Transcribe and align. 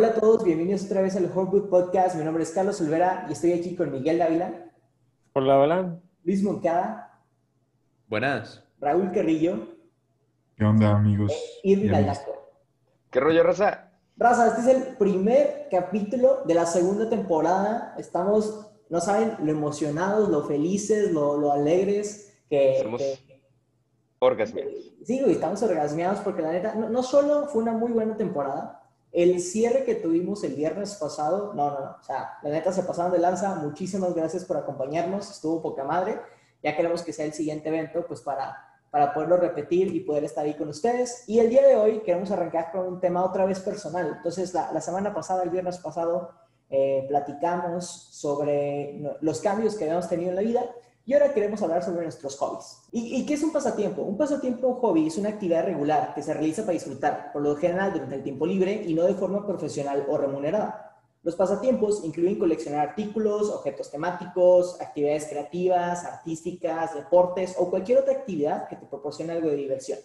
Hola 0.00 0.08
a 0.08 0.14
todos, 0.14 0.44
bienvenidos 0.44 0.86
otra 0.86 1.02
vez 1.02 1.14
al 1.16 1.26
Hornwood 1.26 1.68
Podcast. 1.68 2.16
Mi 2.16 2.24
nombre 2.24 2.42
es 2.42 2.52
Carlos 2.52 2.80
Olvera 2.80 3.26
y 3.28 3.32
estoy 3.32 3.52
aquí 3.52 3.76
con 3.76 3.92
Miguel 3.92 4.16
Dávila. 4.16 4.50
Hola, 5.34 5.58
hola. 5.58 6.00
Luis 6.24 6.42
Moncada. 6.42 7.20
Buenas. 8.08 8.64
Raúl 8.80 9.12
Carrillo. 9.12 9.76
¿Qué 10.56 10.64
onda, 10.64 10.96
amigos? 10.96 11.30
E 11.62 11.72
Irving 11.72 11.90
Aldaco. 11.90 12.32
¿Qué 13.10 13.20
rollo, 13.20 13.42
Raza? 13.42 13.90
Raza, 14.16 14.48
este 14.48 14.60
es 14.62 14.66
el 14.68 14.96
primer 14.96 15.68
capítulo 15.70 16.44
de 16.46 16.54
la 16.54 16.64
segunda 16.64 17.10
temporada. 17.10 17.94
Estamos, 17.98 18.70
no 18.88 19.02
saben, 19.02 19.36
lo 19.44 19.52
emocionados, 19.52 20.30
lo 20.30 20.44
felices, 20.44 21.12
lo, 21.12 21.36
lo 21.36 21.52
alegres 21.52 22.40
que... 22.48 22.78
Estamos 22.78 23.02
que 23.02 23.30
orgasmeados. 24.20 24.92
Sí, 25.04 25.20
güey, 25.20 25.32
estamos 25.32 25.62
orgasmeados 25.62 26.20
porque 26.20 26.40
la 26.42 26.52
neta, 26.52 26.74
no, 26.74 26.88
no, 26.88 27.02
solo 27.02 27.46
fue 27.48 27.62
una 27.62 27.72
muy 27.72 27.90
buena 27.90 28.16
temporada, 28.16 28.79
el 29.12 29.40
cierre 29.40 29.84
que 29.84 29.96
tuvimos 29.96 30.44
el 30.44 30.54
viernes 30.54 30.94
pasado, 30.94 31.52
no, 31.54 31.70
no, 31.70 31.80
no, 31.80 31.96
o 32.00 32.02
sea, 32.02 32.38
la 32.42 32.50
neta 32.50 32.72
se 32.72 32.82
pasaron 32.84 33.12
de 33.12 33.18
lanza, 33.18 33.56
muchísimas 33.56 34.14
gracias 34.14 34.44
por 34.44 34.56
acompañarnos, 34.56 35.30
estuvo 35.30 35.62
poca 35.62 35.84
madre, 35.84 36.20
ya 36.62 36.76
queremos 36.76 37.02
que 37.02 37.12
sea 37.12 37.24
el 37.24 37.32
siguiente 37.32 37.68
evento, 37.68 38.04
pues 38.06 38.20
para, 38.20 38.56
para 38.90 39.12
poderlo 39.12 39.36
repetir 39.36 39.94
y 39.94 40.00
poder 40.00 40.24
estar 40.24 40.44
ahí 40.44 40.54
con 40.54 40.68
ustedes. 40.68 41.24
Y 41.26 41.38
el 41.38 41.48
día 41.48 41.66
de 41.66 41.76
hoy 41.76 42.00
queremos 42.00 42.30
arrancar 42.30 42.70
con 42.70 42.86
un 42.86 43.00
tema 43.00 43.24
otra 43.24 43.46
vez 43.46 43.60
personal. 43.60 44.14
Entonces, 44.18 44.52
la, 44.52 44.70
la 44.72 44.80
semana 44.80 45.14
pasada, 45.14 45.42
el 45.42 45.50
viernes 45.50 45.78
pasado, 45.78 46.30
eh, 46.68 47.04
platicamos 47.08 47.86
sobre 48.12 49.00
los 49.20 49.40
cambios 49.40 49.74
que 49.74 49.84
habíamos 49.84 50.08
tenido 50.08 50.30
en 50.30 50.36
la 50.36 50.42
vida 50.42 50.70
y 51.06 51.14
ahora 51.14 51.32
queremos 51.32 51.62
hablar 51.62 51.82
sobre 51.82 52.02
nuestros 52.02 52.36
hobbies. 52.36 52.82
¿Y, 52.92 53.16
¿Y, 53.16 53.26
qué 53.26 53.34
es 53.34 53.42
un 53.42 53.52
pasatiempo? 53.52 54.02
Un 54.02 54.16
pasatiempo 54.16 54.68
o 54.68 54.74
hobby 54.74 55.06
es 55.06 55.18
una 55.18 55.30
actividad 55.30 55.64
regular 55.64 56.14
que 56.14 56.22
se 56.22 56.34
realiza 56.34 56.62
para 56.62 56.74
disfrutar, 56.74 57.32
por 57.32 57.42
lo 57.42 57.56
general 57.56 57.92
durante 57.92 58.16
el 58.16 58.22
tiempo 58.22 58.46
libre 58.46 58.84
y 58.86 58.94
no 58.94 59.04
de 59.04 59.14
forma 59.14 59.46
profesional 59.46 60.06
o 60.08 60.18
remunerada. 60.18 60.90
Los 61.22 61.36
pasatiempos 61.36 62.02
incluyen 62.02 62.38
coleccionar 62.38 62.88
artículos, 62.88 63.50
objetos 63.50 63.90
temáticos, 63.90 64.80
actividades 64.80 65.26
creativas, 65.26 66.04
artísticas, 66.04 66.94
deportes 66.94 67.56
o 67.58 67.68
cualquier 67.68 67.98
otra 67.98 68.14
actividad 68.14 68.68
que 68.68 68.76
te 68.76 68.86
proporcione 68.86 69.32
algo 69.32 69.50
de 69.50 69.56
diversión. 69.56 69.98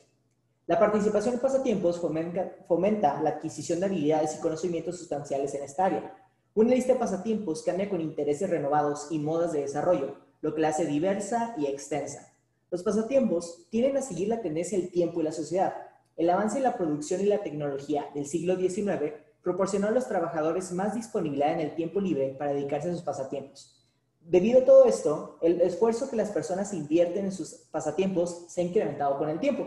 La 0.68 0.78
participación 0.78 1.36
en 1.36 1.40
pasatiempos 1.40 2.02
fomenta, 2.02 2.52
fomenta 2.68 3.22
la 3.22 3.30
adquisición 3.30 3.80
de 3.80 3.86
habilidades 3.86 4.36
y 4.36 4.42
conocimientos 4.42 4.98
sustanciales 4.98 5.54
en 5.54 5.64
esta 5.64 5.86
área. 5.86 6.18
Una 6.54 6.72
lista 6.72 6.94
de 6.94 7.00
pasatiempos 7.00 7.64
cambia 7.64 7.90
con 7.90 8.02
intereses 8.02 8.50
renovados 8.50 9.08
y 9.10 9.20
modas 9.20 9.54
de 9.54 9.62
desarrollo, 9.62 10.18
lo 10.46 10.54
que 10.54 10.62
la 10.62 10.68
hace 10.68 10.86
diversa 10.86 11.56
y 11.58 11.66
extensa. 11.66 12.32
Los 12.70 12.84
pasatiempos 12.84 13.66
tienden 13.72 13.98
a 13.98 14.04
seguir 14.04 14.28
la 14.28 14.42
tendencia 14.42 14.78
del 14.78 14.92
tiempo 14.92 15.20
y 15.20 15.24
la 15.24 15.32
sociedad. 15.32 15.74
El 16.16 16.30
avance 16.30 16.58
en 16.58 16.64
la 16.64 16.78
producción 16.78 17.22
y 17.22 17.26
la 17.26 17.42
tecnología 17.42 18.12
del 18.14 18.28
siglo 18.28 18.56
XIX 18.56 19.16
proporcionó 19.42 19.88
a 19.88 19.92
los 19.92 20.08
trabajadores 20.08 20.72
más 20.72 20.94
disponibilidad 20.94 21.52
en 21.54 21.62
el 21.62 21.74
tiempo 21.74 22.00
libre 22.00 22.36
para 22.38 22.54
dedicarse 22.54 22.92
a 22.92 22.94
sus 22.94 23.02
pasatiempos. 23.02 23.84
Debido 24.22 24.62
a 24.62 24.66
todo 24.66 24.86
esto, 24.86 25.40
el 25.42 25.62
esfuerzo 25.62 26.12
que 26.12 26.16
las 26.16 26.30
personas 26.30 26.74
invierten 26.74 27.26
en 27.26 27.32
sus 27.32 27.54
pasatiempos 27.72 28.46
se 28.48 28.62
ha 28.62 28.66
incrementado 28.66 29.18
con 29.18 29.30
el 29.30 29.40
tiempo. 29.40 29.66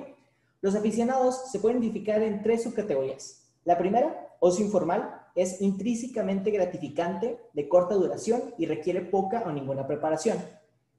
Los 0.60 0.76
aficionados 0.76 1.50
se 1.50 1.58
pueden 1.58 1.82
identificar 1.82 2.22
en 2.22 2.40
tres 2.40 2.62
subcategorías. 2.62 3.48
La 3.64 3.76
primera, 3.76 4.36
ocio 4.38 4.64
informal, 4.64 5.26
es 5.34 5.60
intrínsecamente 5.60 6.52
gratificante, 6.52 7.40
de 7.52 7.68
corta 7.68 7.96
duración 7.96 8.54
y 8.58 8.66
requiere 8.66 9.00
poca 9.00 9.42
o 9.44 9.50
ninguna 9.50 9.84
preparación. 9.84 10.38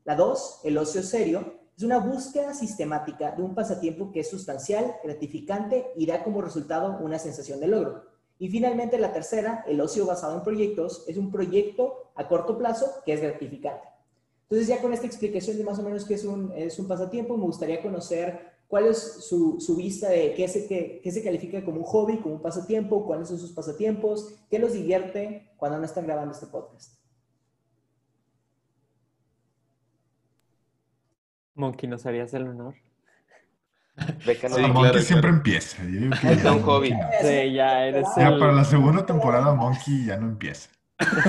La 0.09 0.16
dos, 0.16 0.59
el 0.64 0.75
ocio 0.75 1.03
serio, 1.03 1.53
es 1.78 1.84
una 1.84 2.00
búsqueda 2.00 2.56
sistemática 2.56 3.31
de 3.34 3.44
un 3.44 3.53
pasatiempo 3.53 4.12
que 4.12 4.22
es 4.22 4.30
sustancial, 4.31 4.96
gratificante 5.03 5.86
y 5.96 6.08
da 6.08 6.24
como 6.24 6.42
resultado 6.42 6.97
una 7.00 7.20
sensación 7.20 7.59
de 7.59 7.68
logro. 7.68 8.06
Y 8.40 8.50
finalmente 8.50 8.97
la 8.97 9.14
tercera, 9.14 9.64
el 9.68 9.80
ocio 9.80 10.08
basado 10.08 10.36
en 10.36 10.44
proyectos, 10.44 11.06
es 11.08 11.16
un 11.16 11.31
proyecto 11.31 12.09
a 12.16 12.28
corto 12.28 12.58
plazo 12.58 12.92
que 13.06 13.14
es 13.14 13.22
gratificante. 13.22 13.88
Entonces 14.46 14.68
ya 14.68 14.81
con 14.81 14.94
esta 14.94 15.06
explicación 15.06 15.59
de 15.59 15.64
más 15.64 15.78
o 15.78 15.84
menos 15.84 16.06
qué 16.06 16.16
es 16.16 16.26
un, 16.26 16.53
es 16.56 16.80
un 16.80 16.88
pasatiempo, 16.88 17.38
me 17.38 17.44
gustaría 17.44 17.80
conocer 17.80 18.50
cuál 18.68 18.88
es 18.88 18.97
su, 18.97 19.58
su 19.59 19.76
vista 19.76 20.09
de 20.09 20.34
qué 20.34 20.47
se, 20.47 20.66
qué, 20.66 21.02
qué 21.03 21.12
se 21.12 21.24
califica 21.24 21.64
como 21.64 21.81
un 21.81 21.86
hobby, 21.86 22.18
como 22.18 22.34
un 22.34 22.41
pasatiempo, 22.41 23.06
cuáles 23.06 23.28
son 23.28 23.38
sus 23.38 23.52
pasatiempos, 23.52 24.34
qué 24.50 24.58
los 24.58 24.74
divierte 24.74 25.52
cuando 25.58 25.78
no 25.78 25.86
están 25.86 26.08
grabando 26.08 26.34
este 26.34 26.47
podcast. 26.47 26.98
Monkey, 31.59 31.88
¿nos 31.90 32.06
harías 32.06 32.34
el 32.34 32.47
honor? 32.47 32.75
Beca 34.25 34.50
sí, 34.50 34.62
Monkey 34.68 34.72
claro, 34.72 35.02
siempre 35.02 35.30
claro. 35.30 35.38
empieza. 35.38 35.84
Yo 35.84 36.00
digo 36.00 36.16
que 36.22 36.31
es 36.34 36.44
un 36.46 36.62
hobby. 36.62 36.90
Sí, 37.22 37.53
ya 37.53 37.86
eres 37.86 38.08
Ya 38.16 38.30
el... 38.30 38.40
para 38.40 38.53
la 38.53 38.64
segunda 38.64 39.06
temporada 39.06 39.53
Monkey 39.53 40.06
ya 40.06 40.18
no 40.18 40.28
empieza. 40.28 40.70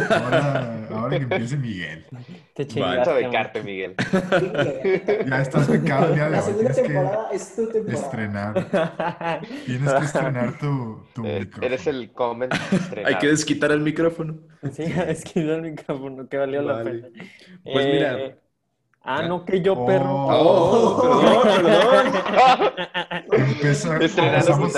Ahora, 0.08 0.86
ahora 0.90 1.16
que 1.18 1.24
empiece 1.24 1.56
Miguel. 1.56 2.06
Te 2.54 2.66
chingaste, 2.66 3.10
a 3.10 3.14
becarte, 3.14 3.62
Miguel. 3.62 3.94
Ya 5.26 5.40
estás 5.42 5.68
becado 5.68 6.06
el 6.06 6.14
día 6.14 6.30
de 6.30 6.30
La 6.30 6.38
hoy. 6.38 6.42
segunda 6.42 6.72
Tienes 6.74 6.82
temporada 6.82 7.28
que 7.30 7.36
es 7.36 7.54
tu 7.56 7.68
temporada. 7.70 8.04
estrenar. 8.04 8.54
Tienes 9.66 9.94
que 9.94 10.04
estrenar 10.04 10.58
tu, 10.58 11.06
tu 11.14 11.24
Eh, 11.24 11.40
micrófono. 11.40 11.66
eres 11.66 11.86
el 11.86 12.12
comment 12.12 12.52
Hay 13.04 13.18
que 13.18 13.28
desquitar 13.28 13.72
el 13.72 13.80
micrófono. 13.80 14.38
Sí, 14.72 14.82
es 15.08 15.24
que 15.24 15.40
el 15.40 15.62
micrófono, 15.62 16.28
que 16.28 16.36
valió 16.38 16.62
la 16.62 16.74
Vale. 16.74 16.90
pena. 17.00 17.08
Pues 17.70 17.86
Eh, 17.86 17.92
mira. 17.92 18.36
Ah, 19.02 19.22
no, 19.26 19.44
que 19.44 19.62
yo, 19.62 19.86
perro. 19.86 20.26
Oh, 20.28 21.00
perdón, 21.02 22.12
perdón. 22.12 22.72
Empeza- 23.32 23.94
empezamos 23.96 24.72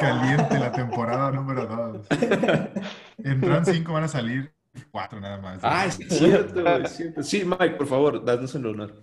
caliente 0.00 0.58
la 0.58 0.72
temporada 0.72 1.30
número 1.30 1.66
2. 1.66 2.06
Entran 3.24 3.66
cinco, 3.66 3.92
van 3.92 4.04
a 4.04 4.08
salir 4.08 4.52
cuatro 4.90 5.20
nada 5.20 5.38
más. 5.38 5.60
Ah, 5.62 5.84
es 5.86 5.96
cierto, 6.08 6.66
es 6.78 6.90
cierto. 6.96 7.22
Sí, 7.22 7.44
Mike, 7.44 7.74
por 7.76 7.86
favor, 7.86 8.24
danos 8.24 8.54
el 8.54 8.66
honor. 8.66 9.02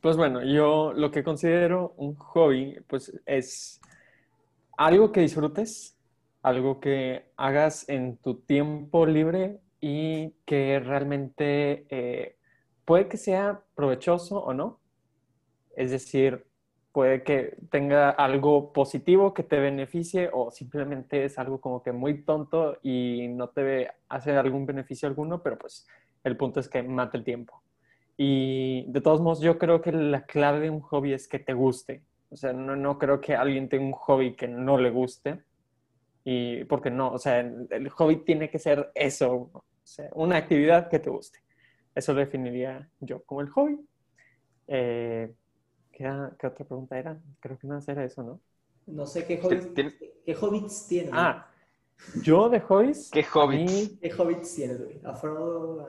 Pues 0.00 0.16
bueno, 0.16 0.42
yo 0.42 0.92
lo 0.94 1.10
que 1.10 1.22
considero 1.22 1.92
un 1.98 2.14
hobby, 2.16 2.78
pues 2.86 3.12
es 3.26 3.80
algo 4.78 5.12
que 5.12 5.20
disfrutes, 5.20 5.94
algo 6.42 6.80
que 6.80 7.26
hagas 7.36 7.86
en 7.88 8.16
tu 8.16 8.36
tiempo 8.40 9.04
libre 9.06 9.60
y 9.80 10.30
que 10.46 10.80
realmente 10.80 11.86
eh, 11.90 12.37
puede 12.88 13.06
que 13.06 13.18
sea 13.18 13.60
provechoso 13.74 14.38
o 14.38 14.54
no. 14.54 14.80
Es 15.76 15.90
decir, 15.90 16.46
puede 16.90 17.22
que 17.22 17.54
tenga 17.70 18.08
algo 18.08 18.72
positivo 18.72 19.34
que 19.34 19.42
te 19.42 19.60
beneficie 19.60 20.30
o 20.32 20.50
simplemente 20.50 21.26
es 21.26 21.38
algo 21.38 21.60
como 21.60 21.82
que 21.82 21.92
muy 21.92 22.22
tonto 22.22 22.78
y 22.82 23.28
no 23.28 23.50
te 23.50 23.90
hace 24.08 24.32
algún 24.32 24.64
beneficio 24.64 25.06
alguno, 25.06 25.42
pero 25.42 25.58
pues 25.58 25.86
el 26.24 26.38
punto 26.38 26.60
es 26.60 26.68
que 26.70 26.82
mate 26.82 27.18
el 27.18 27.24
tiempo. 27.24 27.62
Y 28.16 28.90
de 28.90 29.02
todos 29.02 29.20
modos, 29.20 29.40
yo 29.40 29.58
creo 29.58 29.82
que 29.82 29.92
la 29.92 30.24
clave 30.24 30.60
de 30.60 30.70
un 30.70 30.80
hobby 30.80 31.12
es 31.12 31.28
que 31.28 31.38
te 31.38 31.52
guste. 31.52 32.02
O 32.30 32.36
sea, 32.36 32.54
no, 32.54 32.74
no 32.74 32.98
creo 32.98 33.20
que 33.20 33.36
alguien 33.36 33.68
tenga 33.68 33.84
un 33.84 33.92
hobby 33.92 34.34
que 34.34 34.48
no 34.48 34.78
le 34.78 34.88
guste. 34.88 35.42
Y 36.24 36.64
porque 36.64 36.90
no, 36.90 37.12
o 37.12 37.18
sea, 37.18 37.40
el, 37.40 37.90
hobby 37.90 38.24
tiene 38.24 38.48
que 38.48 38.58
ser 38.58 38.90
eso, 38.94 39.50
o 39.52 39.64
una 40.14 40.38
actividad 40.38 40.88
que 40.88 40.98
te 40.98 41.10
guste. 41.10 41.40
Eso 41.98 42.12
lo 42.12 42.20
definiría 42.20 42.88
yo 43.00 43.24
como 43.24 43.40
el 43.40 43.48
hobby. 43.48 43.76
Eh, 44.68 45.34
¿qué, 45.90 46.08
otra 46.08 46.54
pregunta 46.54 46.96
era? 46.96 47.18
Creo 47.40 47.58
que 47.58 47.66
no 47.66 47.80
era 47.84 48.04
eso, 48.04 48.22
¿no? 48.22 48.40
No 48.86 49.04
sé 49.04 49.26
qué 49.26 49.40
hobbits, 49.42 49.66
¿Tienes- 49.74 49.96
qué 50.24 50.36
hobbits 50.40 50.86
tienes. 50.86 51.10
Ah, 51.12 51.48
yo 52.22 52.48
de 52.50 52.60
hobbies. 52.60 53.10
¿Qué 53.10 53.26
a 53.34 53.38
hobbits? 53.40 53.72
mí- 53.72 53.98
¿Qué 54.00 54.12
hobbits 54.16 54.54
tienes, 54.54 54.80
güey? 54.80 55.00
Afro. 55.04 55.84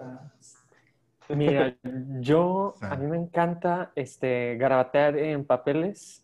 Mira, 1.36 1.78
yo, 2.22 2.74
a 2.82 2.96
mí 2.96 3.06
me 3.06 3.18
encanta 3.18 3.92
este, 3.94 4.58
garabatear 4.58 5.16
en 5.16 5.46
papeles. 5.46 6.24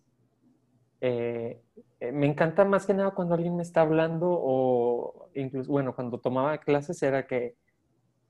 Eh, 0.99 1.61
eh, 1.99 2.11
me 2.11 2.25
encanta 2.25 2.65
más 2.65 2.87
que 2.87 2.95
nada 2.95 3.11
cuando 3.11 3.35
alguien 3.35 3.55
me 3.55 3.61
está 3.61 3.81
hablando 3.81 4.25
o 4.31 5.29
incluso, 5.35 5.71
bueno, 5.71 5.93
cuando 5.93 6.19
tomaba 6.19 6.57
clases 6.57 7.03
era 7.03 7.27
que 7.27 7.53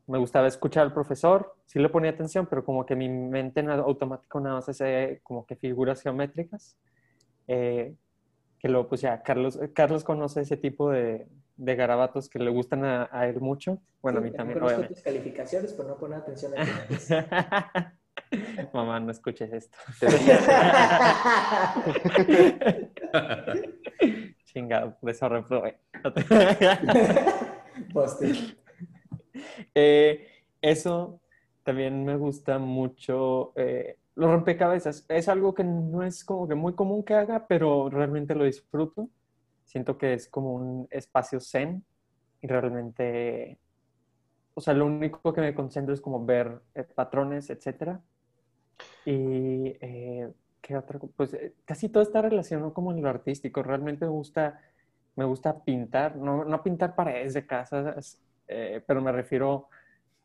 me 0.08 0.18
gustaba 0.18 0.48
escuchar 0.48 0.84
al 0.84 0.94
profesor, 0.94 1.56
sí 1.66 1.80
le 1.80 1.90
ponía 1.90 2.12
atención, 2.12 2.48
pero 2.48 2.64
como 2.64 2.86
que 2.86 2.96
mi 2.96 3.10
mente 3.10 3.62
en 3.62 3.70
automático 3.70 4.40
nada 4.40 4.56
más 4.56 4.70
hace 4.70 5.20
como 5.24 5.46
que 5.46 5.56
figuras 5.56 6.02
geométricas. 6.02 6.78
Eh, 7.48 7.94
que 8.60 8.70
luego, 8.70 8.88
pues 8.88 9.02
ya, 9.02 9.22
Carlos, 9.22 9.60
Carlos 9.74 10.04
conoce 10.04 10.42
ese 10.42 10.58
tipo 10.58 10.90
de, 10.92 11.28
de 11.56 11.76
garabatos 11.76 12.30
que 12.30 12.40
le 12.40 12.50
gustan 12.50 12.84
a, 12.86 13.10
a 13.12 13.28
él 13.28 13.40
mucho. 13.42 13.80
Bueno, 14.02 14.20
a 14.20 14.22
mí 14.22 14.30
sí, 14.30 14.36
también, 14.36 14.60
conozco 14.60 14.78
obviamente. 14.78 14.96
tus 14.96 15.04
calificaciones, 15.04 15.74
pero 15.74 15.90
no 15.90 15.98
poner 15.98 16.20
atención 16.20 16.54
a. 16.58 16.66
Mamá, 18.74 19.00
no 19.00 19.12
escuches 19.12 19.54
esto. 19.54 19.78
Chingado, 24.46 24.98
por 25.00 25.10
eso 25.10 25.30
reprobé. 25.30 25.80
Eh, 29.76 30.28
eso 30.62 31.22
también 31.64 32.04
me 32.06 32.16
gusta 32.18 32.60
mucho. 32.60 33.54
eh, 33.56 33.98
los 34.16 34.30
rompecabezas 34.32 35.06
es 35.10 35.28
algo 35.28 35.54
que 35.54 35.64
no 35.66 36.04
es 36.04 36.24
como 36.24 36.48
que 36.48 36.56
muy 36.56 36.74
común 36.74 37.04
que 37.04 37.14
haga, 37.16 37.48
pero 37.48 37.90
realmente 37.90 38.34
lo 38.36 38.46
disfruto. 38.46 39.10
Siento 39.66 39.98
que 39.98 40.14
es 40.14 40.30
como 40.30 40.54
un 40.56 40.88
espacio 40.92 41.40
zen 41.42 41.86
y 42.42 42.48
realmente, 42.48 43.60
o 44.56 44.62
sea, 44.62 44.74
lo 44.74 44.86
único 44.88 45.34
que 45.34 45.42
me 45.42 45.56
concentro 45.56 45.94
es 45.94 46.02
como 46.02 46.26
ver 46.26 46.62
eh, 46.76 46.84
patrones, 46.84 47.50
etcétera. 47.50 48.02
Y, 49.06 49.78
eh, 49.82 50.32
¿qué 50.62 50.76
otra? 50.78 51.00
Pues 51.16 51.34
eh, 51.34 51.56
casi 51.66 51.90
todo 51.90 52.04
está 52.04 52.22
relacionado 52.22 52.74
como 52.74 52.92
en 52.92 53.02
lo 53.02 53.10
artístico. 53.10 53.62
Realmente 53.64 54.06
me 54.06 54.12
gusta, 54.12 54.60
me 55.16 55.26
gusta 55.26 55.64
pintar, 55.64 56.16
no, 56.18 56.44
no 56.46 56.64
pintar 56.64 56.96
paredes 56.96 57.34
de 57.36 57.46
casas, 57.46 58.20
eh, 58.48 58.82
pero 58.86 59.02
me 59.02 59.12
refiero 59.12 59.70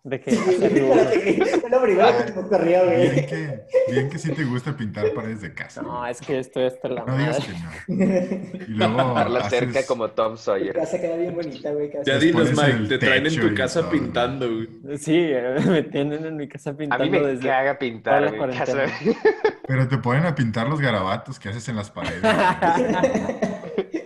de 0.03 0.19
que 0.19 0.31
fue 0.31 1.69
lo 1.71 1.83
primero 1.83 2.09
que 2.25 2.33
me 2.33 2.41
ocurrió, 2.41 2.87
Bien 2.87 3.13
güey. 3.13 3.27
que, 3.27 3.61
bien 3.93 4.09
que 4.09 4.19
sí 4.19 4.33
te 4.33 4.45
gusta 4.47 4.75
pintar 4.75 5.13
paredes 5.13 5.43
de 5.43 5.53
casa. 5.53 5.83
No, 5.83 5.99
güey. 5.99 6.11
es 6.13 6.21
que 6.23 6.39
estoy 6.39 6.65
hasta 6.65 6.89
la 6.89 7.05
No 7.05 7.19
digas 7.19 7.39
que 7.45 7.53
no. 7.53 7.95
Y 8.67 8.71
luego 8.71 8.97
Dejarla 8.97 9.51
cerca 9.51 9.81
haces- 9.81 9.87
como 9.87 10.09
Tom 10.13 10.33
Tu 10.33 10.39
Sawyer. 10.39 10.75
casa 10.75 10.99
queda 10.99 11.17
bien 11.17 11.35
bonita, 11.35 11.71
güey. 11.73 11.91
Ya 12.07 12.19
dinos, 12.19 12.51
Mike, 12.51 12.89
te 12.89 12.97
traen 12.97 13.27
en 13.27 13.41
tu 13.41 13.55
casa 13.55 13.81
todo, 13.83 13.91
pintando, 13.91 14.49
güey. 14.49 14.97
Sí, 14.97 15.17
eh, 15.19 15.57
me 15.67 15.83
tienen 15.83 16.25
en 16.25 16.37
mi 16.39 16.49
casa 16.49 16.71
A 16.71 16.77
pintando 16.79 17.05
mí 17.05 17.11
me 17.11 17.21
desde... 17.21 17.47
caga 17.47 17.79
pintar 17.79 18.35
casa. 18.57 18.85
Pero 19.69 19.87
te 19.87 19.99
ponen 19.99 20.25
a 20.25 20.35
pintar 20.35 20.67
los 20.67 20.81
garabatos 20.81 21.39
que 21.39 21.51
haces 21.51 21.69
en 21.69 21.77
las 21.77 21.91
paredes. 21.91 22.23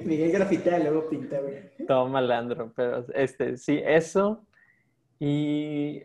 Miguel 0.05 0.32
grafitea 0.32 0.78
y 0.78 0.82
luego 0.82 1.08
pinta, 1.08 1.38
güey. 1.38 1.72
Todo 1.86 2.08
malandro, 2.08 2.72
pero 2.75 3.06
este, 3.14 3.56
sí, 3.56 3.81
eso. 3.84 4.44
Y 5.19 6.02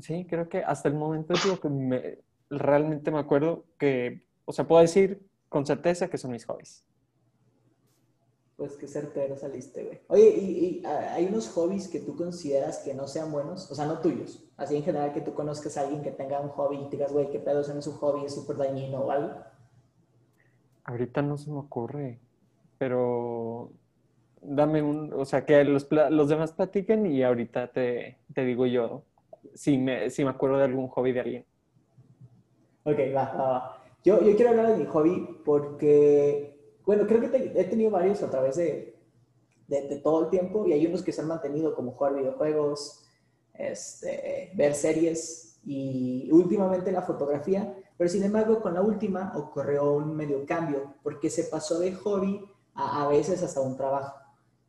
sí, 0.00 0.26
creo 0.28 0.48
que 0.48 0.58
hasta 0.58 0.88
el 0.88 0.94
momento 0.94 1.32
es 1.34 1.44
lo 1.46 1.60
que 1.60 1.68
me, 1.68 2.18
realmente 2.50 3.10
me 3.10 3.18
acuerdo 3.18 3.64
que, 3.78 4.22
o 4.44 4.52
sea, 4.52 4.66
puedo 4.66 4.82
decir 4.82 5.20
con 5.48 5.66
certeza 5.66 6.08
que 6.08 6.18
son 6.18 6.32
mis 6.32 6.44
hobbies. 6.46 6.84
Pues 8.56 8.76
qué 8.76 8.88
certero 8.88 9.36
saliste, 9.36 9.84
güey. 9.84 10.00
Oye, 10.08 10.34
¿y, 10.38 10.80
y, 10.80 10.86
hay 10.86 11.26
unos 11.26 11.48
hobbies 11.50 11.88
que 11.88 12.00
tú 12.00 12.16
consideras 12.16 12.78
que 12.78 12.94
no 12.94 13.06
sean 13.06 13.30
buenos? 13.30 13.70
O 13.70 13.74
sea, 13.74 13.84
no 13.84 13.98
tuyos. 14.00 14.42
Así 14.56 14.76
en 14.76 14.82
general 14.82 15.12
que 15.12 15.20
tú 15.20 15.34
conozcas 15.34 15.76
a 15.76 15.82
alguien 15.82 16.02
que 16.02 16.10
tenga 16.10 16.40
un 16.40 16.48
hobby 16.48 16.76
y 16.76 16.84
te 16.88 16.96
digas, 16.96 17.12
güey, 17.12 17.30
qué 17.30 17.38
pedo, 17.38 17.60
eso 17.60 17.74
no 17.74 17.80
es 17.80 17.86
un 17.86 17.96
hobby, 17.96 18.24
es 18.24 18.34
súper 18.34 18.56
dañino 18.56 19.00
o 19.00 19.10
algo. 19.10 19.34
Ahorita 20.84 21.20
no 21.20 21.36
se 21.36 21.50
me 21.50 21.58
ocurre, 21.58 22.18
pero 22.78 23.72
dame 24.48 24.82
un, 24.82 25.12
o 25.12 25.24
sea, 25.24 25.44
que 25.46 25.64
los, 25.64 25.88
los 26.10 26.28
demás 26.28 26.52
platiquen 26.52 27.06
y 27.06 27.22
ahorita 27.22 27.72
te, 27.72 28.18
te 28.34 28.44
digo 28.44 28.66
yo 28.66 29.04
si 29.54 29.78
me, 29.78 30.10
si 30.10 30.24
me 30.24 30.30
acuerdo 30.30 30.58
de 30.58 30.64
algún 30.64 30.88
hobby 30.88 31.12
de 31.12 31.20
alguien. 31.20 31.46
Ok, 32.84 32.98
va, 33.14 33.24
va, 33.36 33.48
va. 33.50 33.82
Yo, 34.04 34.20
yo 34.22 34.36
quiero 34.36 34.50
hablar 34.50 34.68
de 34.68 34.76
mi 34.76 34.86
hobby 34.86 35.40
porque, 35.44 36.76
bueno, 36.84 37.06
creo 37.06 37.20
que 37.20 37.28
te- 37.28 37.60
he 37.60 37.64
tenido 37.64 37.90
varios 37.90 38.22
a 38.22 38.30
través 38.30 38.56
de, 38.56 38.96
de, 39.66 39.88
de 39.88 39.96
todo 40.00 40.24
el 40.24 40.30
tiempo 40.30 40.66
y 40.66 40.72
hay 40.72 40.86
unos 40.86 41.02
que 41.02 41.12
se 41.12 41.20
han 41.22 41.28
mantenido 41.28 41.74
como 41.74 41.92
jugar 41.92 42.14
videojuegos, 42.14 43.04
este, 43.54 44.52
ver 44.54 44.74
series 44.74 45.60
y 45.64 46.30
últimamente 46.30 46.92
la 46.92 47.02
fotografía, 47.02 47.76
pero 47.96 48.08
sin 48.08 48.22
embargo 48.22 48.60
con 48.60 48.74
la 48.74 48.82
última 48.82 49.32
ocurrió 49.36 49.94
un 49.94 50.14
medio 50.16 50.46
cambio 50.46 50.94
porque 51.02 51.30
se 51.30 51.44
pasó 51.44 51.80
de 51.80 51.92
hobby 51.94 52.44
a, 52.74 53.04
a 53.04 53.08
veces 53.08 53.42
hasta 53.42 53.60
un 53.60 53.76
trabajo. 53.76 54.14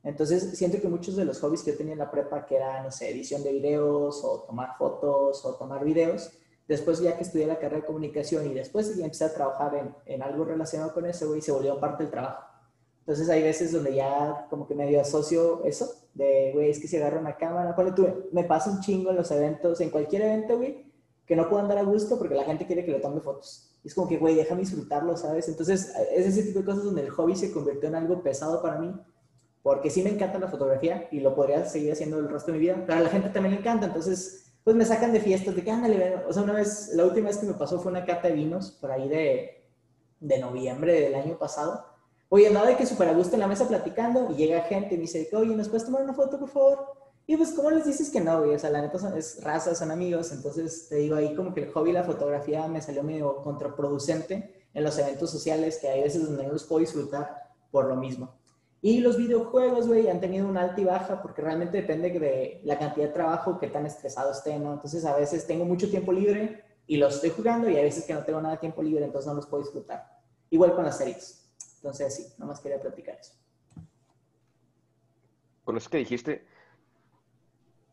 Entonces 0.07 0.57
siento 0.57 0.79
que 0.79 0.87
muchos 0.87 1.17
de 1.17 1.25
los 1.25 1.41
hobbies 1.41 1.63
que 1.63 1.71
yo 1.71 1.77
tenía 1.77 1.91
en 1.91 1.99
la 1.99 2.09
prepa, 2.09 2.45
que 2.45 2.55
era, 2.55 2.81
no 2.81 2.91
sé, 2.91 3.09
edición 3.09 3.43
de 3.43 3.51
videos 3.51 4.23
o 4.23 4.45
tomar 4.47 4.77
fotos 4.77 5.43
o 5.43 5.55
tomar 5.55 5.83
videos, 5.83 6.31
después 6.65 7.01
ya 7.01 7.17
que 7.17 7.23
estudié 7.23 7.45
la 7.45 7.59
carrera 7.59 7.81
de 7.81 7.87
comunicación 7.87 8.49
y 8.49 8.53
después 8.53 8.95
ya 8.95 9.03
empecé 9.03 9.25
a 9.25 9.33
trabajar 9.33 9.75
en, 9.75 9.93
en 10.05 10.23
algo 10.23 10.45
relacionado 10.45 10.93
con 10.93 11.05
eso, 11.05 11.27
güey, 11.27 11.41
se 11.41 11.51
volvió 11.51 11.77
parte 11.77 12.03
del 12.03 12.11
trabajo. 12.11 12.41
Entonces 13.01 13.29
hay 13.29 13.43
veces 13.43 13.73
donde 13.73 13.95
ya 13.95 14.47
como 14.49 14.65
que 14.65 14.75
medio 14.75 15.01
asocio 15.01 15.65
eso, 15.65 15.91
de, 16.13 16.51
güey, 16.53 16.69
es 16.69 16.79
que 16.79 16.87
si 16.87 16.95
agarro 16.95 17.19
una 17.19 17.35
cámara, 17.35 17.75
ponle 17.75 17.91
tú, 17.91 18.07
me 18.31 18.45
pasa 18.45 18.71
un 18.71 18.79
chingo 18.79 19.09
en 19.09 19.17
los 19.17 19.29
eventos, 19.31 19.81
en 19.81 19.89
cualquier 19.89 20.21
evento, 20.21 20.55
güey, 20.55 20.85
que 21.25 21.35
no 21.35 21.49
puedo 21.49 21.61
andar 21.61 21.79
a 21.79 21.83
gusto 21.83 22.17
porque 22.17 22.35
la 22.35 22.45
gente 22.45 22.65
quiere 22.65 22.85
que 22.85 22.91
le 22.93 23.01
tome 23.01 23.19
fotos. 23.19 23.75
Y 23.83 23.89
es 23.89 23.93
como 23.93 24.07
que, 24.07 24.17
güey, 24.17 24.35
déjame 24.35 24.61
disfrutarlo, 24.61 25.17
¿sabes? 25.17 25.49
Entonces 25.49 25.93
es 26.15 26.27
ese 26.27 26.43
tipo 26.43 26.59
de 26.59 26.65
cosas 26.65 26.85
donde 26.85 27.01
el 27.01 27.09
hobby 27.09 27.35
se 27.35 27.51
convirtió 27.51 27.89
en 27.89 27.95
algo 27.95 28.23
pesado 28.23 28.61
para 28.61 28.79
mí, 28.79 28.93
porque 29.67 29.89
sí 29.89 30.01
me 30.01 30.11
encanta 30.11 30.39
la 30.39 30.47
fotografía 30.47 31.09
y 31.11 31.19
lo 31.19 31.35
podría 31.35 31.65
seguir 31.65 31.91
haciendo 31.91 32.19
el 32.19 32.29
resto 32.29 32.53
de 32.53 32.57
mi 32.57 32.63
vida, 32.63 32.81
pero 32.87 32.99
a 32.99 33.01
la 33.01 33.09
gente 33.09 33.27
también 33.27 33.53
le 33.53 33.59
encanta, 33.59 33.87
entonces 33.87 34.53
pues 34.63 34.77
me 34.77 34.85
sacan 34.85 35.11
de 35.11 35.19
fiestas, 35.19 35.57
de 35.57 35.61
que 35.61 35.69
ándale, 35.69 35.97
ven". 35.97 36.13
o 36.25 36.31
sea, 36.31 36.43
una 36.43 36.53
vez, 36.53 36.91
la 36.93 37.03
última 37.03 37.27
vez 37.27 37.37
que 37.37 37.47
me 37.47 37.53
pasó 37.53 37.77
fue 37.77 37.91
una 37.91 38.05
cata 38.05 38.29
de 38.29 38.35
vinos 38.35 38.71
por 38.71 38.91
ahí 38.91 39.09
de, 39.09 39.67
de 40.21 40.39
noviembre 40.39 41.01
del 41.01 41.15
año 41.15 41.37
pasado. 41.37 41.85
Oye, 42.29 42.47
andaba 42.47 42.65
de 42.65 42.77
que 42.77 42.85
súper 42.85 43.09
a 43.09 43.13
gusto 43.13 43.33
en 43.33 43.41
la 43.41 43.47
mesa 43.49 43.67
platicando 43.67 44.31
y 44.31 44.35
llega 44.35 44.61
gente 44.61 44.95
y 44.95 44.99
me 44.99 45.01
dice, 45.01 45.27
oye, 45.33 45.53
¿nos 45.53 45.67
puedes 45.67 45.83
tomar 45.83 46.01
una 46.01 46.13
foto, 46.13 46.39
por 46.39 46.47
favor? 46.47 46.85
Y 47.25 47.35
pues, 47.35 47.51
¿cómo 47.51 47.69
les 47.69 47.83
dices 47.83 48.09
que 48.09 48.21
no, 48.21 48.39
güey? 48.39 48.55
O 48.55 48.59
sea, 48.59 48.69
la 48.69 48.81
neta 48.81 48.97
son, 48.97 49.17
es 49.17 49.43
raza, 49.43 49.75
son 49.75 49.91
amigos, 49.91 50.31
entonces 50.31 50.87
te 50.87 50.95
digo 50.95 51.17
ahí 51.17 51.35
como 51.35 51.53
que 51.53 51.63
el 51.63 51.71
hobby 51.73 51.91
la 51.91 52.05
fotografía 52.05 52.69
me 52.69 52.81
salió 52.81 53.03
medio 53.03 53.43
contraproducente 53.43 54.69
en 54.73 54.83
los 54.85 54.97
eventos 54.97 55.29
sociales 55.29 55.77
que 55.81 55.89
hay 55.89 56.03
veces 56.03 56.25
donde 56.25 56.43
no 56.43 56.53
los 56.53 56.63
puedo 56.63 56.79
disfrutar 56.79 57.51
por 57.69 57.83
lo 57.83 57.97
mismo. 57.97 58.36
Y 58.81 58.99
los 58.99 59.17
videojuegos, 59.17 59.87
güey, 59.87 60.07
han 60.07 60.19
tenido 60.19 60.47
una 60.47 60.61
alta 60.61 60.81
y 60.81 60.85
baja 60.85 61.21
porque 61.21 61.41
realmente 61.41 61.77
depende 61.77 62.11
de 62.11 62.61
la 62.63 62.77
cantidad 62.77 63.07
de 63.07 63.13
trabajo, 63.13 63.57
que 63.59 63.67
tan 63.67 63.85
estresado 63.85 64.31
esté, 64.31 64.57
¿no? 64.59 64.73
Entonces 64.73 65.03
a 65.05 65.15
veces 65.15 65.47
tengo 65.47 65.65
mucho 65.65 65.89
tiempo 65.89 66.11
libre 66.13 66.63
y 66.85 66.97
los 66.97 67.15
estoy 67.15 67.31
jugando 67.31 67.69
y 67.69 67.75
hay 67.75 67.83
veces 67.83 68.05
que 68.05 68.13
no 68.13 68.23
tengo 68.23 68.39
nada 68.39 68.55
de 68.55 68.61
tiempo 68.61 68.83
libre, 68.83 69.03
entonces 69.03 69.27
no 69.27 69.33
los 69.33 69.47
puedo 69.47 69.63
disfrutar. 69.63 70.05
Igual 70.49 70.75
con 70.75 70.85
las 70.85 70.97
series. 70.97 71.53
Entonces 71.77 72.15
sí, 72.15 72.33
nomás 72.37 72.59
quería 72.59 72.79
platicar 72.79 73.17
eso. 73.19 73.33
Con 75.63 75.75
eso 75.75 75.89
que 75.89 75.97
dijiste, 75.97 76.45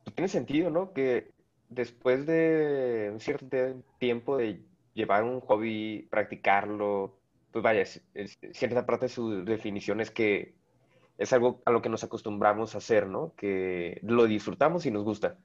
pues, 0.05 0.15
tiene 0.15 0.29
sentido, 0.29 0.71
¿no? 0.71 0.93
Que 0.93 1.33
después 1.71 2.27
de 2.27 3.11
un 3.13 3.21
cierto 3.21 3.47
tiempo 3.99 4.37
de 4.37 4.63
llevar 4.93 5.25
un 5.25 5.41
hobby, 5.41 6.07
practicarlo, 6.11 7.17
pues 7.51 7.63
vaya, 7.63 7.85
cierta 8.53 8.87
parte 8.87 9.07
de 9.07 9.09
su 9.09 9.45
definición 9.45 10.01
es 10.01 10.11
que 10.11 10.55
es 11.19 11.33
algo 11.33 11.63
a 11.65 11.71
lo 11.71 11.83
que 11.83 11.89
nos 11.89 12.05
acostumbramos 12.05 12.75
a 12.75 12.79
hacer, 12.79 13.07
¿no? 13.07 13.35
Que 13.37 14.01
lo 14.03 14.27
disfrutamos 14.27 14.87
y 14.87 14.91
nos 14.91 15.05
gusta. 15.05 15.39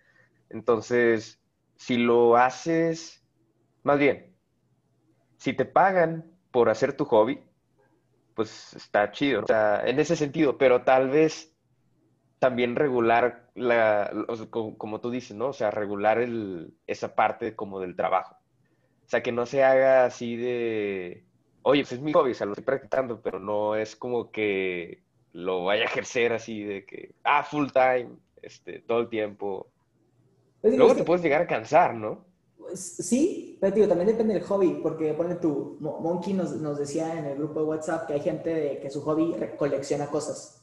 Entonces, 0.49 1.39
si 1.75 1.97
lo 1.97 2.37
haces, 2.37 3.23
más 3.83 3.99
bien, 3.99 4.35
si 5.37 5.53
te 5.53 5.65
pagan 5.65 6.25
por 6.51 6.69
hacer 6.69 6.93
tu 6.93 7.05
hobby, 7.05 7.39
pues 8.35 8.73
está 8.73 9.11
chido, 9.11 9.41
¿no? 9.41 9.45
O 9.45 9.47
sea, 9.47 9.83
en 9.85 9.99
ese 9.99 10.15
sentido, 10.15 10.57
pero 10.57 10.83
tal 10.83 11.09
vez 11.09 11.55
también 12.39 12.75
regular 12.75 13.49
la, 13.53 14.11
como, 14.49 15.01
tú 15.01 15.11
dices, 15.11 15.35
¿no? 15.35 15.47
O 15.47 15.53
sea, 15.53 15.71
regular 15.71 16.25
esa 16.87 17.15
parte 17.15 17.55
como 17.55 17.79
del 17.79 17.95
trabajo. 17.95 18.35
O 19.05 19.09
sea, 19.09 19.21
que 19.21 19.31
no 19.31 19.45
se 19.45 19.63
haga 19.63 20.05
así 20.05 20.37
de, 20.37 21.25
oye, 21.63 21.81
pues 21.81 21.93
es 21.93 22.01
mi 22.01 22.13
hobby, 22.13 22.31
o 22.31 22.35
sea, 22.35 22.45
lo 22.45 22.53
estoy 22.53 22.65
practicando, 22.65 23.21
pero 23.21 23.39
no 23.39 23.75
es 23.75 23.95
como 23.95 24.31
que 24.31 25.03
lo 25.33 25.65
vaya 25.65 25.83
a 25.83 25.85
ejercer 25.85 26.33
así 26.33 26.63
de 26.63 26.85
que, 26.85 27.11
ah, 27.23 27.43
full 27.43 27.67
time, 27.71 28.09
este, 28.41 28.79
todo 28.79 28.99
el 29.01 29.09
tiempo. 29.09 29.67
Pues 30.61 30.75
Luego 30.75 30.93
te 30.93 30.99
que- 30.99 31.03
puedes 31.05 31.21
llegar 31.23 31.41
a 31.41 31.47
cansar, 31.47 31.93
¿no? 31.93 32.25
Pues, 32.57 32.79
sí, 32.97 33.57
pero 33.61 33.73
digo, 33.75 33.87
también 33.87 34.07
depende 34.09 34.33
del 34.33 34.43
hobby, 34.43 34.79
porque 34.83 35.13
pone 35.13 35.35
tu, 35.35 35.77
Mo- 35.79 35.99
Monkey 35.99 36.33
nos, 36.33 36.51
nos 36.57 36.77
decía 36.77 37.17
en 37.17 37.25
el 37.25 37.37
grupo 37.37 37.59
de 37.61 37.65
WhatsApp 37.65 38.07
que 38.07 38.13
hay 38.13 38.19
gente 38.21 38.53
de, 38.53 38.79
que 38.79 38.89
su 38.89 39.01
hobby 39.01 39.35
colecciona 39.57 40.07
cosas 40.07 40.58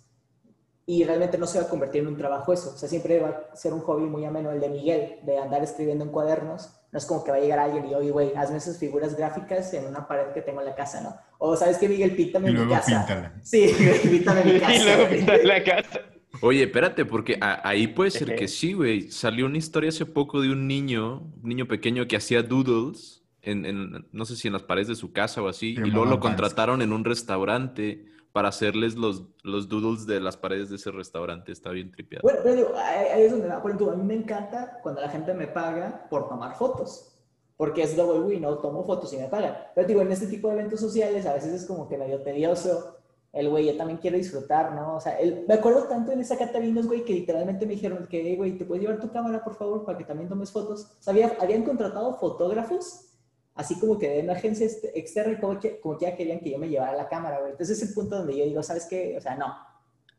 y 0.88 1.02
realmente 1.04 1.36
no 1.36 1.46
se 1.46 1.58
va 1.58 1.64
a 1.66 1.68
convertir 1.68 2.02
en 2.02 2.06
un 2.06 2.16
trabajo 2.16 2.52
eso, 2.52 2.70
o 2.74 2.78
sea, 2.78 2.88
siempre 2.88 3.18
va 3.18 3.42
a 3.52 3.56
ser 3.56 3.72
un 3.72 3.80
hobby 3.80 4.04
muy 4.04 4.24
ameno 4.24 4.52
el 4.52 4.60
de 4.60 4.68
Miguel, 4.68 5.16
de 5.24 5.36
andar 5.38 5.62
escribiendo 5.64 6.04
en 6.04 6.10
cuadernos, 6.12 6.70
no 6.92 6.98
es 6.98 7.04
como 7.06 7.24
que 7.24 7.32
va 7.32 7.38
a 7.38 7.40
llegar 7.40 7.58
alguien 7.58 7.86
y, 7.86 7.94
oye, 7.94 8.10
güey, 8.12 8.32
hazme 8.36 8.58
esas 8.58 8.78
figuras 8.78 9.16
gráficas 9.16 9.74
en 9.74 9.84
una 9.86 10.06
pared 10.06 10.32
que 10.32 10.42
tengo 10.42 10.60
en 10.60 10.66
la 10.66 10.74
casa, 10.76 11.00
¿no? 11.02 11.16
O, 11.38 11.56
¿sabes 11.56 11.78
qué, 11.78 11.88
Miguel? 11.88 12.14
Píntame 12.14 12.46
Y 12.46 12.50
en 12.50 12.54
mi 12.54 12.64
luego 12.64 12.74
casa. 12.80 12.98
píntala. 13.04 13.32
Sí, 13.42 13.70
píntame 14.10 14.40
en 14.42 14.54
mi 14.54 14.60
casa. 14.60 14.74
Y 14.74 14.84
luego 14.84 15.08
pintar 15.10 15.44
la 15.44 15.64
casa. 15.64 16.00
Oye, 16.40 16.62
espérate, 16.64 17.04
porque 17.04 17.36
a- 17.40 17.68
ahí 17.68 17.88
puede 17.88 18.10
ser 18.12 18.36
que 18.36 18.46
sí, 18.46 18.72
güey. 18.74 19.10
Salió 19.10 19.46
una 19.46 19.58
historia 19.58 19.88
hace 19.88 20.06
poco 20.06 20.40
de 20.40 20.50
un 20.50 20.68
niño, 20.68 21.22
un 21.42 21.48
niño 21.48 21.66
pequeño 21.66 22.06
que 22.06 22.16
hacía 22.16 22.42
doodles 22.42 23.22
en, 23.42 23.64
en- 23.66 24.06
no 24.12 24.24
sé 24.24 24.36
si 24.36 24.46
en 24.48 24.52
las 24.52 24.62
paredes 24.62 24.88
de 24.88 24.94
su 24.94 25.12
casa 25.12 25.42
o 25.42 25.48
así, 25.48 25.70
y 25.72 25.76
luego 25.76 26.04
lo 26.06 26.20
contrataron 26.20 26.80
en 26.82 26.92
un 26.92 27.04
restaurante 27.04 28.06
para 28.36 28.50
hacerles 28.50 28.96
los, 28.96 29.22
los 29.44 29.66
doodles 29.66 30.06
de 30.06 30.20
las 30.20 30.36
paredes 30.36 30.68
de 30.68 30.76
ese 30.76 30.90
restaurante. 30.90 31.52
Está 31.52 31.70
bien 31.70 31.90
tripeado. 31.90 32.20
Bueno, 32.22 32.40
pero 32.44 32.76
ahí, 32.76 33.22
es 33.22 33.30
donde 33.32 33.48
va. 33.48 33.62
Por 33.62 33.70
ejemplo, 33.70 33.90
a 33.92 33.96
mí 33.96 34.02
me 34.04 34.12
encanta 34.12 34.78
cuando 34.82 35.00
la 35.00 35.08
gente 35.08 35.32
me 35.32 35.46
paga 35.46 36.06
por 36.10 36.28
tomar 36.28 36.54
fotos. 36.54 37.16
Porque 37.56 37.82
es 37.82 37.96
double 37.96 38.20
win, 38.26 38.42
¿no? 38.42 38.58
Tomo 38.58 38.84
fotos 38.84 39.10
y 39.14 39.16
me 39.16 39.28
pagan. 39.28 39.56
Pero 39.74 39.88
digo, 39.88 40.02
en 40.02 40.12
este 40.12 40.26
tipo 40.26 40.48
de 40.48 40.54
eventos 40.56 40.80
sociales 40.80 41.24
a 41.24 41.32
veces 41.32 41.54
es 41.54 41.64
como 41.64 41.88
que 41.88 41.96
medio 41.96 42.20
tedioso. 42.20 42.98
El 43.32 43.48
güey, 43.48 43.64
yo 43.68 43.76
también 43.78 43.98
quiero 44.00 44.18
disfrutar, 44.18 44.74
¿no? 44.74 44.96
O 44.96 45.00
sea, 45.00 45.18
el- 45.18 45.46
me 45.48 45.54
acuerdo 45.54 45.84
tanto 45.84 46.12
en 46.12 46.20
esa 46.20 46.36
cata 46.36 46.58
de 46.60 46.66
vinos, 46.66 46.86
güey, 46.86 47.06
que 47.06 47.14
literalmente 47.14 47.64
me 47.64 47.72
dijeron 47.72 48.06
que, 48.06 48.20
"Hey, 48.20 48.36
güey, 48.36 48.58
¿te 48.58 48.66
puedes 48.66 48.82
llevar 48.82 49.00
tu 49.00 49.10
cámara, 49.10 49.42
por 49.42 49.54
favor, 49.54 49.82
para 49.86 49.96
que 49.96 50.04
también 50.04 50.28
tomes 50.28 50.52
fotos? 50.52 50.84
O 51.00 51.02
sea, 51.02 51.14
había- 51.14 51.38
habían 51.40 51.62
contratado 51.62 52.12
fotógrafos, 52.18 53.14
así 53.56 53.78
como 53.80 53.98
que 53.98 54.08
de 54.08 54.20
una 54.22 54.34
agencia 54.34 54.66
ex- 54.66 54.84
externa 54.94 55.32
y 55.32 55.40
como 55.40 55.58
que, 55.58 55.80
como 55.80 55.98
que 55.98 56.04
ya 56.06 56.16
querían 56.16 56.38
que 56.40 56.50
yo 56.50 56.58
me 56.58 56.68
llevara 56.68 56.94
la 56.96 57.08
cámara, 57.08 57.40
güey. 57.40 57.52
Entonces 57.52 57.80
es 57.82 57.88
el 57.88 57.94
punto 57.94 58.16
donde 58.16 58.36
yo 58.36 58.44
digo, 58.44 58.62
¿sabes 58.62 58.86
qué? 58.88 59.16
O 59.16 59.20
sea, 59.20 59.34
no, 59.36 59.54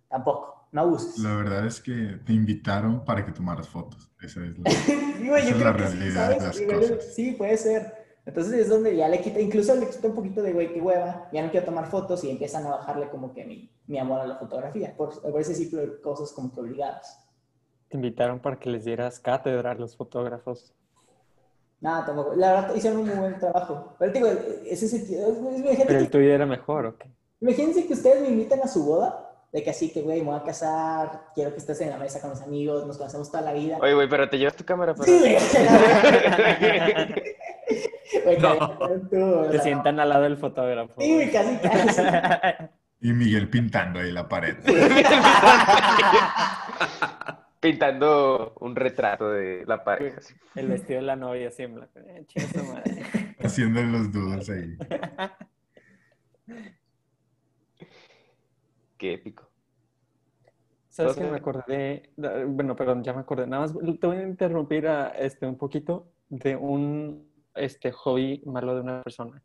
tampoco. 0.10 0.67
no 0.72 0.82
abuses. 0.82 1.17
La 1.20 1.36
verdad 1.36 1.65
es 1.65 1.79
que 1.79 2.20
te 2.25 2.34
invitaron 2.34 3.06
para 3.06 3.25
que 3.25 3.32
tomaras 3.32 3.67
fotos. 3.70 4.12
Esa 4.22 4.44
es 4.44 4.58
la, 4.58 4.70
Sí, 5.17 5.27
güey, 5.27 5.44
esa 5.48 5.56
es 5.56 5.60
la 5.62 5.72
sí, 5.74 5.77
realidad 5.79 6.39
¿sabes? 6.39 6.58
de 6.60 6.67
las 6.67 6.79
cosas. 6.89 7.13
Sí, 7.15 7.32
puede 7.32 7.58
ser. 7.58 8.08
Entonces 8.25 8.53
es 8.56 8.67
donde 8.70 8.94
ya 8.96 9.08
le 9.08 9.22
quita, 9.22 9.39
incluso 9.39 9.74
le 9.75 9.88
quita 9.89 10.08
un 10.10 10.15
poquito 10.15 10.41
de, 10.41 10.51
güey, 10.51 10.74
qué 10.74 10.82
hueva, 10.82 11.29
ya 11.32 11.41
no 11.46 11.50
quiero 11.50 11.65
tomar 11.65 11.89
fotos 11.89 12.24
y 12.25 12.29
empiezan 12.29 12.65
a 12.65 12.72
bajarle 12.72 13.08
como 13.10 13.34
que 13.34 13.46
mi, 13.46 13.72
mi 13.88 13.98
amor 14.00 14.20
a 14.20 14.27
la 14.27 14.36
fotografía, 14.36 14.94
por, 14.98 15.22
por 15.22 15.39
ese 15.39 15.53
tipo 15.56 15.77
de 15.77 16.01
cosas 16.01 16.34
como 16.34 16.51
que 16.51 16.60
obligadas. 16.60 17.24
Te 17.88 17.96
invitaron 17.96 18.41
para 18.41 18.60
que 18.60 18.70
les 18.70 18.84
dieras 18.84 19.22
cátedra 19.22 19.72
a 19.72 19.75
los 19.75 19.96
fotógrafos. 19.96 20.74
Nada, 21.79 22.05
tampoco. 22.05 22.34
La 22.36 22.53
verdad, 22.53 22.75
hicieron 22.75 23.00
un 23.01 23.07
muy 23.07 23.17
buen 23.17 23.39
trabajo. 23.39 23.96
Pero 24.00 24.12
te 24.12 24.19
digo, 24.19 24.31
ese 24.65 24.88
sentido, 24.88 25.29
es, 25.29 25.38
Pero 25.86 26.00
el 26.00 26.10
tuyo 26.10 26.34
era 26.34 26.46
mejor, 26.46 26.86
¿o 26.86 26.98
qué? 26.98 27.10
imagínense 27.39 27.86
que 27.86 27.93
ustedes 27.93 28.22
me 28.22 28.29
invitan 28.29 28.60
a 28.62 28.67
su 28.67 28.84
boda, 28.84 29.29
de 29.51 29.63
que 29.63 29.69
así 29.69 29.91
que, 29.91 30.01
güey, 30.01 30.22
me 30.22 30.31
voy 30.31 30.39
a 30.39 30.43
casar, 30.43 31.25
quiero 31.36 31.51
que 31.51 31.57
estés 31.57 31.79
en 31.81 31.91
la 31.91 31.98
mesa 31.98 32.19
con 32.19 32.31
mis 32.31 32.41
amigos, 32.41 32.88
nos 32.88 32.98
conocemos 32.98 33.29
toda 33.29 33.43
la 33.43 33.53
vida. 33.53 33.77
Oye, 33.79 33.93
güey, 33.93 34.10
pero 34.10 34.27
te 34.27 34.39
llevas 34.39 34.55
tu 34.55 34.65
cámara 34.65 34.96
para... 34.96 35.05
Sí, 35.05 35.19
güey. 35.19 35.38
No. 38.39 38.77
tú, 39.10 39.48
Te 39.51 39.60
sientan 39.60 40.00
al 40.00 40.10
lado 40.10 40.24
del 40.24 40.38
fotógrafo. 40.38 40.93
Sí, 41.00 41.13
güey, 41.13 41.31
casi, 41.31 41.57
casi. 41.57 42.01
Y 43.01 43.13
Miguel 43.13 43.50
pintando 43.50 44.00
ahí 44.00 44.12
la 44.12 44.27
pared. 44.27 44.55
Pintando 47.60 48.54
un 48.60 48.76
retrato 48.76 49.32
de 49.32 49.66
la 49.66 49.84
pareja. 49.84 50.20
así. 50.20 50.36
El 50.56 50.68
vestido 50.68 51.00
de 51.00 51.06
la 51.06 51.16
novia 51.16 51.50
siempre. 51.52 51.88
Eh, 51.96 52.26
madre. 52.72 53.04
Haciendo 53.40 53.82
los 53.84 54.12
dudos 54.12 54.50
ahí. 54.50 54.78
Qué 58.98 59.14
épico. 59.14 59.48
¿Sabes 60.90 61.16
qué? 61.16 61.30
Me 61.30 61.38
acordé, 61.38 62.10
bueno, 62.48 62.76
perdón, 62.76 63.04
ya 63.04 63.14
me 63.14 63.20
acordé. 63.20 63.46
Nada 63.46 63.68
más 63.68 63.74
te 64.00 64.08
voy 64.08 64.18
a 64.18 64.24
interrumpir 64.24 64.88
a, 64.88 65.10
este, 65.10 65.46
un 65.46 65.56
poquito 65.56 66.08
de 66.30 66.56
un 66.56 67.32
este, 67.54 67.92
hobby 67.92 68.42
malo 68.46 68.74
de 68.74 68.82
una 68.82 69.04
persona. 69.04 69.44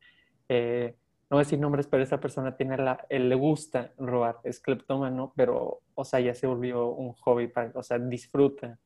Eh, 0.48 0.96
no 1.32 1.36
voy 1.36 1.44
a 1.44 1.46
decir 1.46 1.58
nombres, 1.60 1.86
pero 1.86 2.02
esa 2.02 2.20
persona 2.20 2.58
tiene 2.58 2.76
la, 2.76 3.06
él 3.08 3.30
le 3.30 3.36
gusta 3.36 3.92
robar, 3.96 4.40
es 4.44 4.60
cleptómano, 4.60 5.32
pero, 5.34 5.80
o 5.94 6.04
sea, 6.04 6.20
ya 6.20 6.34
se 6.34 6.46
volvió 6.46 6.88
un 6.88 7.14
hobby 7.14 7.48
para, 7.48 7.72
o 7.74 7.82
sea, 7.82 7.98
disfruta 7.98 8.78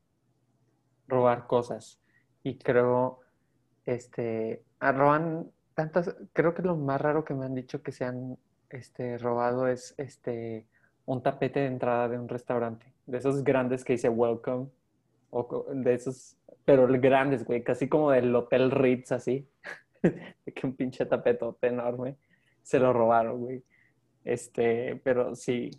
robar 1.08 1.48
cosas. 1.48 2.00
Y 2.44 2.56
creo, 2.56 3.18
este, 3.84 4.62
ah, 4.78 4.92
roban 4.92 5.50
tantas, 5.74 6.14
creo 6.32 6.54
que 6.54 6.62
lo 6.62 6.76
más 6.76 7.00
raro 7.00 7.24
que 7.24 7.34
me 7.34 7.46
han 7.46 7.56
dicho 7.56 7.82
que 7.82 7.90
se 7.90 8.04
han, 8.04 8.38
este, 8.70 9.18
robado 9.18 9.66
es, 9.66 9.96
este, 9.98 10.68
un 11.04 11.24
tapete 11.24 11.58
de 11.58 11.66
entrada 11.66 12.08
de 12.08 12.16
un 12.16 12.28
restaurante, 12.28 12.94
de 13.06 13.18
esos 13.18 13.42
grandes 13.42 13.82
que 13.82 13.94
dice 13.94 14.08
welcome, 14.08 14.68
o 15.30 15.66
de 15.74 15.94
esos, 15.94 16.38
pero 16.64 16.86
grandes, 16.86 17.44
güey, 17.44 17.64
casi 17.64 17.88
como 17.88 18.12
del 18.12 18.32
Hotel 18.36 18.70
Ritz, 18.70 19.10
así, 19.10 19.48
que 20.54 20.64
un 20.64 20.76
pinche 20.76 21.06
tapetote 21.06 21.66
enorme, 21.66 22.16
se 22.66 22.80
lo 22.80 22.92
robaron, 22.92 23.40
güey. 23.42 23.62
Este, 24.24 25.00
pero 25.04 25.36
sí, 25.36 25.70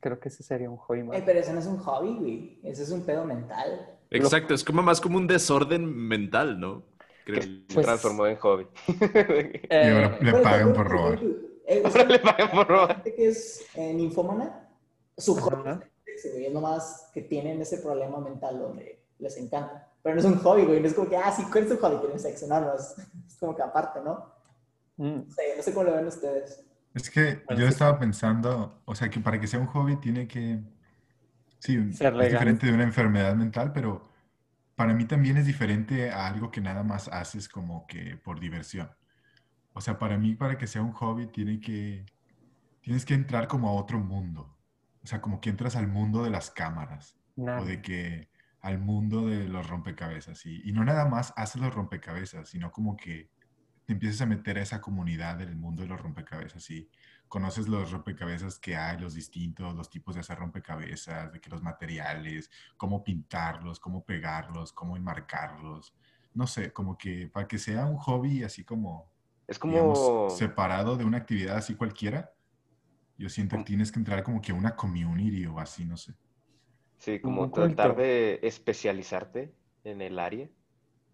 creo 0.00 0.18
que 0.18 0.28
ese 0.30 0.42
sería 0.42 0.70
un 0.70 0.78
hobby 0.78 1.00
Eh, 1.00 1.04
más. 1.04 1.22
pero 1.22 1.38
eso 1.38 1.52
no 1.52 1.58
es 1.58 1.66
un 1.66 1.76
hobby, 1.78 2.14
güey. 2.16 2.60
Eso 2.62 2.82
es 2.82 2.90
un 2.90 3.04
pedo 3.04 3.24
mental. 3.26 3.98
Exacto, 4.10 4.54
es 4.54 4.64
como 4.64 4.82
más 4.82 5.00
como 5.02 5.18
un 5.18 5.26
desorden 5.26 5.84
mental, 5.84 6.58
¿no? 6.58 6.82
Creo. 7.26 7.40
Que 7.40 7.46
se 7.46 7.74
Pues- 7.74 7.86
transformó 7.86 8.26
en 8.26 8.36
hobby. 8.36 8.66
Y 9.70 9.74
ahora 9.74 10.18
le 10.20 10.32
pagan 10.42 10.72
por 10.72 10.88
robar. 10.88 11.20
eh, 11.66 11.82
Ahora 11.84 12.04
le 12.04 12.18
pagan 12.18 12.50
por 12.52 12.68
robar. 12.68 12.94
gente 12.94 13.14
que 13.14 13.26
es 13.28 13.66
eh, 13.74 13.92
ninfómana, 13.92 14.68
su 15.18 15.34
hobby 15.36 15.80
es 16.06 16.52
nomás 16.52 17.10
que 17.12 17.20
tienen 17.22 17.60
ese 17.60 17.78
problema 17.78 18.18
mental 18.18 18.58
donde 18.58 19.00
les 19.18 19.36
encanta. 19.36 19.90
Pero 20.02 20.14
no 20.14 20.20
es 20.20 20.26
un 20.26 20.38
hobby, 20.38 20.64
güey. 20.64 20.80
No 20.80 20.86
es 20.86 20.94
como 20.94 21.08
que, 21.08 21.16
ah, 21.18 21.30
sí, 21.32 21.42
¿cuál 21.52 21.64
es 21.64 21.70
tu 21.70 21.76
hobby? 21.78 21.96
Tener 22.00 22.18
sexo. 22.18 22.46
No, 22.46 22.60
no, 22.60 22.74
es, 22.74 22.94
es 23.26 23.36
como 23.36 23.54
que 23.54 23.62
aparte, 23.62 24.00
¿no? 24.02 24.33
Mm, 24.96 25.04
No 25.26 25.30
sé, 25.30 25.42
no 25.56 25.62
sé 25.62 25.72
cómo 25.74 25.84
lo 25.84 25.96
ven 25.96 26.06
ustedes. 26.06 26.64
Es 26.94 27.10
que 27.10 27.42
Bueno, 27.46 27.60
yo 27.62 27.66
sí. 27.66 27.72
estaba 27.72 27.98
pensando, 27.98 28.80
o 28.84 28.94
sea, 28.94 29.10
que 29.10 29.20
para 29.20 29.40
que 29.40 29.46
sea 29.46 29.58
un 29.60 29.66
hobby 29.66 29.96
tiene 29.96 30.28
que, 30.28 30.60
sí, 31.58 31.92
Ser 31.92 32.12
es 32.12 32.18
legal. 32.18 32.30
diferente 32.30 32.66
de 32.66 32.72
una 32.74 32.84
enfermedad 32.84 33.34
mental, 33.34 33.72
pero 33.72 34.08
para 34.76 34.94
mí 34.94 35.04
también 35.04 35.36
es 35.36 35.46
diferente 35.46 36.10
a 36.10 36.26
algo 36.28 36.50
que 36.50 36.60
nada 36.60 36.82
más 36.84 37.08
haces 37.08 37.48
como 37.48 37.86
que 37.86 38.16
por 38.16 38.40
diversión. 38.40 38.90
O 39.72 39.80
sea, 39.80 39.98
para 39.98 40.16
mí, 40.18 40.34
para 40.36 40.56
que 40.56 40.66
sea 40.68 40.82
un 40.82 40.92
hobby, 40.92 41.26
tiene 41.26 41.60
que, 41.60 42.06
tienes 42.80 43.04
que 43.04 43.14
entrar 43.14 43.48
como 43.48 43.68
a 43.68 43.72
otro 43.72 43.98
mundo. 43.98 44.56
O 45.02 45.06
sea, 45.06 45.20
como 45.20 45.40
que 45.40 45.50
entras 45.50 45.76
al 45.76 45.88
mundo 45.88 46.22
de 46.24 46.30
las 46.30 46.50
cámaras 46.50 47.16
o 47.36 47.64
de 47.64 47.82
que 47.82 48.30
al 48.60 48.78
mundo 48.78 49.26
de 49.26 49.48
los 49.48 49.68
rompecabezas. 49.68 50.46
Y, 50.46 50.62
y 50.68 50.72
no 50.72 50.84
nada 50.84 51.06
más 51.06 51.32
haces 51.36 51.60
los 51.60 51.74
rompecabezas, 51.74 52.48
sino 52.48 52.70
como 52.72 52.96
que 52.96 53.28
te 53.86 53.92
empiezas 53.92 54.22
a 54.22 54.26
meter 54.26 54.58
a 54.58 54.62
esa 54.62 54.80
comunidad 54.80 55.36
del 55.36 55.56
mundo 55.56 55.82
de 55.82 55.88
los 55.88 56.00
rompecabezas 56.00 56.68
y 56.70 56.88
conoces 57.28 57.68
los 57.68 57.90
rompecabezas 57.90 58.58
que 58.58 58.76
hay, 58.76 58.98
los 58.98 59.14
distintos, 59.14 59.74
los 59.74 59.90
tipos 59.90 60.14
de 60.14 60.20
hacer 60.20 60.38
rompecabezas, 60.38 61.32
de 61.32 61.40
que 61.40 61.50
los 61.50 61.62
materiales, 61.62 62.50
cómo 62.76 63.02
pintarlos, 63.02 63.80
cómo 63.80 64.04
pegarlos, 64.04 64.72
cómo 64.72 64.96
enmarcarlos. 64.96 65.94
No 66.32 66.46
sé, 66.46 66.72
como 66.72 66.96
que 66.96 67.28
para 67.28 67.46
que 67.46 67.58
sea 67.58 67.86
un 67.86 67.96
hobby 67.96 68.42
así 68.42 68.64
como, 68.64 69.10
Es 69.46 69.58
como... 69.58 69.72
digamos, 69.72 70.36
separado 70.36 70.96
de 70.96 71.04
una 71.04 71.18
actividad 71.18 71.56
así 71.56 71.74
cualquiera, 71.74 72.32
yo 73.16 73.28
siento 73.28 73.56
que 73.58 73.64
tienes 73.64 73.92
que 73.92 73.98
entrar 73.98 74.22
como 74.22 74.40
que 74.40 74.52
a 74.52 74.54
una 74.54 74.74
community 74.74 75.46
o 75.46 75.58
así, 75.60 75.84
no 75.84 75.96
sé. 75.96 76.14
Sí, 76.98 77.20
Como 77.20 77.50
tratar 77.50 77.96
de 77.96 78.40
especializarte 78.42 79.52
en 79.84 80.00
el 80.00 80.18
área. 80.18 80.48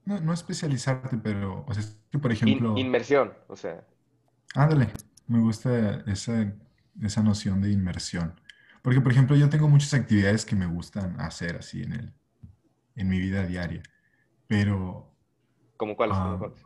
No, 0.05 0.21
no 0.21 0.33
especializarte, 0.33 1.19
pero, 1.19 1.65
o 1.67 1.75
sea, 1.75 1.83
es 1.83 1.97
que 2.11 2.19
por 2.19 2.33
In- 2.33 2.33
ejemplo, 2.33 2.75
inmersión, 2.75 3.33
o 3.49 3.57
sea, 3.57 3.87
ándale, 4.55 4.93
me 5.27 5.41
gusta 5.41 6.03
esa, 6.07 6.53
esa 7.03 7.23
noción 7.23 7.61
de 7.61 7.71
inmersión. 7.71 8.41
Porque, 8.83 9.01
por 9.01 9.13
ejemplo, 9.13 9.37
yo 9.37 9.49
tengo 9.49 9.69
muchas 9.69 9.95
actividades 9.95 10.45
que 10.45 10.57
me 10.57 10.67
gustan 10.67 11.21
hacer 11.21 11.57
así 11.57 11.83
en 11.83 11.93
el, 11.93 12.15
en 12.97 13.09
mi 13.09 13.19
vida 13.21 13.47
diaria, 13.47 13.83
pero, 14.49 15.15
¿como 15.77 15.97
cuáles? 15.97 16.19
¿Cómo 16.19 16.39
cuáles? 16.39 16.65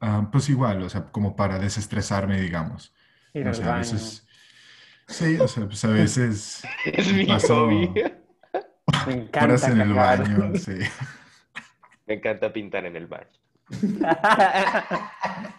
ah, 0.00 0.28
pues 0.32 0.48
igual, 0.48 0.82
o 0.82 0.88
sea, 0.88 1.10
como 1.10 1.36
para 1.36 1.58
desestresarme, 1.58 2.40
digamos. 2.40 2.94
Ir 3.34 3.48
O 3.48 3.54
sea, 3.54 3.68
a 3.70 3.78
veces, 3.78 4.26
sí, 5.08 5.38
o 5.38 5.48
sea, 5.48 5.66
pues 5.66 5.84
a 5.84 5.88
veces 5.90 6.62
Es 6.84 7.12
mi 7.12 7.24
paso 7.26 7.54
hobby. 7.56 7.90
Me 9.06 9.12
encanta 9.12 9.44
horas 9.44 9.68
en 9.68 9.80
el 9.80 9.94
baño, 9.94 10.54
sí. 10.56 10.78
Me 12.12 12.18
encanta 12.18 12.52
pintar 12.52 12.84
en 12.84 12.94
el 12.94 13.06
baño. 13.06 13.24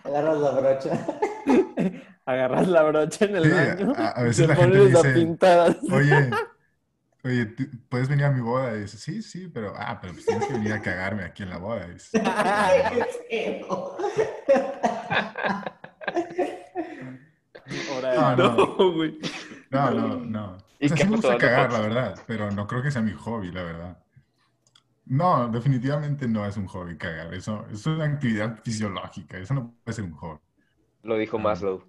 Agarras 0.04 0.38
la 0.38 0.52
brocha. 0.52 1.08
Agarras 2.28 2.68
la 2.68 2.84
brocha 2.84 3.26
en 3.26 3.36
el 3.38 3.44
Sí, 3.46 3.50
baño. 3.50 3.94
a- 3.98 4.22
veces 4.22 4.46
te 4.46 4.48
la 4.54 4.56
gente 4.56 4.78
pones 4.78 4.96
a 4.96 5.02
dice, 5.02 5.14
pintar. 5.20 5.78
Oye, 5.92 6.30
oye, 7.24 7.46
¿tú- 7.48 7.64
¿puedes 7.90 8.08
venir 8.08 8.26
a 8.26 8.32
mi 8.32 8.42
boda? 8.42 8.76
Y 8.78 8.82
dice, 8.82 9.00
sí, 9.00 9.24
sí, 9.24 9.48
pero, 9.52 9.74
ah, 9.76 9.98
pero 10.00 10.14
pues 10.14 10.28
tienes 10.28 10.46
que 10.46 10.54
venir 10.54 10.74
a 10.74 10.82
cagarme 10.84 11.24
aquí 11.24 11.42
en 11.42 11.50
la 11.50 11.58
boda. 11.58 11.88
Y 11.88 11.94
dice, 11.94 12.22
Ah, 18.16 18.36
no. 18.38 18.56
No, 18.56 18.92
güey. 18.94 19.18
No, 19.72 19.92
no, 19.92 20.08
no. 20.18 20.58
¿Y 20.80 20.86
O 20.86 20.90
sea, 20.90 20.98
qué 20.98 21.04
sí 21.04 21.10
me 21.10 21.16
gusta 21.16 21.38
cagar, 21.38 21.72
la 21.72 21.80
verdad, 21.80 22.20
pero 22.28 22.52
no 22.52 22.68
creo 22.68 22.84
que 22.84 22.92
sea 22.92 23.02
mi 23.02 23.14
hobby, 23.14 23.52
la 23.52 23.64
verdad. 23.64 23.98
No, 25.06 25.50
definitivamente 25.50 26.28
no 26.28 26.46
es 26.46 26.58
un 26.58 26.68
hobby 26.68 26.98
cagar. 26.98 27.34
Eso 27.34 27.68
es 27.70 27.86
una 27.86 28.06
actividad 28.06 28.62
fisiológica. 28.64 29.38
Eso 29.38 29.54
no 29.54 29.76
puede 29.84 29.96
ser 29.96 30.06
un 30.06 30.14
hobby. 30.14 30.40
Lo 31.04 31.18
dijo. 31.18 31.38
Maslow. 31.40 31.84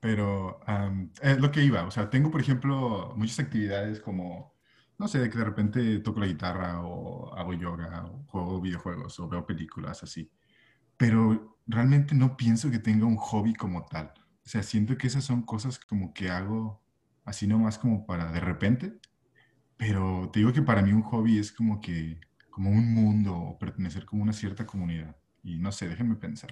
Pero 0.00 0.60
am, 0.66 1.10
es 1.20 1.38
lo 1.40 1.50
que 1.50 1.62
iba. 1.62 1.84
O 1.84 1.90
sea, 1.90 2.08
tengo, 2.10 2.30
por 2.30 2.40
ejemplo, 2.40 3.12
muchas 3.16 3.40
actividades 3.40 4.00
como, 4.00 4.54
no 4.98 5.08
sé, 5.08 5.28
que 5.30 5.38
de 5.38 5.44
repente 5.44 5.98
toco 6.00 6.20
la 6.20 6.26
guitarra 6.26 6.80
o 6.82 7.34
hago 7.34 7.54
yoga 7.54 8.04
o 8.04 8.24
juego 8.26 8.60
videojuegos 8.60 9.18
o 9.18 9.28
veo 9.28 9.44
películas 9.46 10.02
así. 10.02 10.30
Pero 10.96 11.58
realmente 11.66 12.14
no 12.14 12.36
pienso 12.36 12.70
que 12.70 12.78
tenga 12.78 13.06
un 13.06 13.16
hobby 13.16 13.54
como 13.54 13.84
tal. 13.86 14.12
O 14.44 14.48
sea, 14.48 14.62
siento 14.62 14.96
que 14.96 15.08
esas 15.08 15.24
son 15.24 15.42
cosas 15.42 15.78
como 15.80 16.14
que 16.14 16.30
hago 16.30 16.80
así 17.24 17.46
nomás 17.48 17.78
como 17.78 18.06
para 18.06 18.30
de 18.30 18.40
repente. 18.40 19.00
Pero 19.76 20.30
te 20.32 20.40
digo 20.40 20.52
que 20.52 20.62
para 20.62 20.82
mí 20.82 20.92
un 20.92 21.02
hobby 21.02 21.38
es 21.38 21.52
como 21.52 21.80
que, 21.80 22.18
como 22.50 22.70
un 22.70 22.94
mundo 22.94 23.36
o 23.36 23.58
pertenecer 23.58 24.06
como 24.06 24.22
una 24.22 24.32
cierta 24.32 24.66
comunidad. 24.66 25.14
Y 25.42 25.58
no 25.58 25.70
sé, 25.70 25.88
déjenme 25.88 26.16
pensar. 26.16 26.50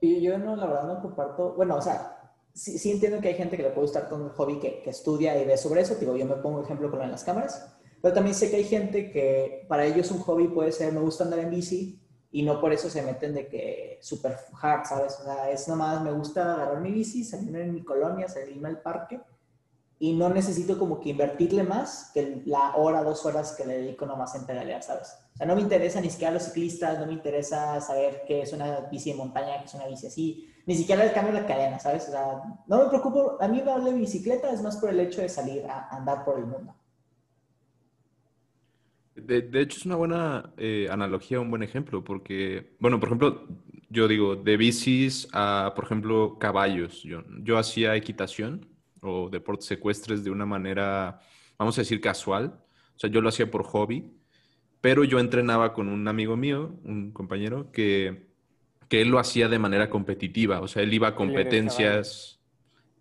Yo, 0.00 0.18
yo 0.18 0.38
no, 0.38 0.56
la 0.56 0.66
verdad 0.66 0.86
no 0.86 1.02
comparto, 1.02 1.54
bueno, 1.54 1.76
o 1.76 1.82
sea, 1.82 2.34
sí, 2.52 2.90
entiendo 2.90 3.20
que 3.20 3.28
hay 3.28 3.34
gente 3.34 3.56
que 3.56 3.62
le 3.62 3.70
puede 3.70 3.86
gustar 3.86 4.08
todo 4.08 4.26
el 4.26 4.32
hobby 4.32 4.58
que, 4.58 4.82
que 4.82 4.90
estudia 4.90 5.40
y 5.40 5.46
ve 5.46 5.56
sobre 5.56 5.82
eso, 5.82 5.94
digo, 5.94 6.16
yo 6.16 6.26
me 6.26 6.36
pongo 6.36 6.62
ejemplo 6.62 6.90
con 6.90 6.98
las 6.98 7.22
cámaras, 7.22 7.76
pero 8.02 8.14
también 8.14 8.34
sé 8.34 8.50
que 8.50 8.56
hay 8.56 8.64
gente 8.64 9.10
que 9.10 9.66
para 9.68 9.84
ellos 9.84 10.10
un 10.10 10.18
hobby 10.18 10.48
puede 10.48 10.72
ser, 10.72 10.92
me 10.92 11.00
gusta 11.00 11.24
andar 11.24 11.40
en 11.40 11.50
bici 11.50 12.00
y 12.32 12.42
no 12.42 12.60
por 12.60 12.72
eso 12.72 12.88
se 12.88 13.02
meten 13.02 13.34
de 13.34 13.46
que 13.48 13.98
super 14.00 14.36
hard, 14.60 14.86
¿sabes? 14.86 15.18
O 15.20 15.24
sea, 15.24 15.50
es 15.50 15.68
nomás, 15.68 16.02
me 16.02 16.12
gusta 16.12 16.54
agarrar 16.54 16.80
mi 16.80 16.92
bici, 16.92 17.24
salirme 17.24 17.62
en 17.62 17.74
mi 17.74 17.84
colonia, 17.84 18.28
salirme 18.28 18.68
al 18.68 18.80
parque 18.80 19.20
y 20.02 20.14
no 20.14 20.30
necesito 20.30 20.78
como 20.78 20.98
que 20.98 21.10
invertirle 21.10 21.62
más 21.62 22.10
que 22.14 22.42
la 22.46 22.74
hora, 22.76 23.04
dos 23.04 23.26
horas 23.26 23.54
que 23.54 23.66
le 23.66 23.82
dedico 23.82 24.06
nomás 24.06 24.34
en 24.34 24.46
pedalear, 24.46 24.82
¿sabes? 24.82 25.14
O 25.34 25.36
sea, 25.36 25.46
no 25.46 25.54
me 25.54 25.60
interesa 25.60 26.00
ni 26.00 26.08
siquiera 26.08 26.32
los 26.32 26.44
ciclistas, 26.44 26.98
no 26.98 27.06
me 27.06 27.12
interesa 27.12 27.78
saber 27.82 28.22
qué 28.26 28.40
es 28.40 28.52
una 28.54 28.88
bici 28.90 29.10
de 29.10 29.18
montaña, 29.18 29.58
qué 29.58 29.66
es 29.66 29.74
una 29.74 29.86
bici 29.86 30.06
así, 30.06 30.48
ni 30.64 30.74
siquiera 30.74 31.04
el 31.04 31.12
cambio 31.12 31.34
de 31.34 31.44
cadena, 31.44 31.78
¿sabes? 31.78 32.08
O 32.08 32.12
sea, 32.12 32.42
no 32.66 32.82
me 32.82 32.88
preocupo, 32.88 33.36
a 33.38 33.46
mí 33.46 33.60
me 33.62 33.70
habla 33.70 33.90
de 33.90 33.98
bicicleta, 33.98 34.50
es 34.50 34.62
más 34.62 34.78
por 34.78 34.88
el 34.88 35.00
hecho 35.00 35.20
de 35.20 35.28
salir 35.28 35.66
a 35.66 35.94
andar 35.94 36.24
por 36.24 36.38
el 36.38 36.46
mundo. 36.46 36.74
De, 39.14 39.42
de 39.42 39.60
hecho, 39.60 39.76
es 39.76 39.84
una 39.84 39.96
buena 39.96 40.54
eh, 40.56 40.88
analogía, 40.90 41.40
un 41.40 41.50
buen 41.50 41.62
ejemplo, 41.62 42.02
porque, 42.02 42.74
bueno, 42.80 42.98
por 42.98 43.10
ejemplo, 43.10 43.46
yo 43.90 44.08
digo, 44.08 44.34
de 44.34 44.56
bicis 44.56 45.28
a, 45.34 45.74
por 45.76 45.84
ejemplo, 45.84 46.38
caballos. 46.38 47.02
Yo, 47.02 47.22
yo 47.42 47.58
hacía 47.58 47.94
equitación 47.96 48.69
o 49.02 49.28
deportes 49.30 49.66
secuestres 49.66 50.24
de 50.24 50.30
una 50.30 50.46
manera, 50.46 51.20
vamos 51.58 51.78
a 51.78 51.82
decir, 51.82 52.00
casual. 52.00 52.60
O 52.96 52.98
sea, 52.98 53.10
yo 53.10 53.20
lo 53.20 53.28
hacía 53.28 53.50
por 53.50 53.64
hobby, 53.64 54.10
pero 54.80 55.04
yo 55.04 55.18
entrenaba 55.18 55.72
con 55.72 55.88
un 55.88 56.06
amigo 56.08 56.36
mío, 56.36 56.78
un 56.84 57.12
compañero, 57.12 57.70
que, 57.72 58.30
que 58.88 59.02
él 59.02 59.08
lo 59.08 59.18
hacía 59.18 59.48
de 59.48 59.58
manera 59.58 59.90
competitiva. 59.90 60.60
O 60.60 60.68
sea, 60.68 60.82
él 60.82 60.92
iba 60.92 61.08
a 61.08 61.14
competencias, 61.14 62.40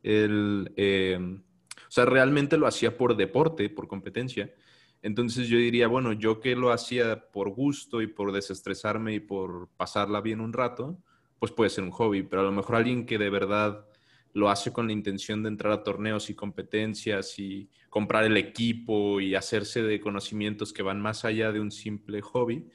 él, 0.04 0.72
eh, 0.78 1.18
o 1.20 1.92
sea, 1.92 2.06
realmente 2.06 2.58
lo 2.58 2.68
hacía 2.68 2.98
por 2.98 3.18
deporte, 3.18 3.70
por 3.70 3.88
competencia. 3.88 4.54
Entonces 5.02 5.48
yo 5.48 5.58
diría, 5.58 5.88
bueno, 5.88 6.14
yo 6.14 6.40
que 6.40 6.56
lo 6.56 6.72
hacía 6.72 7.32
por 7.32 7.50
gusto 7.50 8.02
y 8.02 8.08
por 8.08 8.32
desestresarme 8.32 9.14
y 9.14 9.20
por 9.20 9.70
pasarla 9.78 10.22
bien 10.22 10.42
un 10.42 10.54
rato, 10.54 11.00
pues 11.40 11.52
puede 11.52 11.70
ser 11.70 11.86
un 11.86 11.92
hobby, 11.92 12.24
pero 12.24 12.42
a 12.42 12.46
lo 12.46 12.52
mejor 12.52 12.76
alguien 12.76 13.06
que 13.06 13.18
de 13.18 13.30
verdad 13.30 13.86
lo 14.34 14.50
hace 14.50 14.72
con 14.72 14.88
la 14.88 14.94
intención 14.94 15.44
de 15.44 15.50
entrar 15.50 15.74
a 15.74 15.84
torneos 15.84 16.30
y 16.30 16.36
competencias 16.36 17.40
y 17.40 17.70
comprar 17.90 18.26
el 18.26 18.38
equipo 18.38 19.20
y 19.20 19.36
hacerse 19.36 19.82
de 19.82 20.00
conocimientos 20.00 20.72
que 20.72 20.84
van 20.84 21.02
más 21.02 21.26
allá 21.26 21.52
de 21.52 21.60
un 21.60 21.72
simple 21.72 22.22
hobby, 22.22 22.70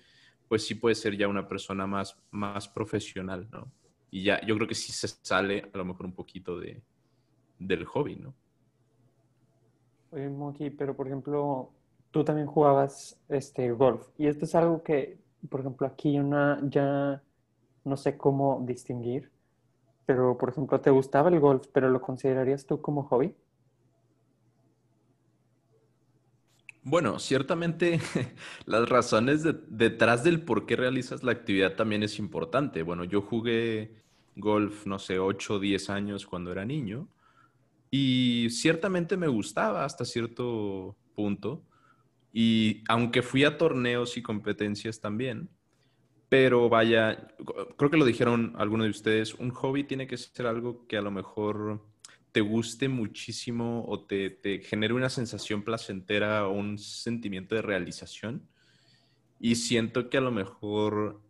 pues 0.49 0.67
sí 0.67 0.75
puede 0.75 0.95
ser 0.95 1.17
ya 1.17 1.29
una 1.29 1.49
persona 1.49 1.87
más, 1.87 2.17
más 2.31 2.69
profesional, 2.69 3.49
¿no? 3.51 3.71
Y 4.11 4.25
ya, 4.25 4.41
yo 4.47 4.55
creo 4.57 4.69
que 4.69 4.75
sí 4.75 4.93
se 4.93 5.09
sale 5.09 5.71
a 5.73 5.79
lo 5.79 5.85
mejor 5.85 6.07
un 6.07 6.15
poquito 6.15 6.59
de, 6.59 6.83
del 7.59 7.85
hobby, 7.85 8.17
¿no? 8.17 8.35
Oye, 10.11 10.29
Moki, 10.29 10.71
pero 10.71 10.95
por 10.95 11.09
ejemplo, 11.09 11.73
tú 12.13 12.23
también 12.23 12.47
jugabas 12.47 13.21
este, 13.29 13.73
golf. 13.73 14.07
Y 14.17 14.29
esto 14.29 14.45
es 14.45 14.55
algo 14.55 14.83
que, 14.85 15.19
por 15.49 15.61
ejemplo, 15.61 15.87
aquí 15.87 16.13
ya 16.71 17.23
no 17.85 17.97
sé 17.97 18.17
cómo 18.17 18.63
distinguir, 18.65 19.34
pero 20.07 20.37
por 20.39 20.51
ejemplo, 20.51 20.81
¿te 20.81 20.91
gustaba 20.91 21.29
el 21.29 21.41
golf, 21.41 21.67
pero 21.73 21.91
lo 21.91 22.01
considerarías 22.01 22.67
tú 22.67 22.81
como 22.81 23.05
hobby? 23.05 23.35
Bueno, 26.83 27.19
ciertamente 27.19 27.99
las 28.67 28.89
razones 28.89 29.43
detrás 29.69 30.23
del 30.23 30.43
por 30.43 30.67
qué 30.67 30.77
realizas 30.77 31.23
la 31.23 31.33
actividad 31.33 31.77
también 31.77 32.03
es 32.03 32.19
importante. 32.19 32.83
Bueno, 32.83 33.05
yo 33.05 33.23
jugué 33.23 34.03
golf, 34.37 34.87
no 34.87 34.99
sé, 34.99 35.19
8 35.19 35.55
o 35.55 35.59
10 35.59 35.91
años 35.91 36.27
cuando 36.27 36.53
era 36.53 36.65
niño 36.65 37.09
y 37.91 38.49
ciertamente 38.51 39.17
me 39.17 39.29
gustaba 39.29 39.85
hasta 39.85 40.05
cierto 40.05 40.97
punto 41.15 41.63
y 42.33 42.83
aunque 42.89 43.23
fui 43.23 43.45
a 43.45 43.57
torneos 43.57 44.17
y 44.17 44.23
competencias 44.23 45.01
también, 45.01 45.49
pero 46.35 46.69
vaya, 46.69 47.29
creo 47.77 47.91
que 47.93 47.97
lo 47.97 48.05
dijeron 48.05 48.55
algunos 48.59 48.87
de 48.87 48.91
ustedes, 48.91 49.35
un 49.35 49.51
hobby 49.51 49.85
tiene 49.85 50.09
que 50.09 50.17
ser 50.17 50.49
algo 50.49 50.85
que 50.89 50.97
a 50.97 51.01
lo 51.01 51.13
mejor 51.13 51.81
te 52.33 52.41
guste 52.41 52.89
muchísimo 52.89 53.85
o 53.87 54.01
te, 54.01 54.31
te 54.31 54.59
genere 54.59 54.95
una 54.95 55.11
sensación 55.11 55.63
placentera 55.63 56.49
o 56.49 56.51
un 56.51 56.77
sentimiento 56.77 57.55
de 57.55 57.63
realización. 57.63 58.49
Y 59.39 59.55
siento 59.55 60.11
que 60.11 60.17
a 60.17 60.23
lo 60.23 60.33
mejor 60.33 61.21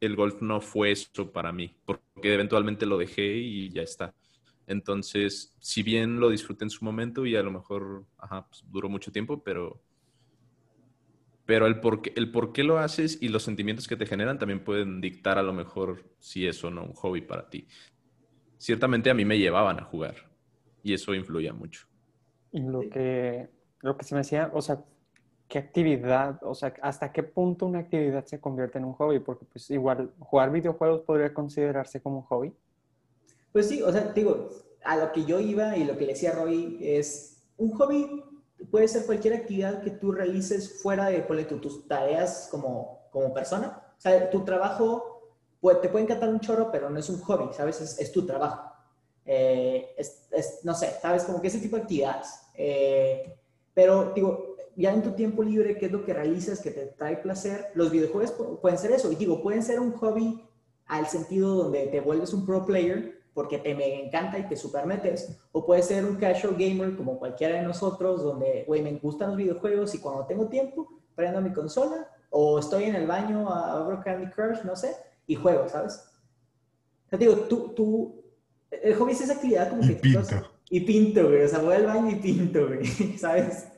el 0.00 0.16
golf 0.16 0.40
no 0.40 0.62
fue 0.62 0.92
eso 0.92 1.30
para 1.30 1.52
mí, 1.52 1.76
porque 1.84 2.32
eventualmente 2.32 2.86
lo 2.86 2.96
dejé 2.96 3.36
y 3.36 3.68
ya 3.68 3.82
está. 3.82 4.14
Entonces, 4.66 5.54
si 5.60 5.82
bien 5.82 6.20
lo 6.20 6.30
disfruté 6.30 6.64
en 6.64 6.70
su 6.70 6.86
momento 6.86 7.26
y 7.26 7.36
a 7.36 7.42
lo 7.42 7.50
mejor 7.50 8.06
ajá, 8.16 8.48
pues, 8.48 8.64
duró 8.66 8.88
mucho 8.88 9.12
tiempo, 9.12 9.42
pero 9.44 9.83
pero 11.46 11.66
el 11.66 11.80
por, 11.80 12.02
qué, 12.02 12.12
el 12.16 12.30
por 12.30 12.52
qué 12.52 12.64
lo 12.64 12.78
haces 12.78 13.18
y 13.20 13.28
los 13.28 13.42
sentimientos 13.42 13.86
que 13.86 13.96
te 13.96 14.06
generan 14.06 14.38
también 14.38 14.64
pueden 14.64 15.00
dictar 15.00 15.38
a 15.38 15.42
lo 15.42 15.52
mejor 15.52 16.04
si 16.18 16.46
es 16.46 16.62
o 16.64 16.70
no 16.70 16.84
un 16.84 16.94
hobby 16.94 17.20
para 17.20 17.48
ti. 17.48 17.66
Ciertamente 18.56 19.10
a 19.10 19.14
mí 19.14 19.24
me 19.24 19.38
llevaban 19.38 19.78
a 19.78 19.84
jugar 19.84 20.14
y 20.82 20.94
eso 20.94 21.14
influía 21.14 21.52
mucho. 21.52 21.86
Y 22.52 22.60
lo 22.60 22.80
que, 22.88 23.48
lo 23.80 23.96
que 23.96 24.04
se 24.04 24.14
me 24.14 24.20
decía, 24.20 24.50
o 24.54 24.62
sea, 24.62 24.82
¿qué 25.48 25.58
actividad, 25.58 26.38
o 26.42 26.54
sea, 26.54 26.72
hasta 26.80 27.12
qué 27.12 27.22
punto 27.22 27.66
una 27.66 27.80
actividad 27.80 28.24
se 28.24 28.40
convierte 28.40 28.78
en 28.78 28.84
un 28.84 28.94
hobby? 28.94 29.18
Porque 29.18 29.44
pues 29.44 29.70
igual 29.70 30.12
jugar 30.18 30.50
videojuegos 30.50 31.02
podría 31.02 31.34
considerarse 31.34 32.00
como 32.00 32.18
un 32.18 32.22
hobby. 32.22 32.52
Pues 33.52 33.68
sí, 33.68 33.82
o 33.82 33.92
sea, 33.92 34.12
digo, 34.12 34.50
a 34.82 34.96
lo 34.96 35.12
que 35.12 35.24
yo 35.24 35.40
iba 35.40 35.76
y 35.76 35.84
lo 35.84 35.96
que 35.96 36.06
le 36.06 36.12
decía 36.12 36.32
Roy 36.32 36.78
es, 36.80 37.42
un 37.56 37.72
hobby 37.72 38.22
puede 38.70 38.88
ser 38.88 39.06
cualquier 39.06 39.34
actividad 39.34 39.82
que 39.82 39.90
tú 39.90 40.12
realices 40.12 40.80
fuera 40.82 41.06
de 41.06 41.20
tus 41.20 41.86
tareas 41.86 42.48
como, 42.50 43.08
como 43.10 43.32
persona. 43.32 43.82
O 43.96 44.00
sea, 44.00 44.30
tu 44.30 44.44
trabajo 44.44 45.14
pues, 45.60 45.80
te 45.80 45.88
puede 45.88 46.04
encantar 46.04 46.28
un 46.28 46.40
chorro, 46.40 46.70
pero 46.70 46.90
no 46.90 46.98
es 46.98 47.08
un 47.08 47.20
hobby, 47.20 47.52
¿sabes? 47.54 47.80
Es, 47.80 48.12
tu 48.12 48.26
trabajo. 48.26 48.70
Eh, 49.24 49.94
es, 49.96 50.60
no 50.62 50.74
sé, 50.74 50.90
¿sabes? 51.00 51.24
Como 51.24 51.40
que 51.40 51.48
ese 51.48 51.58
tipo 51.58 51.76
de 51.76 51.82
actividades. 51.82 52.28
Eh, 52.54 53.34
pero, 53.72 54.12
digo, 54.14 54.56
ya 54.76 54.92
en 54.92 55.02
tu 55.02 55.12
tiempo 55.12 55.42
libre, 55.42 55.78
¿qué 55.78 55.86
es 55.86 55.92
lo 55.92 56.04
que 56.04 56.12
realizas 56.12 56.60
que 56.60 56.70
te 56.70 56.86
trae 56.86 57.16
placer? 57.16 57.70
Los 57.74 57.90
videojuegos 57.90 58.32
pueden 58.60 58.78
ser 58.78 58.92
eso. 58.92 59.10
Y 59.10 59.16
digo, 59.16 59.42
pueden 59.42 59.62
ser 59.62 59.80
un 59.80 59.92
hobby 59.92 60.44
al 60.86 61.06
sentido 61.06 61.54
donde 61.54 61.86
te 61.86 62.00
vuelves 62.00 62.34
un 62.34 62.44
pro 62.44 62.66
player, 62.66 63.22
porque 63.34 63.58
te 63.58 63.74
me 63.74 64.06
encanta 64.06 64.38
y 64.38 64.48
te 64.48 64.56
super 64.56 64.86
metes, 64.86 65.36
o 65.52 65.66
puede 65.66 65.82
ser 65.82 66.04
un 66.04 66.16
casual 66.16 66.54
gamer 66.56 66.96
como 66.96 67.18
cualquiera 67.18 67.56
de 67.56 67.62
nosotros, 67.62 68.22
donde, 68.22 68.64
güey, 68.66 68.80
me 68.80 68.92
gustan 68.92 69.30
los 69.30 69.36
videojuegos 69.36 69.94
y 69.94 69.98
cuando 69.98 70.24
tengo 70.26 70.48
tiempo, 70.48 70.88
prendo 71.16 71.40
mi 71.40 71.52
consola, 71.52 72.08
o 72.30 72.58
estoy 72.58 72.84
en 72.84 72.94
el 72.94 73.06
baño 73.06 73.48
a 73.52 73.72
abro 73.72 74.00
Candy 74.04 74.30
Crush, 74.30 74.62
no 74.64 74.76
sé, 74.76 74.94
y 75.26 75.34
juego, 75.34 75.68
¿sabes? 75.68 76.10
te 77.10 77.18
digo, 77.18 77.34
tú, 77.48 77.72
tú, 77.76 78.24
el 78.70 78.94
hobby 78.96 79.12
es 79.12 79.20
esa 79.20 79.34
actividad 79.34 79.70
como 79.70 79.84
y 79.84 79.88
que... 79.88 79.94
Pinto. 79.94 80.20
y 80.70 80.80
pinto, 80.80 81.28
güey, 81.28 81.42
o 81.44 81.48
sea, 81.48 81.60
voy 81.60 81.74
al 81.74 81.86
baño 81.86 82.10
y 82.10 82.16
pinto, 82.16 82.66
güey, 82.66 82.84
¿sabes? 83.18 83.68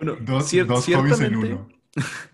Bueno, 0.00 0.16
Dos, 0.20 0.52
cier- 0.52 0.66
dos 0.66 0.86
hobbies 0.86 1.20
en 1.20 1.36
uno. 1.36 1.68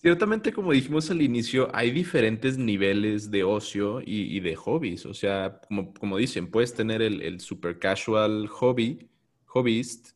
Ciertamente, 0.00 0.50
como 0.54 0.72
dijimos 0.72 1.10
al 1.10 1.20
inicio, 1.20 1.68
hay 1.74 1.90
diferentes 1.90 2.56
niveles 2.56 3.30
de 3.30 3.44
ocio 3.44 4.00
y, 4.02 4.40
de 4.40 4.56
hobbies. 4.56 5.04
O 5.04 5.12
sea, 5.12 5.60
como, 5.68 5.92
como 5.92 6.16
dicen, 6.16 6.50
puedes 6.50 6.72
tener 6.72 7.02
el, 7.02 7.20
el 7.20 7.40
super 7.40 7.78
casual 7.78 8.48
hobby, 8.48 9.10
hobbyist, 9.44 10.12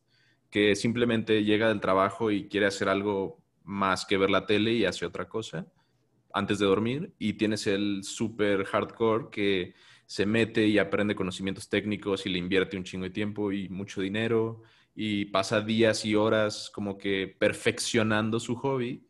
que 0.49 0.75
simplemente 0.75 1.43
llega 1.43 1.67
del 1.67 1.81
trabajo 1.81 2.31
y 2.31 2.47
quiere 2.47 2.65
hacer 2.65 2.89
algo 2.89 3.43
más 3.63 4.07
que 4.07 4.17
ver 4.17 4.31
la 4.31 4.47
tele 4.47 4.73
y 4.73 4.85
hace 4.85 5.05
otra 5.05 5.29
cosa 5.29 5.67
antes 6.33 6.57
de 6.57 6.65
dormir. 6.65 7.13
Y 7.19 7.33
tienes 7.33 7.67
el 7.67 8.03
super 8.03 8.65
hardcore 8.65 9.29
que 9.31 9.75
se 10.07 10.25
mete 10.25 10.65
y 10.65 10.79
aprende 10.79 11.13
conocimientos 11.13 11.69
técnicos 11.69 12.25
y 12.25 12.29
le 12.29 12.39
invierte 12.39 12.75
un 12.75 12.85
chingo 12.85 13.03
de 13.03 13.11
tiempo 13.11 13.51
y 13.51 13.69
mucho 13.69 14.01
dinero 14.01 14.63
y 14.95 15.25
pasa 15.25 15.61
días 15.61 16.05
y 16.05 16.15
horas 16.15 16.71
como 16.73 16.97
que 16.97 17.35
perfeccionando 17.37 18.39
su 18.39 18.55
hobby 18.55 19.05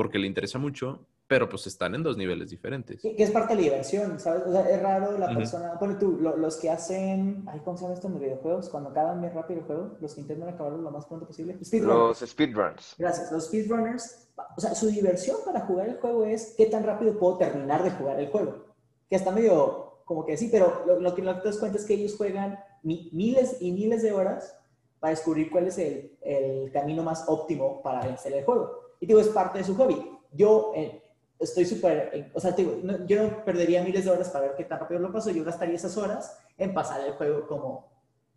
porque 0.00 0.18
le 0.18 0.26
interesa 0.26 0.58
mucho, 0.58 1.04
pero 1.26 1.46
pues 1.46 1.66
están 1.66 1.94
en 1.94 2.02
dos 2.02 2.16
niveles 2.16 2.48
diferentes. 2.48 3.02
Que, 3.02 3.14
es 3.22 3.30
parte 3.30 3.54
de 3.54 3.56
la 3.56 3.64
diversión, 3.68 4.18
¿sabes? 4.18 4.44
O 4.46 4.50
sea, 4.50 4.66
es 4.70 4.80
raro 4.82 5.18
la 5.18 5.26
Ujú. 5.26 5.34
persona. 5.36 5.74
Bueno, 5.78 5.98
tú, 5.98 6.16
lo- 6.18 6.38
los 6.38 6.56
que 6.56 6.70
hacen. 6.70 7.44
Ay, 7.46 7.60
¿Cómo 7.62 7.76
se 7.76 7.82
llama 7.82 7.92
esto 7.96 8.06
en 8.06 8.14
los 8.14 8.22
videojuegos? 8.22 8.70
Cuando 8.70 8.88
acaban 8.88 9.20
bien 9.20 9.34
rápido 9.34 9.60
el 9.60 9.66
juego, 9.66 9.98
los 10.00 10.14
que 10.14 10.22
intentan 10.22 10.48
acabarlo 10.48 10.78
lo 10.78 10.90
más 10.90 11.04
pronto 11.04 11.26
posible. 11.26 11.62
Speedrunners. 11.62 12.20
Los 12.22 12.30
speedruns. 12.30 12.94
Gracias. 12.96 13.30
Los 13.30 13.44
speedrunners, 13.48 14.28
o 14.56 14.60
sea, 14.62 14.74
su 14.74 14.86
diversión 14.86 15.36
para 15.44 15.60
jugar 15.66 15.90
el 15.90 15.98
juego 15.98 16.24
es 16.24 16.54
qué 16.56 16.64
tan 16.64 16.82
rápido 16.82 17.18
puedo 17.18 17.36
terminar 17.36 17.82
de 17.84 17.90
jugar 17.90 18.18
el 18.18 18.30
juego. 18.30 18.64
Que 19.10 19.16
está 19.16 19.30
medio 19.32 19.98
como 20.06 20.24
que 20.24 20.38
sí, 20.38 20.48
pero 20.50 20.82
lo, 20.86 20.98
lo 20.98 21.14
que 21.14 21.20
no 21.20 21.38
te 21.42 21.48
das 21.48 21.58
cuenta 21.58 21.76
es 21.76 21.84
que 21.84 21.92
ellos 21.92 22.16
juegan 22.16 22.58
mi- 22.82 23.10
miles 23.12 23.58
y 23.60 23.70
miles 23.72 24.00
de 24.02 24.12
horas 24.12 24.56
para 24.98 25.10
descubrir 25.10 25.50
cuál 25.50 25.66
es 25.66 25.76
el, 25.76 26.16
el 26.22 26.72
camino 26.72 27.02
más 27.02 27.24
óptimo 27.28 27.82
para 27.82 28.00
vencer 28.06 28.32
el 28.32 28.44
juego. 28.46 28.88
Y 29.00 29.06
digo, 29.06 29.18
es 29.20 29.28
parte 29.28 29.58
de 29.58 29.64
su 29.64 29.74
hobby. 29.76 29.96
Yo 30.32 30.72
eh, 30.76 31.02
estoy 31.38 31.64
súper, 31.64 32.10
eh, 32.12 32.30
o 32.34 32.40
sea, 32.40 32.52
digo, 32.52 32.78
no- 32.82 33.04
yo 33.06 33.22
no 33.22 33.44
perdería 33.44 33.82
miles 33.82 34.04
de 34.04 34.10
horas 34.10 34.28
para 34.28 34.46
ver 34.48 34.56
qué 34.56 34.64
tan 34.64 34.78
rápido 34.80 35.00
lo 35.00 35.12
paso, 35.12 35.30
yo 35.30 35.42
gastaría 35.44 35.74
esas 35.76 35.96
horas 35.96 36.38
en 36.58 36.74
pasar 36.74 37.00
el 37.06 37.14
juego 37.14 37.46
como, 37.46 37.90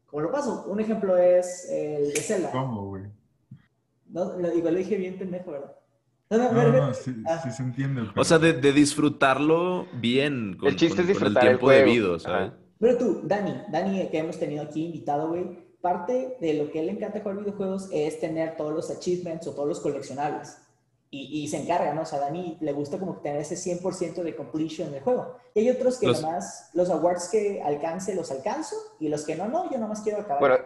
como 0.06 0.22
lo 0.24 0.32
paso. 0.32 0.66
Un 0.68 0.80
ejemplo 0.80 1.18
es 1.18 1.70
el 1.70 2.14
de 2.14 2.22
Zelda. 2.22 2.52
¿Cómo, 2.52 2.88
güey? 2.88 3.04
No, 4.10 4.38
lo, 4.38 4.54
igual 4.54 4.74
lo 4.74 4.80
dije 4.80 4.96
bien 4.96 5.18
pendejo, 5.18 5.52
¿verdad? 5.52 5.76
No, 6.30 6.38
no, 6.38 6.52
No, 6.52 6.72
no, 6.88 6.94
sí, 6.94 7.14
ah. 7.28 7.40
sí 7.44 7.52
se 7.52 7.62
entiende. 7.64 8.04
O 8.16 8.24
sea, 8.24 8.40
de, 8.40 8.54
de 8.54 8.72
disfrutarlo 8.74 9.86
bien, 9.94 10.56
con, 10.58 10.70
El 10.70 10.76
chiste 10.78 11.02
con- 11.04 11.12
es 11.12 11.18
con 11.18 11.28
el 11.28 11.34
disfrutar 11.34 11.44
el 11.44 11.50
tiempo 11.50 11.66
juego. 11.68 11.86
debido, 11.86 12.20
¿sabes? 12.20 12.48
Ajá. 12.50 12.58
Pero 12.80 12.98
tú, 12.98 13.22
Dani, 13.24 13.62
Dani, 13.72 14.10
que 14.10 14.18
hemos 14.18 14.38
tenido 14.40 14.64
aquí 14.64 14.86
invitado, 14.86 15.30
güey, 15.30 15.63
parte 15.84 16.38
de 16.42 16.54
lo 16.56 16.72
que 16.72 16.80
él 16.80 16.88
le 16.88 16.94
encanta 16.94 17.20
jugar 17.22 17.38
videojuegos 17.38 17.90
es 17.92 18.20
tener 18.20 18.58
todos 18.58 18.74
los 18.74 18.90
achievements 18.90 19.46
o 19.48 19.52
todos 19.54 19.68
los 19.68 19.82
coleccionables. 19.82 20.58
Y, 21.12 21.44
y 21.44 21.48
se 21.48 21.58
encarga, 21.62 21.94
¿no? 21.94 22.02
O 22.02 22.06
sea, 22.06 22.18
a 22.18 22.22
Dani 22.22 22.58
le 22.60 22.72
gusta 22.74 22.98
como 22.98 23.18
tener 23.18 23.42
ese 23.42 23.56
100% 23.56 24.24
de 24.24 24.36
completion 24.36 24.92
del 24.92 25.04
juego. 25.04 25.38
Y 25.54 25.60
hay 25.60 25.70
otros 25.70 26.00
que 26.00 26.08
Los- 26.08 26.24
además 26.24 26.72
los 26.74 26.90
awards 26.90 27.30
que 27.32 27.62
alcance 27.62 28.16
los 28.16 28.32
alcanzo 28.32 28.76
y 29.00 29.10
los 29.10 29.24
que 29.26 29.36
no, 29.36 29.48
no, 29.48 29.70
yo 29.72 29.78
nomás 29.78 30.02
quiero 30.02 30.20
acabar. 30.22 30.40
Bueno, 30.40 30.58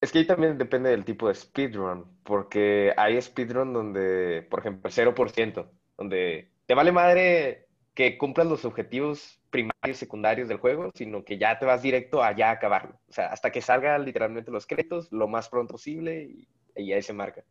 es 0.00 0.10
que 0.10 0.18
ahí 0.20 0.26
también 0.26 0.58
depende 0.58 0.90
del 0.90 1.04
tipo 1.04 1.28
de 1.28 1.34
speedrun, 1.36 2.06
porque 2.24 2.92
hay 2.96 3.20
speedrun 3.22 3.72
donde, 3.72 4.42
por 4.50 4.58
ejemplo, 4.60 4.90
0%, 4.90 5.66
donde 5.96 6.50
te 6.66 6.74
vale 6.74 6.90
madre 6.90 7.68
que 7.94 8.18
cumplas 8.18 8.48
los 8.48 8.64
objetivos 8.64 9.41
primarios 9.52 9.98
secundarios 9.98 10.48
del 10.48 10.58
juego, 10.58 10.90
sino 10.94 11.24
que 11.24 11.38
ya 11.38 11.60
te 11.60 11.66
vas 11.66 11.82
directo 11.82 12.24
a 12.24 12.34
ya 12.34 12.50
acabarlo. 12.50 12.98
O 13.08 13.12
sea, 13.12 13.26
hasta 13.26 13.52
que 13.52 13.62
salgan 13.62 14.04
literalmente 14.04 14.50
los 14.50 14.66
créditos 14.66 15.12
lo 15.12 15.28
más 15.28 15.48
pronto 15.48 15.74
posible 15.74 16.24
y, 16.24 16.48
y 16.74 16.92
ahí 16.92 17.02
se 17.02 17.12
marca. 17.12 17.44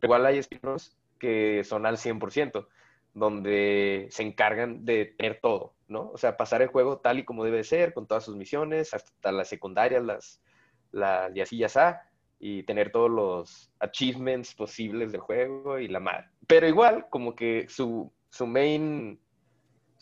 Pero 0.00 0.14
igual 0.14 0.24
hay 0.24 0.42
speedruns 0.42 0.96
que 1.18 1.62
son 1.64 1.84
al 1.84 1.98
100%, 1.98 2.66
donde 3.14 4.08
se 4.10 4.22
encargan 4.22 4.84
de 4.84 5.14
tener 5.16 5.40
todo, 5.40 5.74
¿no? 5.88 6.10
O 6.10 6.18
sea, 6.18 6.36
pasar 6.36 6.62
el 6.62 6.68
juego 6.68 6.98
tal 6.98 7.18
y 7.18 7.24
como 7.24 7.44
debe 7.44 7.62
ser, 7.64 7.92
con 7.92 8.06
todas 8.06 8.24
sus 8.24 8.36
misiones, 8.36 8.94
hasta 8.94 9.30
las 9.30 9.48
secundarias, 9.48 10.02
las, 10.02 10.40
la, 10.90 11.30
y 11.34 11.40
así 11.40 11.58
ya 11.58 11.66
está, 11.66 12.10
y 12.38 12.64
tener 12.64 12.90
todos 12.90 13.10
los 13.10 13.70
achievements 13.78 14.54
posibles 14.54 15.12
del 15.12 15.20
juego 15.20 15.78
y 15.78 15.88
la 15.88 16.00
madre. 16.00 16.26
Pero 16.46 16.66
igual, 16.66 17.06
como 17.08 17.36
que 17.36 17.66
su, 17.68 18.12
su 18.30 18.46
main, 18.46 19.20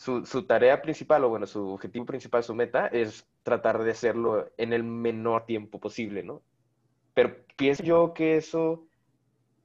su, 0.01 0.25
su 0.25 0.47
tarea 0.47 0.81
principal, 0.81 1.25
o 1.25 1.29
bueno, 1.29 1.47
su 1.47 1.75
objetivo 1.75 2.07
principal, 2.07 2.43
su 2.43 2.55
meta, 2.55 2.87
es 2.87 3.29
tratar 3.43 3.83
de 3.83 3.91
hacerlo 3.91 4.51
en 4.57 4.73
el 4.73 4.83
menor 4.83 5.45
tiempo 5.45 5.79
posible, 5.79 6.23
¿no? 6.23 6.41
Pero 7.13 7.37
pienso 7.55 7.83
yo 7.83 8.15
que 8.15 8.39
eso, 8.39 8.87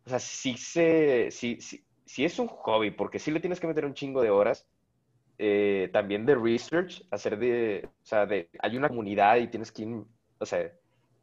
o 0.05 0.09
sea, 0.09 0.19
sí 0.19 0.57
se, 0.57 1.31
sí, 1.31 1.61
sí, 1.61 1.85
sí 2.05 2.25
es 2.25 2.37
un 2.37 2.47
hobby, 2.47 2.91
porque 2.91 3.17
sí 3.17 3.31
le 3.31 3.39
tienes 3.39 3.61
que 3.61 3.67
meter 3.67 3.85
un 3.85 3.93
chingo 3.93 4.21
de 4.21 4.29
horas, 4.29 4.67
eh, 5.37 5.89
también 5.93 6.25
de 6.25 6.35
research, 6.35 7.07
hacer 7.11 7.39
de, 7.39 7.87
o 7.87 8.05
sea, 8.05 8.25
de, 8.25 8.49
hay 8.59 8.75
una 8.75 8.89
comunidad 8.89 9.37
y 9.37 9.47
tienes 9.47 9.71
que, 9.71 9.85
o 10.37 10.45
sea, 10.45 10.69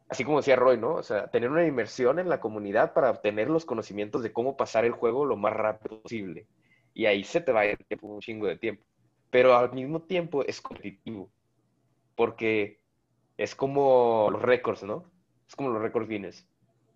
así 0.08 0.24
como 0.24 0.38
decía 0.38 0.56
Roy, 0.56 0.78
¿no? 0.78 0.94
O 0.94 1.02
sea, 1.02 1.30
tener 1.30 1.50
una 1.50 1.66
inmersión 1.66 2.18
en 2.18 2.30
la 2.30 2.40
comunidad 2.40 2.94
para 2.94 3.10
obtener 3.10 3.50
los 3.50 3.66
conocimientos 3.66 4.22
de 4.22 4.32
cómo 4.32 4.56
pasar 4.56 4.86
el 4.86 4.92
juego 4.92 5.26
lo 5.26 5.36
más 5.36 5.52
rápido 5.52 6.00
posible. 6.00 6.46
Y 6.94 7.04
ahí 7.04 7.24
se 7.24 7.42
te 7.42 7.52
va 7.52 7.66
ir 7.66 7.76
tiempo, 7.84 8.06
un 8.06 8.20
chingo 8.20 8.46
de 8.46 8.56
tiempo. 8.56 8.86
Pero 9.32 9.56
al 9.56 9.72
mismo 9.72 10.02
tiempo 10.02 10.44
es 10.44 10.60
competitivo, 10.60 11.32
porque 12.14 12.82
es 13.38 13.54
como 13.54 14.28
los 14.30 14.42
récords, 14.42 14.82
¿no? 14.82 15.10
Es 15.48 15.56
como 15.56 15.70
los 15.70 15.80
récords 15.80 16.06
Guinness. 16.06 16.46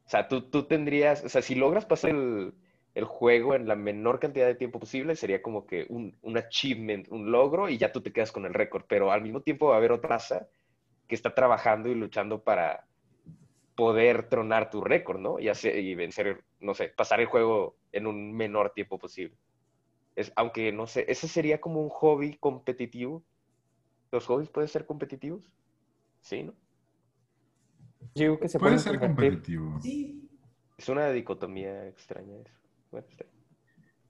O 0.05 0.11
sea, 0.11 0.29
tú, 0.29 0.42
tú 0.42 0.64
tendrías, 0.64 1.25
o 1.25 1.31
sea, 1.31 1.40
si 1.40 1.55
logras 1.55 1.87
pasar 1.87 2.11
el, 2.11 2.53
el 2.94 3.05
juego 3.05 3.55
en 3.55 3.66
la 3.66 3.75
menor 3.75 4.20
cantidad 4.20 4.46
de 4.46 4.55
tiempo 4.55 4.79
posible, 4.79 5.16
sería 5.16 5.40
como 5.40 5.66
que 5.66 5.87
un, 5.88 6.14
un 6.20 6.37
achievement, 6.37 7.09
un 7.09 7.33
logro, 7.33 7.70
y 7.70 7.79
ya 7.79 7.90
tú 7.90 8.03
te 8.03 8.12
quedas 8.12 8.33
con 8.33 8.44
el 8.44 8.53
récord. 8.53 8.85
Pero 8.87 9.11
al 9.12 9.22
mismo 9.22 9.40
tiempo 9.40 9.68
va 9.68 9.77
a 9.77 9.79
haber 9.79 9.92
otra 9.92 10.11
raza 10.11 10.46
que 11.09 11.14
está 11.14 11.35
trabajando 11.35 11.88
y 11.88 11.94
luchando 11.94 12.42
para 12.42 12.87
poder 13.75 14.29
tronar 14.29 14.68
tu 14.68 14.83
récord, 14.83 15.20
¿no? 15.20 15.40
Y, 15.40 15.49
hacer, 15.49 15.79
y 15.79 15.94
vencer, 15.94 16.44
no 16.61 16.75
sé, 16.75 16.88
pasar 16.90 17.20
el 17.20 17.27
juego 17.27 17.77
en 17.92 18.07
un 18.07 18.35
menor 18.35 18.75
tiempo 18.75 18.99
posible. 18.99 19.38
Es, 20.16 20.33
aunque, 20.37 20.72
no 20.72 20.87
sé, 20.88 21.05
ese 21.09 21.29
sería 21.29 21.61
como 21.61 21.81
un 21.83 21.90
hobby 21.90 22.37
competitivo. 22.38 23.24
¿Los 24.12 24.26
hobbies 24.26 24.50
pueden 24.50 24.68
ser 24.68 24.87
competitivos? 24.87 25.50
Sí, 26.22 26.44
¿no? 26.44 26.55
Yo 28.14 28.22
digo 28.24 28.40
que 28.40 28.48
se 28.48 28.59
Puede 28.59 28.79
ser 28.79 28.98
competitivo. 28.98 29.79
Sí, 29.81 30.29
Es 30.79 30.88
una 30.88 31.11
dicotomía 31.11 31.87
extraña 31.88 32.37
eso. 32.40 32.52
Bueno, 32.90 33.07
está. 33.11 33.24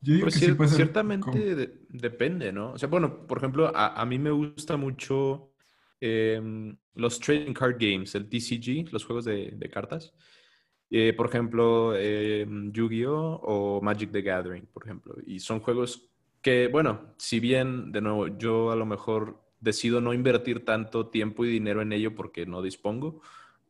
Yo 0.00 0.14
digo 0.14 0.24
Pues 0.26 0.34
que 0.34 0.40
sí 0.40 0.46
cier- 0.46 0.56
puede 0.56 0.70
ser 0.70 0.76
ciertamente 0.76 1.54
de- 1.56 1.78
depende, 1.88 2.52
¿no? 2.52 2.72
O 2.72 2.78
sea, 2.78 2.88
bueno, 2.88 3.26
por 3.26 3.38
ejemplo, 3.38 3.72
a, 3.74 4.00
a 4.00 4.06
mí 4.06 4.18
me 4.18 4.30
gusta 4.30 4.76
mucho 4.76 5.52
em, 6.00 6.76
los 6.94 7.18
trading 7.18 7.54
card 7.54 7.76
games, 7.80 8.14
el 8.14 8.28
TCG, 8.28 8.92
los 8.92 9.04
juegos 9.04 9.24
de, 9.24 9.52
de 9.56 9.68
cartas. 9.70 10.14
Eh, 10.90 11.12
por 11.16 11.26
ejemplo, 11.26 11.96
em, 11.96 12.72
Yu-Gi-Oh! 12.72 13.40
o 13.42 13.80
Magic 13.82 14.12
the 14.12 14.22
Gathering, 14.22 14.66
por 14.66 14.84
ejemplo. 14.84 15.16
Y 15.26 15.40
son 15.40 15.60
juegos 15.60 16.10
que, 16.40 16.68
bueno, 16.68 17.14
si 17.18 17.40
bien, 17.40 17.90
de 17.92 18.00
nuevo, 18.00 18.28
yo 18.38 18.70
a 18.70 18.76
lo 18.76 18.86
mejor 18.86 19.42
decido 19.60 20.00
no 20.00 20.14
invertir 20.14 20.64
tanto 20.64 21.08
tiempo 21.08 21.44
y 21.44 21.50
dinero 21.50 21.82
en 21.82 21.92
ello 21.92 22.14
porque 22.14 22.46
no 22.46 22.62
dispongo, 22.62 23.20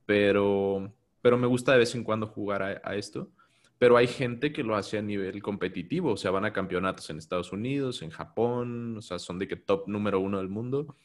pero, 0.05 0.92
pero 1.22 1.38
me 1.38 1.46
gusta 1.46 1.72
de 1.72 1.79
vez 1.79 1.94
en 1.94 2.05
cuando 2.05 2.26
jugar 2.26 2.62
a, 2.62 2.81
a 2.85 2.96
esto. 2.96 3.31
Pero 3.79 3.96
hay 3.96 4.07
gente 4.07 4.52
que 4.52 4.62
lo 4.62 4.74
hace 4.74 4.98
a 4.98 5.02
nivel 5.02 5.42
competitivo, 5.42 6.12
o 6.12 6.16
sea, 6.16 6.31
van 6.31 6.46
a 6.46 6.52
campeonatos 6.52 7.11
en 7.11 7.18
Estados 7.18 7.52
Unidos, 7.52 8.00
en 8.02 8.11
Japón, 8.11 8.96
o 8.96 9.02
sea, 9.02 9.18
son 9.18 9.38
de 9.38 9.48
que 9.48 9.57
top 9.57 9.87
número 9.87 10.18
uno 10.20 10.38
del 10.38 10.48
mundo. 10.48 10.96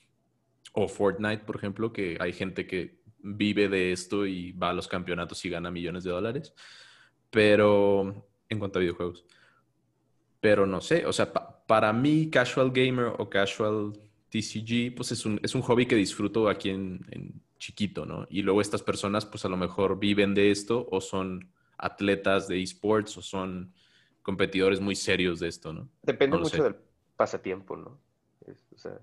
O 0.73 0.87
Fortnite, 0.87 1.43
por 1.43 1.57
ejemplo, 1.57 1.91
que 1.91 2.17
hay 2.19 2.31
gente 2.31 2.65
que 2.65 3.00
vive 3.23 3.67
de 3.69 3.91
esto 3.91 4.25
y 4.25 4.51
va 4.53 4.69
a 4.69 4.73
los 4.73 4.87
campeonatos 4.87 5.43
y 5.45 5.49
gana 5.49 5.71
millones 5.71 6.03
de 6.03 6.11
dólares. 6.11 6.53
Pero 7.29 8.27
en 8.49 8.59
cuanto 8.59 8.79
a 8.79 8.81
videojuegos. 8.81 9.25
Pero 10.39 10.65
no 10.65 10.81
sé, 10.81 11.05
o 11.05 11.13
sea, 11.13 11.31
pa- 11.31 11.63
para 11.67 11.93
mí, 11.93 12.29
casual 12.29 12.71
gamer 12.71 13.13
o 13.17 13.29
casual 13.29 13.93
TCG, 14.29 14.95
pues 14.95 15.11
es 15.11 15.25
un, 15.25 15.39
es 15.43 15.53
un 15.55 15.61
hobby 15.61 15.85
que 15.85 15.95
disfruto 15.95 16.49
aquí 16.49 16.69
en, 16.71 17.05
en 17.11 17.41
chiquito, 17.59 18.05
¿no? 18.05 18.25
Y 18.29 18.41
luego 18.41 18.59
estas 18.61 18.81
personas, 18.81 19.25
pues 19.25 19.45
a 19.45 19.49
lo 19.49 19.57
mejor 19.57 19.99
viven 19.99 20.33
de 20.33 20.49
esto 20.51 20.87
o 20.91 20.99
son 20.99 21.51
atletas 21.77 22.47
de 22.47 22.61
esports 22.61 23.17
o 23.17 23.21
son 23.21 23.73
competidores 24.23 24.79
muy 24.79 24.95
serios 24.95 25.39
de 25.39 25.47
esto, 25.47 25.73
¿no? 25.73 25.89
Depende 26.01 26.37
No 26.37 26.43
mucho 26.43 26.57
sé. 26.57 26.63
del 26.63 26.75
pasatiempo, 27.15 27.77
¿no? 27.77 27.99
Es- 28.47 28.65
o 28.73 28.77
sea, 28.77 28.99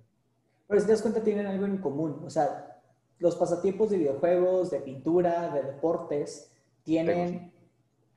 pero 0.66 0.80
si 0.80 0.86
te 0.86 0.92
das 0.92 1.02
cuenta 1.02 1.22
tienen 1.22 1.46
algo 1.46 1.66
en 1.66 1.78
común. 1.78 2.20
O 2.24 2.30
sea, 2.30 2.77
los 3.18 3.36
pasatiempos 3.36 3.90
de 3.90 3.98
videojuegos, 3.98 4.70
de 4.70 4.80
pintura, 4.80 5.50
de 5.50 5.62
deportes, 5.62 6.50
tienen... 6.84 7.52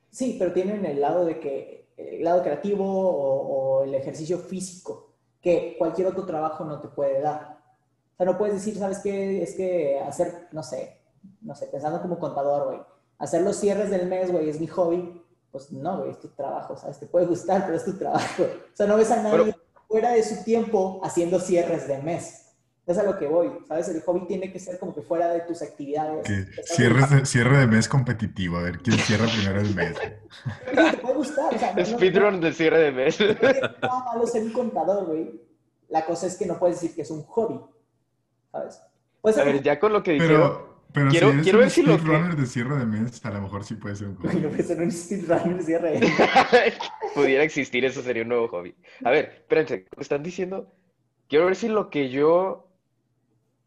Sí, 0.09 0.35
pero 0.37 0.51
tienen 0.51 0.85
el 0.85 0.99
lado 0.99 1.25
de 1.25 1.39
que, 1.39 1.89
el 1.97 2.23
lado 2.23 2.43
creativo 2.43 2.85
o, 2.85 3.79
o 3.79 3.83
el 3.83 3.95
ejercicio 3.95 4.37
físico 4.39 5.13
que 5.41 5.75
cualquier 5.77 6.07
otro 6.07 6.25
trabajo 6.25 6.63
no 6.65 6.79
te 6.81 6.87
puede 6.89 7.21
dar. 7.21 7.59
O 8.13 8.17
sea, 8.17 8.25
no 8.25 8.37
puedes 8.37 8.55
decir, 8.55 8.77
¿sabes 8.77 8.99
qué? 8.99 9.41
Es 9.41 9.55
que 9.55 9.99
hacer, 9.99 10.47
no 10.51 10.61
sé, 10.63 10.99
no 11.41 11.55
sé, 11.55 11.67
pensando 11.67 12.01
como 12.01 12.19
contador, 12.19 12.67
güey, 12.67 12.79
hacer 13.17 13.41
los 13.41 13.55
cierres 13.55 13.89
del 13.89 14.07
mes, 14.07 14.31
güey, 14.31 14.49
es 14.49 14.59
mi 14.59 14.67
hobby. 14.67 15.23
Pues 15.51 15.71
no, 15.71 15.97
güey, 15.99 16.11
es 16.11 16.19
tu 16.19 16.27
trabajo, 16.29 16.77
¿sabes? 16.77 16.99
Te 16.99 17.07
puede 17.07 17.25
gustar, 17.25 17.63
pero 17.65 17.75
es 17.77 17.83
tu 17.85 17.97
trabajo. 17.97 18.43
O 18.43 18.75
sea, 18.75 18.85
no 18.87 18.95
ves 18.97 19.11
a 19.11 19.21
nadie 19.23 19.45
Pero- 19.45 19.57
fuera 19.87 20.11
de 20.11 20.23
su 20.23 20.43
tiempo 20.43 21.01
haciendo 21.03 21.39
cierres 21.39 21.87
de 21.87 21.97
mes. 21.97 22.50
Es 22.91 22.97
a 22.97 23.04
lo 23.04 23.17
que 23.17 23.25
voy, 23.27 23.49
¿sabes? 23.67 23.88
El 23.89 24.01
hobby 24.01 24.27
tiene 24.27 24.51
que 24.51 24.60
ser 24.60 24.77
como 24.80 24.93
que 24.93 25.01
fuera 25.01 25.30
de 25.30 25.41
tus 25.41 25.62
actividades. 25.62 26.25
que 26.27 26.39
Estás 26.41 26.75
cierres 26.75 27.10
de, 27.10 27.25
cierre 27.25 27.58
de 27.60 27.67
mes 27.67 27.88
competitivo, 27.88 28.58
a 28.58 28.63
ver 28.63 28.80
quién 28.80 28.97
cierra 28.99 29.27
primero 29.27 29.62
el 29.62 29.73
mes. 29.75 29.95
Te 29.99 30.97
puede 30.97 31.15
gustar, 31.15 31.54
o 31.54 31.58
sea, 31.60 31.73
no- 31.73 31.80
no- 31.80 31.86
speedrun 31.86 32.41
de 32.41 32.54
cierre 32.54 32.80
de 32.80 32.91
mes. 32.91 33.19
no 33.19 34.06
malo 34.06 34.27
ser 34.27 34.43
un 34.43 34.51
contador, 34.54 35.06
güey. 35.06 35.41
La 35.89 36.06
cosa 36.06 36.27
es 36.27 36.38
que 36.38 36.45
no 36.45 36.58
puedes 36.60 36.80
decir 36.82 36.95
que 36.95 37.01
es 37.01 37.12
un 37.12 37.23
hobby, 37.23 37.60
¿sabes? 38.51 38.82
Puede 39.21 39.41
A 39.41 39.43
ver, 39.45 39.62
ya 39.62 39.80
con 39.80 39.93
lo 39.93 40.01
que 40.04 40.13
dijeron, 40.13 40.41
Pero, 40.41 40.82
pero 40.93 41.10
Quiero- 41.10 41.27
si 41.27 41.34
eres 41.34 41.43
quiero 41.43 41.58
un 41.60 41.63
ver 41.63 41.71
si 41.71 41.84
lo 41.84 41.93
que- 41.95 41.99
speedrunner 42.01 42.36
de 42.36 42.45
cierre 42.45 42.75
de 42.77 42.86
mes, 42.86 43.25
a 43.25 43.30
lo 43.32 43.41
mejor 43.41 43.63
sí 43.63 43.75
puede 43.75 43.95
ser 43.95 44.08
un 44.08 44.15
hobby. 44.17 44.36
no 44.39 44.49
puede 44.49 44.63
ser 44.63 44.82
un 44.82 44.91
speedrunner 44.91 45.63
cierre. 45.63 45.99
pudiera 47.15 47.43
existir, 47.43 47.86
eso 47.86 48.01
sería 48.01 48.23
un 48.23 48.30
nuevo 48.30 48.47
hobby. 48.47 48.75
A 49.04 49.10
ver, 49.12 49.25
espérense, 49.41 49.86
¿me 49.95 50.01
están 50.01 50.23
diciendo? 50.23 50.71
Quiero 51.30 51.45
ver 51.45 51.56
si 51.56 51.67
lo 51.69 51.89
que 51.89 52.10
yo 52.10 52.67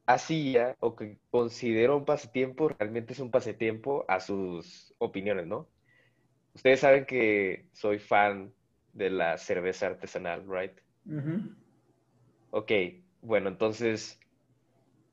hacía 0.06 0.76
o 0.80 0.96
que 0.96 1.18
considero 1.30 1.96
un 1.96 2.04
pasatiempo 2.04 2.68
realmente 2.68 3.12
es 3.14 3.20
un 3.20 3.30
pasatiempo 3.30 4.04
a 4.08 4.20
sus 4.20 4.94
opiniones, 4.98 5.46
¿no? 5.46 5.68
Ustedes 6.54 6.80
saben 6.80 7.06
que 7.06 7.68
soy 7.72 7.98
fan 7.98 8.54
de 8.92 9.10
la 9.10 9.38
cerveza 9.38 9.86
artesanal, 9.88 10.44
¿right? 10.48 10.72
Ujú. 11.06 11.34
Ok, 12.50 12.70
bueno, 13.20 13.48
entonces, 13.48 14.18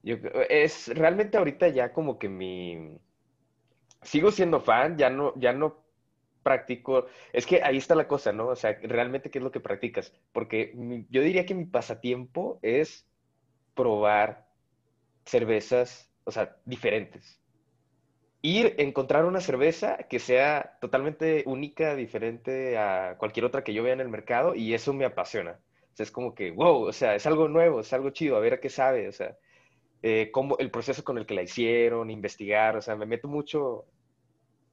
yo, 0.04 0.18
es 0.50 0.90
realmente 0.90 1.38
ahorita 1.38 1.70
ya 1.70 1.94
como 1.94 2.20
que 2.20 2.30
mi, 2.30 3.00
sigo 4.02 4.32
siendo 4.32 4.60
fan, 4.62 4.98
ya 4.98 5.10
no, 5.10 5.34
ya 5.40 5.54
no 5.54 5.86
practico, 6.44 7.08
es 7.34 7.46
que 7.46 7.64
ahí 7.64 7.78
está 7.78 7.96
la 7.96 8.08
cosa, 8.08 8.32
¿no? 8.34 8.48
O 8.50 8.56
sea, 8.56 8.74
realmente 8.84 9.30
qué 9.32 9.40
es 9.40 9.44
lo 9.44 9.52
que 9.52 9.60
practicas, 9.60 10.14
porque 10.34 10.74
mi- 10.76 11.08
yo 11.10 11.22
diría 11.22 11.46
que 11.46 11.56
mi 11.56 11.66
pasatiempo 11.66 12.60
es 12.64 13.08
probar 13.76 14.51
cervezas, 15.26 16.14
o 16.24 16.32
sea, 16.32 16.58
diferentes. 16.66 17.42
Ir, 18.44 18.76
encontrar 18.80 19.26
una 19.26 19.40
cerveza 19.40 19.98
que 20.10 20.18
sea 20.20 20.78
totalmente 20.82 21.44
única, 21.46 21.96
diferente 21.96 22.76
a 22.78 23.16
cualquier 23.20 23.46
otra 23.46 23.64
que 23.64 23.74
yo 23.74 23.84
vea 23.84 23.94
en 23.94 24.00
el 24.02 24.10
mercado, 24.10 24.56
y 24.56 24.74
eso 24.74 24.94
me 24.94 25.06
apasiona. 25.06 25.62
O 25.94 25.96
sea, 25.96 26.04
es 26.06 26.12
como 26.12 26.34
que, 26.34 26.50
wow, 26.52 26.88
o 26.88 26.94
sea, 26.94 27.14
es 27.16 27.26
algo 27.28 27.48
nuevo, 27.48 27.82
es 27.82 27.94
algo 27.94 28.10
chido, 28.10 28.38
a 28.38 28.40
ver 28.40 28.60
qué 28.60 28.70
sabe, 28.70 29.08
o 29.08 29.12
sea. 29.12 29.38
eh, 30.04 30.32
cómo, 30.32 30.58
el 30.60 30.72
proceso 30.72 31.04
con 31.04 31.18
el 31.20 31.26
que 31.28 31.36
la 31.36 31.44
hicieron, 31.44 32.12
investigar, 32.12 32.78
o 32.78 32.82
sea, 32.84 32.96
me 32.98 33.06
meto 33.08 33.28
mucho, 33.30 33.88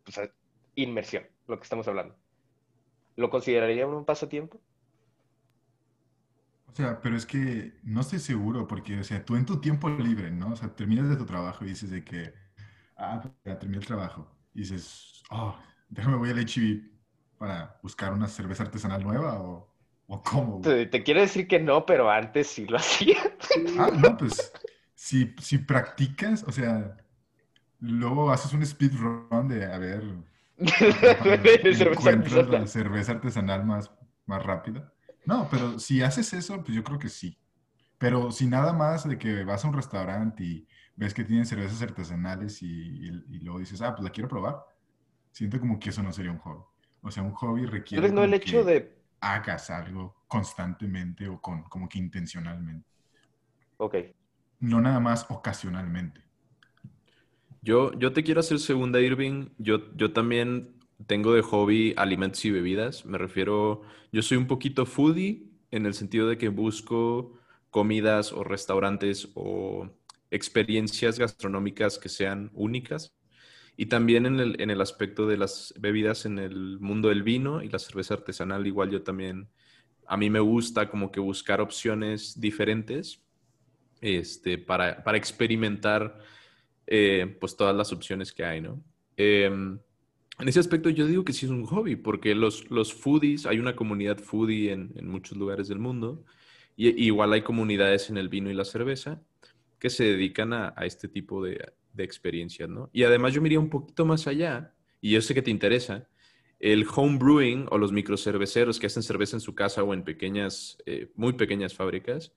pues, 0.04 0.18
a- 0.18 0.32
inmersión, 0.76 1.28
lo 1.46 1.58
que 1.58 1.64
estamos 1.64 1.88
hablando. 1.88 2.18
¿Lo 3.16 3.30
consideraría 3.30 3.86
un 3.86 4.04
pasatiempo? 4.06 4.62
O 6.68 6.74
sea, 6.74 7.00
pero 7.00 7.16
es 7.16 7.26
que 7.26 7.74
no 7.82 8.02
estoy 8.02 8.18
seguro 8.20 8.66
porque, 8.68 9.00
o 9.00 9.04
sea, 9.04 9.24
tú 9.24 9.36
en 9.36 9.46
tu 9.46 9.60
tiempo 9.60 9.88
libre, 9.88 10.30
¿no? 10.30 10.50
O 10.52 10.56
sea, 10.56 10.68
terminas 10.74 11.08
de 11.08 11.16
tu 11.16 11.26
trabajo 11.26 11.64
y 11.64 11.68
dices 11.68 11.90
de 11.90 12.04
que, 12.04 12.34
ah, 12.96 13.20
pues, 13.22 13.34
ya 13.44 13.58
terminé 13.58 13.78
el 13.80 13.86
trabajo. 13.86 14.30
Y 14.54 14.60
dices, 14.60 15.22
oh, 15.30 15.56
déjame 15.88 16.16
voy 16.16 16.30
al 16.30 16.38
H-E-B 16.38 16.82
para 17.38 17.78
buscar 17.82 18.12
una 18.12 18.28
cerveza 18.28 18.64
artesanal 18.64 19.02
nueva 19.02 19.40
o, 19.40 19.72
o 20.06 20.22
cómo. 20.22 20.60
Te, 20.60 20.86
te 20.86 21.02
quiero 21.02 21.20
decir 21.20 21.48
que 21.48 21.58
no, 21.58 21.86
pero 21.86 22.10
antes 22.10 22.48
sí 22.48 22.66
lo 22.66 22.76
hacía. 22.76 23.16
Ah, 23.78 23.90
no, 23.96 24.16
pues 24.16 24.52
si, 24.94 25.34
si 25.40 25.58
practicas, 25.58 26.44
o 26.44 26.52
sea, 26.52 26.96
luego 27.80 28.30
haces 28.30 28.52
un 28.52 28.64
speedrun 28.64 29.48
de, 29.48 29.64
a 29.64 29.78
ver, 29.78 30.04
cerveza 30.66 31.84
encuentras 31.84 32.48
la 32.48 32.66
cerveza 32.66 33.12
artesanal 33.12 33.64
más, 33.64 33.90
más 34.26 34.42
rápida. 34.42 34.92
No, 35.28 35.48
pero 35.50 35.78
si 35.78 36.02
haces 36.02 36.32
eso, 36.32 36.62
pues 36.64 36.74
yo 36.76 36.82
creo 36.84 36.98
que 36.98 37.08
sí. 37.10 37.38
Pero 37.98 38.30
si 38.32 38.46
nada 38.48 38.72
más 38.72 39.08
de 39.08 39.18
que 39.18 39.44
vas 39.44 39.64
a 39.64 39.68
un 39.68 39.74
restaurante 39.74 40.44
y 40.44 40.68
ves 40.96 41.14
que 41.14 41.24
tienen 41.24 41.46
cervezas 41.46 41.82
artesanales 41.82 42.62
y, 42.62 42.66
y- 42.68 43.24
y 43.36 43.40
luego 43.40 43.60
dices, 43.60 43.82
ah, 43.82 43.92
pues 43.94 44.04
la 44.04 44.10
quiero 44.10 44.28
probar, 44.28 44.56
siento 45.32 45.60
como 45.60 45.78
que 45.80 45.90
eso 45.90 46.02
no 46.02 46.12
sería 46.12 46.32
un 46.32 46.38
hobby. 46.40 46.64
O 47.02 47.10
sea, 47.12 47.22
un 47.24 47.34
hobby 47.34 47.66
requiere 47.66 48.10
vez 48.10 48.12
no 48.12 48.24
el 48.24 48.34
hecho 48.34 48.64
que 48.64 48.64
de... 48.64 48.96
hagas 49.20 49.70
algo 49.70 50.16
constantemente 50.28 51.28
o 51.28 51.40
con, 51.42 51.64
como 51.64 51.88
que 51.88 51.98
intencionalmente, 51.98 52.88
Ok. 53.78 53.94
no 54.60 54.80
nada 54.80 55.00
más 55.00 55.26
ocasionalmente. 55.30 56.22
Yo, 57.62 57.92
yo 57.98 58.12
te 58.12 58.22
quiero 58.22 58.40
hacer 58.40 58.58
segunda, 58.60 59.00
Irving. 59.00 59.50
Yo, 59.58 59.94
yo 59.96 60.12
también 60.12 60.74
tengo 61.06 61.32
de 61.34 61.42
hobby 61.42 61.94
alimentos 61.96 62.44
y 62.44 62.50
bebidas. 62.50 63.04
Me 63.06 63.18
refiero, 63.18 63.82
yo 64.12 64.22
soy 64.22 64.36
un 64.38 64.46
poquito 64.46 64.86
foodie 64.86 65.44
en 65.70 65.86
el 65.86 65.94
sentido 65.94 66.28
de 66.28 66.38
que 66.38 66.48
busco 66.48 67.38
comidas 67.70 68.32
o 68.32 68.44
restaurantes 68.44 69.28
o 69.34 69.88
experiencias 70.30 71.18
gastronómicas 71.18 71.98
que 71.98 72.08
sean 72.08 72.50
únicas. 72.54 73.14
Y 73.76 73.86
también 73.86 74.26
en 74.26 74.40
el, 74.40 74.60
en 74.60 74.70
el 74.70 74.80
aspecto 74.80 75.26
de 75.26 75.36
las 75.36 75.72
bebidas, 75.78 76.26
en 76.26 76.38
el 76.38 76.80
mundo 76.80 77.08
del 77.10 77.22
vino 77.22 77.62
y 77.62 77.68
la 77.68 77.78
cerveza 77.78 78.14
artesanal, 78.14 78.66
igual 78.66 78.90
yo 78.90 79.02
también, 79.02 79.48
a 80.06 80.16
mí 80.16 80.30
me 80.30 80.40
gusta 80.40 80.90
como 80.90 81.12
que 81.12 81.20
buscar 81.20 81.60
opciones 81.60 82.40
diferentes 82.40 83.22
este, 84.00 84.58
para, 84.58 85.02
para 85.04 85.18
experimentar 85.18 86.18
eh, 86.86 87.36
pues 87.40 87.56
todas 87.56 87.76
las 87.76 87.92
opciones 87.92 88.32
que 88.32 88.44
hay, 88.44 88.60
¿no? 88.60 88.82
Eh, 89.16 89.50
en 90.38 90.48
ese 90.48 90.60
aspecto 90.60 90.90
yo 90.90 91.06
digo 91.06 91.24
que 91.24 91.32
sí 91.32 91.46
es 91.46 91.52
un 91.52 91.64
hobby, 91.66 91.96
porque 91.96 92.34
los, 92.34 92.70
los 92.70 92.92
foodies, 92.94 93.46
hay 93.46 93.58
una 93.58 93.74
comunidad 93.76 94.18
foodie 94.18 94.72
en, 94.72 94.92
en 94.96 95.08
muchos 95.08 95.36
lugares 95.36 95.68
del 95.68 95.78
mundo, 95.78 96.24
y, 96.76 96.88
igual 97.04 97.32
hay 97.32 97.42
comunidades 97.42 98.10
en 98.10 98.18
el 98.18 98.28
vino 98.28 98.50
y 98.50 98.54
la 98.54 98.64
cerveza 98.64 99.22
que 99.78 99.90
se 99.90 100.04
dedican 100.04 100.52
a, 100.52 100.72
a 100.76 100.86
este 100.86 101.08
tipo 101.08 101.42
de, 101.42 101.72
de 101.92 102.04
experiencias, 102.04 102.68
¿no? 102.68 102.90
Y 102.92 103.04
además 103.04 103.34
yo 103.34 103.42
me 103.42 103.48
iría 103.48 103.60
un 103.60 103.70
poquito 103.70 104.04
más 104.04 104.26
allá, 104.26 104.74
y 105.00 105.10
yo 105.10 105.20
sé 105.20 105.34
que 105.34 105.42
te 105.42 105.50
interesa, 105.50 106.08
el 106.58 106.86
home 106.92 107.18
brewing 107.18 107.66
o 107.70 107.78
los 107.78 107.92
microcerveceros 107.92 108.78
que 108.80 108.86
hacen 108.86 109.02
cerveza 109.02 109.36
en 109.36 109.40
su 109.40 109.54
casa 109.54 109.82
o 109.82 109.94
en 109.94 110.02
pequeñas, 110.02 110.78
eh, 110.86 111.12
muy 111.14 111.34
pequeñas 111.34 111.74
fábricas, 111.74 112.32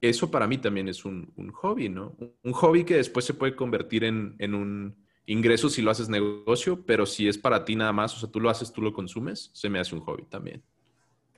eso 0.00 0.30
para 0.30 0.46
mí 0.46 0.58
también 0.58 0.88
es 0.88 1.04
un, 1.04 1.32
un 1.36 1.50
hobby, 1.52 1.88
¿no? 1.88 2.16
Un 2.42 2.52
hobby 2.52 2.84
que 2.84 2.96
después 2.96 3.24
se 3.24 3.34
puede 3.34 3.54
convertir 3.54 4.04
en, 4.04 4.34
en 4.38 4.54
un 4.54 4.96
ingreso 5.26 5.68
si 5.68 5.82
lo 5.82 5.90
haces 5.90 6.08
negocio, 6.08 6.84
pero 6.84 7.06
si 7.06 7.28
es 7.28 7.38
para 7.38 7.64
ti 7.64 7.76
nada 7.76 7.92
más, 7.92 8.14
o 8.16 8.20
sea, 8.20 8.30
tú 8.30 8.40
lo 8.40 8.50
haces, 8.50 8.72
tú 8.72 8.82
lo 8.82 8.92
consumes, 8.92 9.50
se 9.52 9.68
me 9.68 9.78
hace 9.78 9.94
un 9.94 10.00
hobby 10.02 10.24
también. 10.24 10.62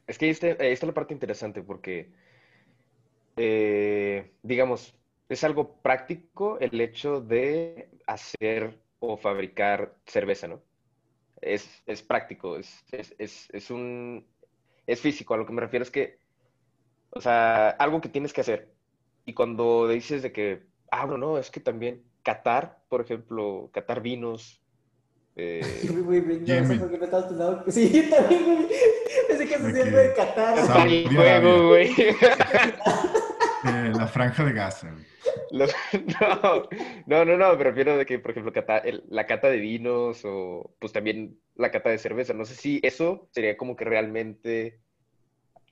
Es 0.07 0.19
que 0.19 0.27
ahí 0.27 0.73
está 0.73 0.87
la 0.87 0.95
parte 0.95 1.15
interesante 1.15 1.63
porque, 1.63 2.13
eh, 3.37 4.33
digamos, 4.43 4.95
es 5.29 5.45
algo 5.45 5.81
práctico 5.81 6.59
el 6.61 6.81
hecho 6.81 7.21
de 7.21 7.91
hacer 8.07 8.81
o 8.99 9.17
fabricar 9.17 9.97
cerveza, 10.07 10.49
¿no? 10.49 10.63
Es, 11.41 11.83
es 11.87 12.03
práctico, 12.03 12.57
es, 12.57 12.85
es, 12.93 13.15
es, 13.19 13.49
es 13.53 13.71
un, 13.71 14.27
es 14.87 15.01
físico. 15.01 15.35
A 15.35 15.37
lo 15.37 15.47
que 15.47 15.53
me 15.53 15.61
refiero 15.61 15.83
es 15.83 15.91
que, 15.91 16.19
o 17.11 17.21
sea, 17.21 17.71
algo 17.71 18.01
que 18.01 18.09
tienes 18.09 18.33
que 18.33 18.43
hacer. 18.43 18.73
Y 19.25 19.35
cuando 19.35 19.89
dices 19.89 20.23
de 20.23 20.33
que, 20.33 20.67
ah, 20.91 21.07
no, 21.07 21.39
es 21.39 21.51
que 21.51 21.61
también 21.61 22.05
catar, 22.23 22.79
por 22.89 23.01
ejemplo, 23.01 23.71
catar 23.73 24.01
vinos. 24.01 24.61
eh, 25.37 25.61
Güey, 25.89 26.21
güey, 26.21 26.41
no 26.41 26.47
sé 26.47 26.55
Yemen. 26.61 26.79
por 26.79 26.91
qué 26.91 26.99
me 26.99 27.05
estabas 27.05 27.27
pensando. 27.27 27.65
Sí, 27.69 28.11
también, 28.11 28.45
güey. 28.45 28.69
Pensé 29.29 29.47
que 29.49 29.59
se 29.59 29.73
De 29.91 30.15
Qatar. 30.15 30.87
El 30.89 31.09
juego, 31.17 31.69
güey. 31.69 31.91
Eh, 33.65 33.93
la 33.97 34.09
franja 34.09 34.45
de 34.45 34.53
Gaza. 34.53 34.91
güey. 34.91 35.05
Los- 35.53 35.73
no, 36.21 36.69
no, 37.07 37.25
no, 37.25 37.37
no, 37.37 37.57
me 37.57 37.63
refiero 37.65 37.97
de 37.97 38.05
que, 38.05 38.19
por 38.19 38.33
ejemplo, 38.33 38.53
cata- 38.53 38.79
el- 38.79 39.05
la 39.09 39.25
cata 39.29 39.49
de 39.49 39.59
vinos 39.59 40.23
o 40.25 40.75
pues 40.81 40.93
también 40.93 41.39
la 41.55 41.71
cata 41.71 41.89
de 41.91 41.99
cerveza. 41.99 42.33
No 42.35 42.45
sé 42.45 42.57
si 42.57 42.81
eso 42.83 43.29
sería 43.31 43.57
como 43.57 43.77
que 43.77 43.85
realmente 43.85 44.81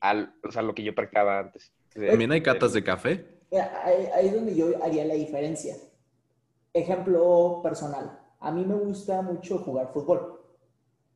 al, 0.00 0.34
o 0.44 0.52
sea, 0.52 0.62
lo 0.62 0.72
que 0.74 0.84
yo 0.84 0.94
practicaba 0.94 1.40
antes. 1.40 1.72
O 1.96 2.00
sea, 2.00 2.10
También 2.10 2.30
hay 2.30 2.42
catas 2.42 2.72
de 2.72 2.84
café. 2.84 3.24
Ahí 4.14 4.26
es 4.28 4.34
donde 4.34 4.54
yo 4.54 4.82
haría 4.84 5.04
la 5.04 5.14
diferencia. 5.14 5.74
Ejemplo 6.72 7.60
personal. 7.62 8.20
A 8.38 8.50
mí 8.50 8.64
me 8.64 8.74
gusta 8.74 9.22
mucho 9.22 9.58
jugar 9.58 9.92
fútbol. 9.92 10.40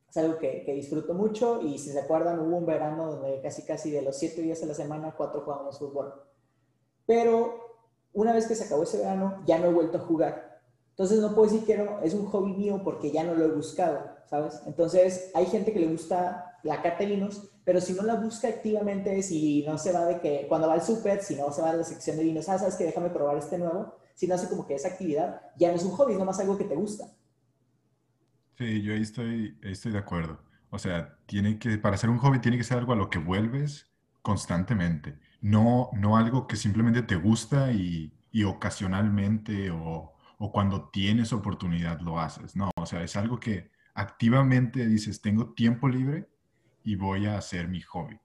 Es 0.08 0.16
algo 0.16 0.38
que, 0.38 0.62
que 0.64 0.74
disfruto 0.74 1.14
mucho 1.14 1.60
y 1.62 1.78
si 1.78 1.90
se 1.90 2.00
acuerdan 2.00 2.38
hubo 2.38 2.56
un 2.56 2.66
verano 2.66 3.12
donde 3.12 3.40
casi 3.40 3.62
casi 3.62 3.90
de 3.90 4.02
los 4.02 4.16
siete 4.16 4.42
días 4.42 4.62
a 4.62 4.66
la 4.66 4.74
semana, 4.74 5.14
cuatro 5.16 5.40
jugábamos 5.40 5.78
fútbol. 5.78 6.14
Pero 7.06 7.64
una 8.12 8.32
vez 8.32 8.46
que 8.46 8.54
se 8.54 8.64
acabó 8.64 8.84
ese 8.84 8.98
verano, 8.98 9.42
ya 9.46 9.58
no 9.58 9.66
he 9.66 9.72
vuelto 9.72 9.98
a 9.98 10.02
jugar. 10.02 10.60
Entonces 10.90 11.18
no 11.18 11.34
puedo 11.34 11.50
decir 11.50 11.66
que 11.66 11.76
no, 11.76 12.00
es 12.02 12.14
un 12.14 12.26
hobby 12.26 12.52
mío 12.52 12.80
porque 12.84 13.10
ya 13.10 13.24
no 13.24 13.34
lo 13.34 13.44
he 13.44 13.50
buscado, 13.50 13.98
¿sabes? 14.30 14.62
Entonces 14.66 15.32
hay 15.34 15.46
gente 15.46 15.72
que 15.72 15.80
le 15.80 15.88
gusta 15.88 16.58
la 16.62 16.80
vinos, 17.00 17.50
pero 17.64 17.80
si 17.80 17.92
no 17.92 18.02
la 18.02 18.14
busca 18.14 18.48
activamente, 18.48 19.20
si 19.22 19.64
no 19.66 19.76
se 19.76 19.92
va 19.92 20.06
de 20.06 20.20
que 20.20 20.46
cuando 20.48 20.68
va 20.68 20.74
al 20.74 20.82
súper, 20.82 21.22
si 21.22 21.34
no 21.34 21.52
se 21.52 21.62
va 21.62 21.70
a 21.70 21.76
la 21.76 21.84
sección 21.84 22.16
de 22.16 22.22
vinos, 22.22 22.48
ah, 22.48 22.58
sabes 22.58 22.76
que 22.76 22.84
déjame 22.84 23.10
probar 23.10 23.36
este 23.36 23.58
nuevo, 23.58 23.94
si 24.14 24.27
no 24.27 24.35
hace 24.35 24.48
como 24.48 24.66
que 24.66 24.74
esa 24.74 24.88
actividad, 24.88 25.40
ya 25.59 25.68
no 25.70 25.77
es 25.77 25.85
un 25.85 25.92
hobby, 25.92 26.12
es 26.14 26.18
nomás 26.18 26.40
algo 26.40 26.57
que 26.59 26.64
te 26.64 26.74
gusta. 26.77 27.07
Sí, 28.59 28.83
yo 28.83 28.94
ahí 28.94 29.03
estoy, 29.03 29.59
ahí 29.64 29.72
estoy 29.72 29.92
de 29.92 29.98
acuerdo. 29.98 30.42
O 30.70 30.79
sea, 30.79 31.18
tiene 31.27 31.59
que, 31.59 31.79
para 31.79 31.96
ser 31.96 32.11
un 32.11 32.18
hobby 32.18 32.40
tiene 32.40 32.57
que 32.57 32.64
ser 32.64 32.79
algo 32.79 32.92
a 32.92 32.96
lo 32.96 33.11
que 33.11 33.18
vuelves 33.18 33.90
constantemente. 34.22 35.18
No, 35.40 35.90
no 35.92 36.16
algo 36.16 36.46
que 36.46 36.57
simplemente 36.57 37.03
te 37.03 37.16
gusta 37.16 37.72
y, 37.72 38.12
y 38.31 38.44
ocasionalmente 38.44 39.70
o, 39.70 40.14
o 40.38 40.53
cuando 40.53 40.88
tienes 40.90 41.33
oportunidad 41.33 42.00
lo 42.00 42.20
haces. 42.20 42.57
No, 42.57 42.70
o 42.77 42.87
sea, 42.87 43.03
es 43.03 43.16
algo 43.16 43.40
que 43.40 43.70
activamente 43.94 44.87
dices, 44.87 45.20
tengo 45.20 45.53
tiempo 45.55 45.88
libre 45.88 46.29
y 46.85 46.96
voy 46.96 47.27
a 47.27 47.38
hacer 47.38 47.68
mi 47.68 47.81
hobby. 47.83 48.18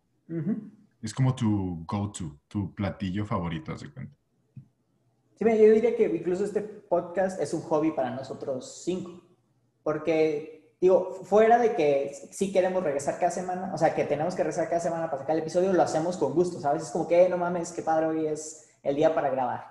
Es 1.02 1.14
como 1.14 1.36
tu 1.36 1.86
go-to, 1.86 2.40
tu 2.48 2.74
platillo 2.76 3.26
favorito, 3.26 3.74
haz 3.74 3.82
de 3.82 3.92
cuenta. 3.92 4.19
Sí, 5.40 5.46
yo 5.46 5.74
diría 5.74 5.96
que 5.96 6.04
incluso 6.06 6.44
este 6.44 6.62
podcast 6.62 7.40
es 7.42 7.54
un 7.54 7.62
hobby 7.62 7.92
para 7.92 8.12
nosotros 8.12 8.82
cinco, 8.84 9.22
porque, 9.84 10.74
digo, 10.82 11.14
fuera 11.24 11.58
de 11.58 11.76
que 11.76 12.14
sí 12.32 12.52
queremos 12.52 12.84
regresar 12.84 13.18
cada 13.20 13.32
semana, 13.32 13.72
o 13.74 13.78
sea, 13.78 13.96
que 13.96 14.04
tenemos 14.04 14.36
que 14.36 14.44
regresar 14.44 14.68
cada 14.68 14.82
semana 14.82 15.06
para 15.10 15.20
sacar 15.22 15.36
el 15.38 15.42
episodio, 15.42 15.72
lo 15.72 15.82
hacemos 15.82 16.18
con 16.18 16.34
gusto, 16.34 16.60
¿sabes? 16.60 16.84
Es 16.84 16.92
como 16.92 17.08
que, 17.08 17.24
"Eh, 17.26 17.30
no 17.30 17.38
mames, 17.38 17.72
qué 17.72 17.82
padre, 17.82 18.08
hoy 18.08 18.28
es 18.28 18.68
el 18.84 18.96
día 18.98 19.16
para 19.16 19.30
grabar. 19.30 19.64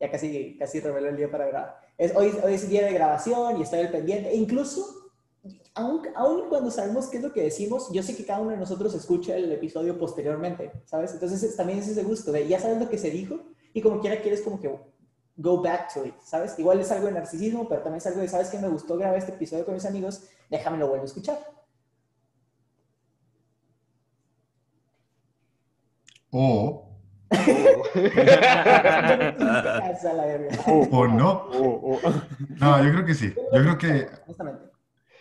Ya 0.00 0.10
casi, 0.10 0.56
casi 0.58 0.80
reveló 0.80 1.08
el 1.08 1.16
día 1.16 1.30
para 1.30 1.46
grabar. 1.46 1.76
Es, 1.96 2.16
hoy, 2.16 2.32
hoy 2.42 2.54
es 2.54 2.64
el 2.64 2.70
día 2.70 2.84
de 2.84 2.92
grabación 2.92 3.58
y 3.58 3.62
estoy 3.62 3.78
al 3.80 3.90
pendiente. 3.92 4.30
E 4.30 4.34
incluso, 4.36 4.84
aun, 5.74 6.02
aun 6.16 6.48
cuando 6.48 6.72
sabemos 6.72 7.06
qué 7.08 7.18
es 7.18 7.22
lo 7.22 7.32
que 7.32 7.42
decimos, 7.42 7.90
yo 7.92 8.02
sé 8.02 8.16
que 8.16 8.24
cada 8.26 8.40
uno 8.40 8.50
de 8.50 8.56
nosotros 8.56 8.92
escucha 8.94 9.36
el 9.36 9.52
episodio 9.52 9.96
posteriormente, 9.98 10.72
¿sabes? 10.84 11.12
Entonces 11.12 11.42
es- 11.44 11.56
también 11.56 11.78
es 11.78 11.86
ese 11.86 12.02
gusto 12.02 12.32
de 12.32 12.48
ya 12.48 12.58
sabes 12.58 12.78
lo 12.78 12.90
que 12.90 12.98
se 12.98 13.10
dijo 13.10 13.36
y 13.72 13.80
como 13.80 14.00
quiera 14.00 14.20
quieres 14.20 14.40
como 14.42 14.60
que 14.60 14.76
go 15.36 15.62
back 15.62 15.92
to 15.92 16.04
it, 16.04 16.14
¿sabes? 16.24 16.58
Igual 16.58 16.80
es 16.80 16.90
algo 16.90 17.06
de 17.06 17.12
narcisismo, 17.12 17.68
pero 17.68 17.82
también 17.82 17.98
es 17.98 18.06
algo 18.06 18.20
de, 18.20 18.28
¿sabes 18.28 18.48
qué? 18.50 18.58
Me 18.58 18.68
gustó 18.68 18.96
grabar 18.96 19.16
este 19.18 19.32
episodio 19.32 19.64
con 19.64 19.74
mis 19.74 19.86
amigos, 19.86 20.28
déjame 20.50 20.78
lo 20.78 20.88
vuelvo 20.88 21.04
a 21.04 21.06
escuchar. 21.06 21.38
O, 26.30 26.98
o 30.90 31.06
no. 31.06 31.50
No, 32.58 32.84
yo 32.84 32.90
creo 32.90 33.04
que 33.04 33.14
sí. 33.14 33.34
Yo 33.52 33.62
creo 33.62 33.78
que 33.78 34.08
Honestamente. 34.24 34.72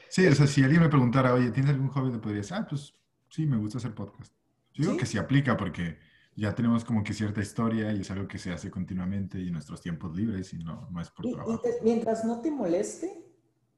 Sí, 0.09 0.27
o 0.27 0.35
sea, 0.35 0.45
si 0.45 0.61
alguien 0.61 0.81
me 0.81 0.89
preguntara, 0.89 1.33
oye, 1.33 1.51
¿tienes 1.51 1.71
algún 1.71 1.87
hobby? 1.87 2.11
Le 2.11 2.17
podría 2.17 2.41
decir, 2.41 2.57
ah, 2.57 2.67
pues 2.69 2.93
sí, 3.29 3.45
me 3.45 3.55
gusta 3.55 3.77
hacer 3.77 3.95
podcast. 3.95 4.33
Yo 4.73 4.83
digo 4.83 4.93
¿Sí? 4.93 4.99
que 4.99 5.05
sí 5.05 5.17
aplica 5.17 5.55
porque 5.55 5.99
ya 6.35 6.55
tenemos 6.55 6.83
como 6.85 7.03
que 7.03 7.13
cierta 7.13 7.41
historia 7.41 7.91
y 7.91 8.01
es 8.01 8.11
algo 8.11 8.27
que 8.27 8.37
se 8.37 8.51
hace 8.51 8.71
continuamente 8.71 9.39
y 9.39 9.47
en 9.47 9.53
nuestros 9.53 9.81
tiempos 9.81 10.15
libres 10.15 10.53
y 10.53 10.59
no, 10.63 10.87
no 10.91 11.01
es 11.01 11.09
por 11.09 11.25
Y, 11.25 11.29
y 11.29 11.33
trabajo. 11.33 11.59
te- 11.61 11.79
mientras 11.83 12.23
no 12.25 12.41
te 12.41 12.49
moleste, 12.51 13.25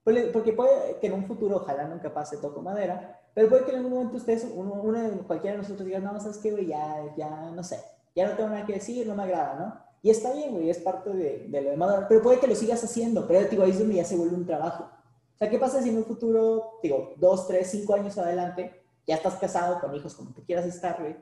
porque 0.04 0.54
puede 0.54 1.00
que 1.00 1.08
en 1.08 1.14
un 1.14 1.26
futuro, 1.26 1.58
ojalá 1.58 1.88
nunca 1.88 2.14
pase, 2.14 2.38
toco 2.38 2.62
madera, 2.62 3.20
pero 3.34 3.50
puede 3.50 3.64
que 3.66 3.72
en 3.72 3.78
algún 3.78 3.94
momento 3.94 4.18
ustedes, 4.18 4.46
uno, 4.54 4.74
uno 4.74 5.00
cualquiera 5.26 5.56
de 5.56 5.64
nosotros 5.64 5.86
diga, 5.88 6.00
no, 6.00 6.20
sabes 6.20 6.38
qué, 6.38 6.52
güey, 6.52 6.68
ya, 6.68 7.14
ya, 7.18 7.52
no 7.52 7.64
sé, 7.64 7.80
ya 8.16 8.28
no 8.30 8.36
tengo 8.36 8.50
nada 8.50 8.66
que 8.66 8.74
decir, 8.74 9.08
no 9.08 9.16
me 9.16 9.24
agrada, 9.24 9.56
¿no? 9.60 9.84
Y 10.02 10.10
está 10.10 10.34
bien, 10.34 10.52
güey, 10.52 10.70
es 10.70 10.80
parte 10.80 11.10
de, 11.12 11.48
de 11.48 11.62
lo 11.76 12.08
pero 12.10 12.22
puede 12.22 12.40
que 12.40 12.48
lo 12.48 12.56
sigas 12.56 12.84
haciendo, 12.84 13.26
pero 13.26 13.48
digo, 13.50 13.64
ahí 13.64 13.72
es 13.72 13.80
donde 13.80 13.96
ya 13.96 14.04
se 14.06 14.18
vuelve 14.18 14.36
un 14.36 14.46
trabajo. 14.46 14.84
O 14.84 15.38
sea, 15.38 15.50
¿qué 15.50 15.58
pasa 15.58 15.82
si 15.82 15.90
en 15.90 15.98
un 15.98 16.06
futuro, 16.06 16.74
digo, 16.84 17.14
dos, 17.18 17.48
tres, 17.48 17.72
cinco 17.72 17.96
años 17.96 18.18
adelante, 18.18 18.84
ya 19.08 19.16
estás 19.16 19.36
casado 19.36 19.80
con 19.80 19.96
hijos, 19.96 20.14
como 20.16 20.32
te 20.34 20.44
quieras 20.44 20.66
estar, 20.66 20.98
güey, 21.00 21.16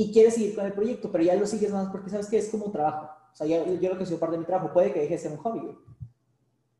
y 0.00 0.12
quieres 0.12 0.32
seguir 0.32 0.54
con 0.54 0.64
el 0.64 0.72
proyecto, 0.72 1.12
pero 1.12 1.22
ya 1.22 1.34
lo 1.34 1.46
sigues 1.46 1.70
más 1.72 1.88
porque 1.90 2.08
sabes 2.08 2.28
que 2.28 2.38
es 2.38 2.48
como 2.48 2.70
trabajo. 2.70 3.10
O 3.34 3.36
sea, 3.36 3.46
yo, 3.46 3.78
yo 3.78 3.90
lo 3.90 3.98
que 3.98 4.06
soy 4.06 4.16
parte 4.16 4.32
de 4.32 4.38
mi 4.38 4.46
trabajo, 4.46 4.72
puede 4.72 4.94
que 4.94 5.00
deje 5.00 5.12
de 5.12 5.18
ser 5.18 5.32
un 5.32 5.36
hobby, 5.36 5.60
güey. 5.60 5.76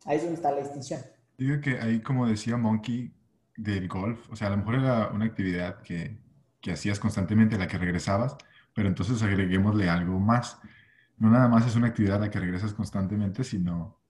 Ahí 0.06 0.16
es 0.16 0.22
donde 0.22 0.36
está 0.36 0.50
la 0.50 0.62
distinción. 0.62 1.02
Digo 1.36 1.60
que 1.60 1.78
ahí, 1.78 2.00
como 2.00 2.26
decía 2.26 2.56
Monkey, 2.56 3.12
del 3.58 3.88
golf, 3.88 4.30
o 4.30 4.36
sea, 4.36 4.46
a 4.46 4.50
lo 4.52 4.56
mejor 4.56 4.76
era 4.76 5.08
una 5.08 5.26
actividad 5.26 5.82
que, 5.82 6.18
que 6.62 6.72
hacías 6.72 6.98
constantemente, 6.98 7.56
a 7.56 7.58
la 7.58 7.68
que 7.68 7.76
regresabas, 7.76 8.38
pero 8.72 8.88
entonces 8.88 9.22
agreguémosle 9.22 9.90
algo 9.90 10.18
más. 10.18 10.58
No 11.18 11.28
nada 11.28 11.46
más 11.46 11.66
es 11.66 11.76
una 11.76 11.88
actividad 11.88 12.16
a 12.16 12.20
la 12.20 12.30
que 12.30 12.40
regresas 12.40 12.72
constantemente, 12.72 13.44
sino 13.44 14.00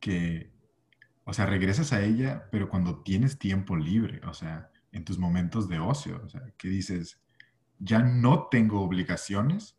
que, 0.00 0.50
o 1.22 1.32
sea, 1.32 1.46
regresas 1.46 1.92
a 1.92 2.02
ella, 2.02 2.48
pero 2.50 2.68
cuando 2.68 3.04
tienes 3.04 3.38
tiempo 3.38 3.76
libre, 3.76 4.20
o 4.26 4.34
sea, 4.34 4.72
en 4.90 5.04
tus 5.04 5.20
momentos 5.20 5.68
de 5.68 5.78
ocio, 5.78 6.20
o 6.24 6.28
sea, 6.28 6.42
que 6.58 6.68
dices, 6.68 7.20
ya 7.78 8.00
no 8.00 8.48
tengo 8.48 8.82
obligaciones, 8.82 9.76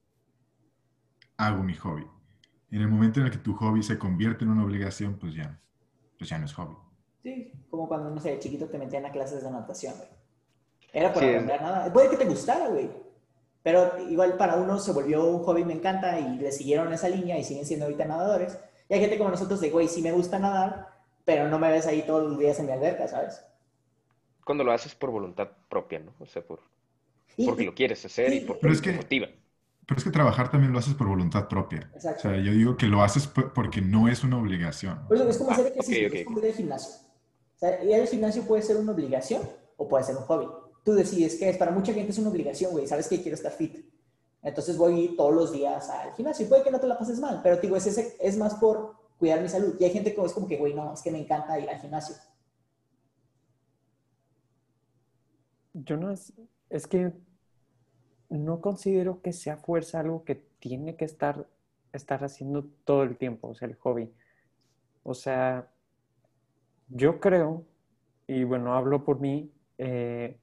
hago 1.38 1.64
mi 1.64 1.76
hobby. 1.76 2.06
En 2.72 2.82
el 2.82 2.88
momento 2.90 3.20
en 3.20 3.28
el 3.28 3.32
que 3.32 3.38
tu 3.38 3.56
hobby 3.56 3.82
se 3.84 3.98
convierte 3.98 4.44
en 4.44 4.52
una 4.52 4.64
obligación, 4.64 5.18
pues 5.18 5.34
ya, 5.34 5.60
pues 6.18 6.30
ya 6.30 6.38
no 6.38 6.46
es 6.46 6.54
hobby. 6.54 6.76
Sí, 7.24 7.52
como 7.70 7.88
cuando, 7.88 8.10
no 8.10 8.20
sé, 8.20 8.32
de 8.32 8.40
chiquito 8.40 8.68
te 8.68 8.78
metían 8.78 9.06
a 9.06 9.12
clases 9.12 9.44
de 9.44 9.52
natación, 9.52 9.96
güey. 9.98 10.10
Era 10.94 11.14
por 11.14 11.24
Sí, 11.24 11.30
aprender 11.30 11.62
nada. 11.62 11.92
Puede 11.92 12.10
que 12.10 12.18
te 12.18 12.26
gustara, 12.26 12.68
güey. 12.70 12.90
Pero 13.64 13.98
igual 14.10 14.38
para 14.38 14.56
uno 14.56 14.80
se 14.80 14.94
volvió 14.94 15.26
un 15.26 15.44
hobby, 15.44 15.66
me 15.66 15.74
encanta, 15.74 16.20
y 16.20 16.38
le 16.38 16.52
siguieron 16.52 16.92
esa 16.94 17.10
línea 17.10 17.38
y 17.38 17.44
siguen 17.44 17.66
siendo 17.66 17.86
ahorita 17.86 18.06
nadadores. 18.06 18.58
Y 18.90 18.94
hay 18.94 19.02
gente 19.02 19.18
como 19.18 19.30
nosotros 19.30 19.60
de, 19.60 19.70
güey, 19.70 19.88
sí 19.88 20.02
me 20.02 20.12
gusta 20.14 20.40
nadar, 20.40 20.88
pero 21.26 21.50
no 21.50 21.60
me 21.60 21.70
ves 21.72 21.86
ahí 21.88 22.04
todos 22.04 22.24
los 22.30 22.40
días 22.40 22.60
en 22.60 22.68
mi 22.68 22.72
alberca, 22.72 23.08
¿sabes? 23.08 23.44
Cuando 24.46 24.64
lo 24.64 24.72
haces 24.72 24.96
por 24.96 25.12
voluntad 25.12 25.50
propia, 25.70 26.00
¿no? 26.00 26.14
O 26.20 26.26
sea, 26.26 26.42
por, 26.42 26.62
porque 27.46 27.64
lo 27.64 27.76
quieres 27.76 28.04
hacer 28.06 28.34
y 28.34 28.40
porque 28.42 28.62
pero 28.62 28.74
es 28.74 28.82
te 28.82 28.92
que- 28.92 28.98
motiva. 28.98 29.28
Pero 29.86 29.98
es 30.00 30.04
que 30.04 30.10
trabajar 30.12 30.52
también 30.52 30.74
lo 30.74 30.80
haces 30.80 30.96
por 30.96 31.08
voluntad 31.08 31.48
propia. 31.48 31.90
O 31.94 31.96
Exacto. 31.96 32.24
sea, 32.24 32.38
yo 32.38 32.52
digo 32.52 32.76
que 32.76 32.88
lo 32.88 33.02
haces 33.04 33.26
por- 33.28 33.54
porque 33.54 33.80
no 33.82 34.10
es 34.10 34.22
una 34.24 34.38
obligación. 34.38 35.08
Por 35.08 35.16
eso 35.16 35.30
es 35.30 35.38
como 35.38 35.52
Ah, 35.52 35.54
hacer 35.54 35.68
ejercicio, 35.68 36.08
ok. 36.10 36.14
es 36.14 36.26
como 36.26 36.40
ir 36.40 36.46
al 36.48 36.54
gimnasio. 36.54 36.96
O 37.56 37.60
sea, 37.60 37.84
ir 37.84 37.96
al 37.96 38.08
gimnasio 38.08 38.44
puede 38.44 38.62
ser 38.64 38.76
una 38.78 38.92
obligación 38.92 39.42
o 39.78 39.88
puede 39.88 40.04
ser 40.04 40.18
un 40.18 40.24
hobby. 40.24 40.48
Tú 40.84 40.94
decides 40.94 41.36
qué 41.36 41.50
es. 41.50 41.58
Para 41.58 41.72
mucha 41.72 41.94
gente 41.94 42.12
es 42.12 42.18
una 42.18 42.30
obligación, 42.30 42.72
güey. 42.74 42.86
Sabes 42.88 43.08
que 43.08 43.22
quiero 43.22 43.36
estar 43.36 43.52
fit. 43.54 43.78
Entonces 44.44 44.78
voy 44.78 45.16
todos 45.16 45.34
los 45.34 45.52
días 45.54 45.90
al 45.90 46.14
gimnasio. 46.16 46.46
Y 46.46 46.50
puede 46.50 46.64
que 46.64 46.72
no 46.72 46.80
te 46.82 46.88
la 46.88 46.98
pases 46.98 47.20
mal, 47.20 47.40
pero 47.42 47.56
te 47.56 47.62
digo, 47.64 47.78
es, 47.78 47.88
ese- 47.88 48.18
es 48.20 48.38
más 48.38 48.56
por 48.56 48.94
cuidar 49.18 49.42
mi 49.42 49.48
salud. 49.48 49.76
Y 49.80 49.86
hay 49.86 49.92
gente 49.92 50.14
que 50.14 50.22
es 50.22 50.34
como 50.34 50.48
que, 50.50 50.58
güey, 50.58 50.74
no, 50.74 50.94
es 50.94 51.02
que 51.02 51.12
me 51.12 51.20
encanta 51.20 51.58
ir 51.60 51.70
al 51.70 51.80
gimnasio. 51.80 52.16
Yo 55.74 55.98
no 55.98 56.12
es, 56.12 56.34
es 56.70 56.88
que 56.88 57.12
no 58.30 58.62
considero 58.62 59.22
que 59.22 59.34
sea 59.34 59.58
fuerza 59.58 60.00
algo 60.00 60.24
que 60.24 60.36
tiene 60.60 60.96
que 60.96 61.06
estar, 61.06 61.48
estar 61.94 62.24
haciendo 62.24 62.66
todo 62.86 63.04
el 63.04 63.18
tiempo, 63.18 63.50
o 63.50 63.56
sea, 63.56 63.68
el 63.68 63.76
hobby. 63.76 64.12
O 65.04 65.14
sea, 65.14 65.70
yo 66.90 67.20
creo, 67.20 67.66
y 68.28 68.44
bueno, 68.44 68.74
hablo 68.74 69.06
por 69.06 69.20
mí, 69.20 69.52
eh, 69.78 70.38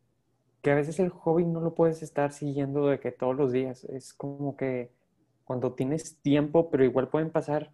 que 0.63 0.71
a 0.71 0.75
veces 0.75 0.99
el 1.01 1.11
hobby 1.11 1.45
no 1.45 1.61
lo 1.61 1.75
puedes 1.75 2.03
estar 2.03 2.33
siguiendo 2.33 2.87
de 2.87 2.99
que 2.99 3.13
todos 3.13 3.37
los 3.37 3.53
días. 3.53 3.85
Es 3.85 4.15
como 4.15 4.57
que 4.57 4.91
cuando 5.45 5.75
tienes 5.75 6.17
tiempo, 6.23 6.71
pero 6.71 6.85
igual 6.85 7.09
pueden 7.09 7.31
pasar 7.31 7.71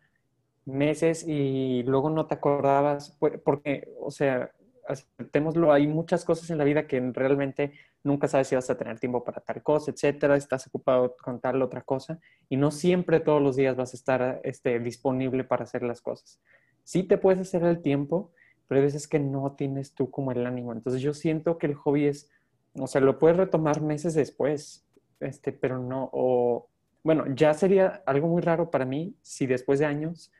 meses 0.65 1.25
y 1.27 1.83
luego 1.85 2.11
no 2.11 2.27
te 2.27 2.35
acordabas, 2.35 3.17
porque, 3.45 3.89
o 4.01 4.11
sea, 4.11 4.51
aceptémoslo, 4.89 5.73
hay 5.73 5.87
muchas 5.87 6.25
cosas 6.25 6.51
en 6.51 6.59
la 6.59 6.65
vida 6.65 6.87
que 6.87 7.01
realmente 7.13 7.73
nunca 8.03 8.29
sabes 8.29 8.49
si 8.49 8.55
vas 8.55 8.71
a 8.71 8.77
tener 8.77 8.99
tiempo 8.99 9.23
para 9.23 9.41
tal 9.41 9.63
cosa, 9.63 9.91
etcétera, 9.91 10.37
estás 10.37 10.67
ocupado 10.67 11.17
con 11.23 11.41
tal 11.41 11.63
otra 11.63 11.83
cosa 11.83 12.19
y 12.49 12.57
no 12.57 12.71
siempre 12.71 13.21
todos 13.21 13.43
los 13.43 13.57
días 13.57 13.77
vas 13.77 13.93
a 13.93 13.97
estar 13.97 14.41
este, 14.45 14.79
disponible 14.79 15.45
para 15.45 15.65
hacer 15.65 15.83
las 15.83 16.01
cosas. 16.01 16.41
Sí 16.85 17.03
te 17.03 17.19
puedes 17.19 17.41
hacer 17.41 17.63
el 17.65 17.83
tiempo, 17.83 18.33
pero 18.67 18.81
hay 18.81 18.87
veces 18.87 19.07
que 19.07 19.19
no 19.19 19.53
tienes 19.53 19.95
tú 19.95 20.11
como 20.11 20.33
el 20.33 20.47
ánimo. 20.47 20.73
Entonces 20.73 21.03
yo 21.03 21.13
siento 21.13 21.59
que 21.59 21.67
el 21.67 21.75
hobby 21.75 22.07
es, 22.07 22.31
o 22.75 22.87
sea, 22.87 23.01
lo 23.01 23.19
puedes 23.19 23.37
retomar 23.37 23.83
meses 23.83 24.15
después, 24.15 24.87
este, 25.21 25.53
pero 25.53 25.79
no, 25.79 26.09
o 26.13 26.69
bueno, 27.03 27.25
ya 27.35 27.55
sería 27.55 28.03
algo 28.07 28.29
muy 28.29 28.43
raro 28.43 28.71
para 28.71 28.85
mí 28.85 29.15
si 29.23 29.47
después 29.47 29.79
de 29.79 29.87
años 29.87 30.33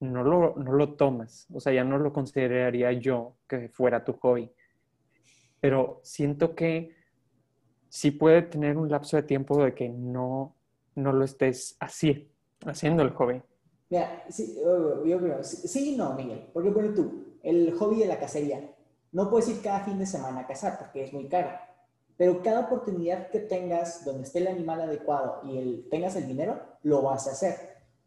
no 0.00 0.24
lo, 0.24 0.56
no 0.56 0.72
lo 0.72 0.94
tomas, 0.94 1.46
o 1.52 1.60
sea, 1.60 1.72
ya 1.72 1.84
no 1.84 1.98
lo 1.98 2.12
consideraría 2.12 2.92
yo 2.92 3.36
que 3.48 3.68
fuera 3.68 4.04
tu 4.04 4.14
hobby. 4.14 4.50
Pero 5.60 6.00
siento 6.02 6.54
que 6.54 6.99
sí 7.90 8.12
puede 8.12 8.42
tener 8.42 8.78
un 8.78 8.88
lapso 8.88 9.16
de 9.16 9.24
tiempo 9.24 9.62
de 9.62 9.74
que 9.74 9.90
no, 9.90 10.54
no 10.94 11.12
lo 11.12 11.24
estés 11.24 11.76
así, 11.80 12.30
haciendo 12.64 13.02
el 13.02 13.10
hobby. 13.10 13.42
Mira, 13.90 14.24
sí, 14.30 14.56
yo 14.56 15.18
creo, 15.18 15.42
sí, 15.42 15.94
y 15.94 15.96
no, 15.96 16.14
Miguel. 16.14 16.48
Porque 16.54 16.70
bueno, 16.70 16.94
tú, 16.94 17.36
el 17.42 17.72
hobby 17.72 17.98
de 17.98 18.06
la 18.06 18.18
cacería, 18.18 18.74
no 19.12 19.28
puedes 19.28 19.48
ir 19.48 19.60
cada 19.60 19.80
fin 19.80 19.98
de 19.98 20.06
semana 20.06 20.40
a 20.40 20.46
cazar 20.46 20.78
porque 20.78 21.04
es 21.04 21.12
muy 21.12 21.28
caro. 21.28 21.50
Pero 22.16 22.42
cada 22.42 22.60
oportunidad 22.60 23.28
que 23.30 23.40
tengas 23.40 24.04
donde 24.04 24.22
esté 24.22 24.38
el 24.38 24.46
animal 24.46 24.82
adecuado 24.82 25.40
y 25.42 25.58
el, 25.58 25.88
tengas 25.90 26.14
el 26.14 26.28
dinero, 26.28 26.60
lo 26.84 27.02
vas 27.02 27.26
a 27.26 27.32
hacer. 27.32 27.56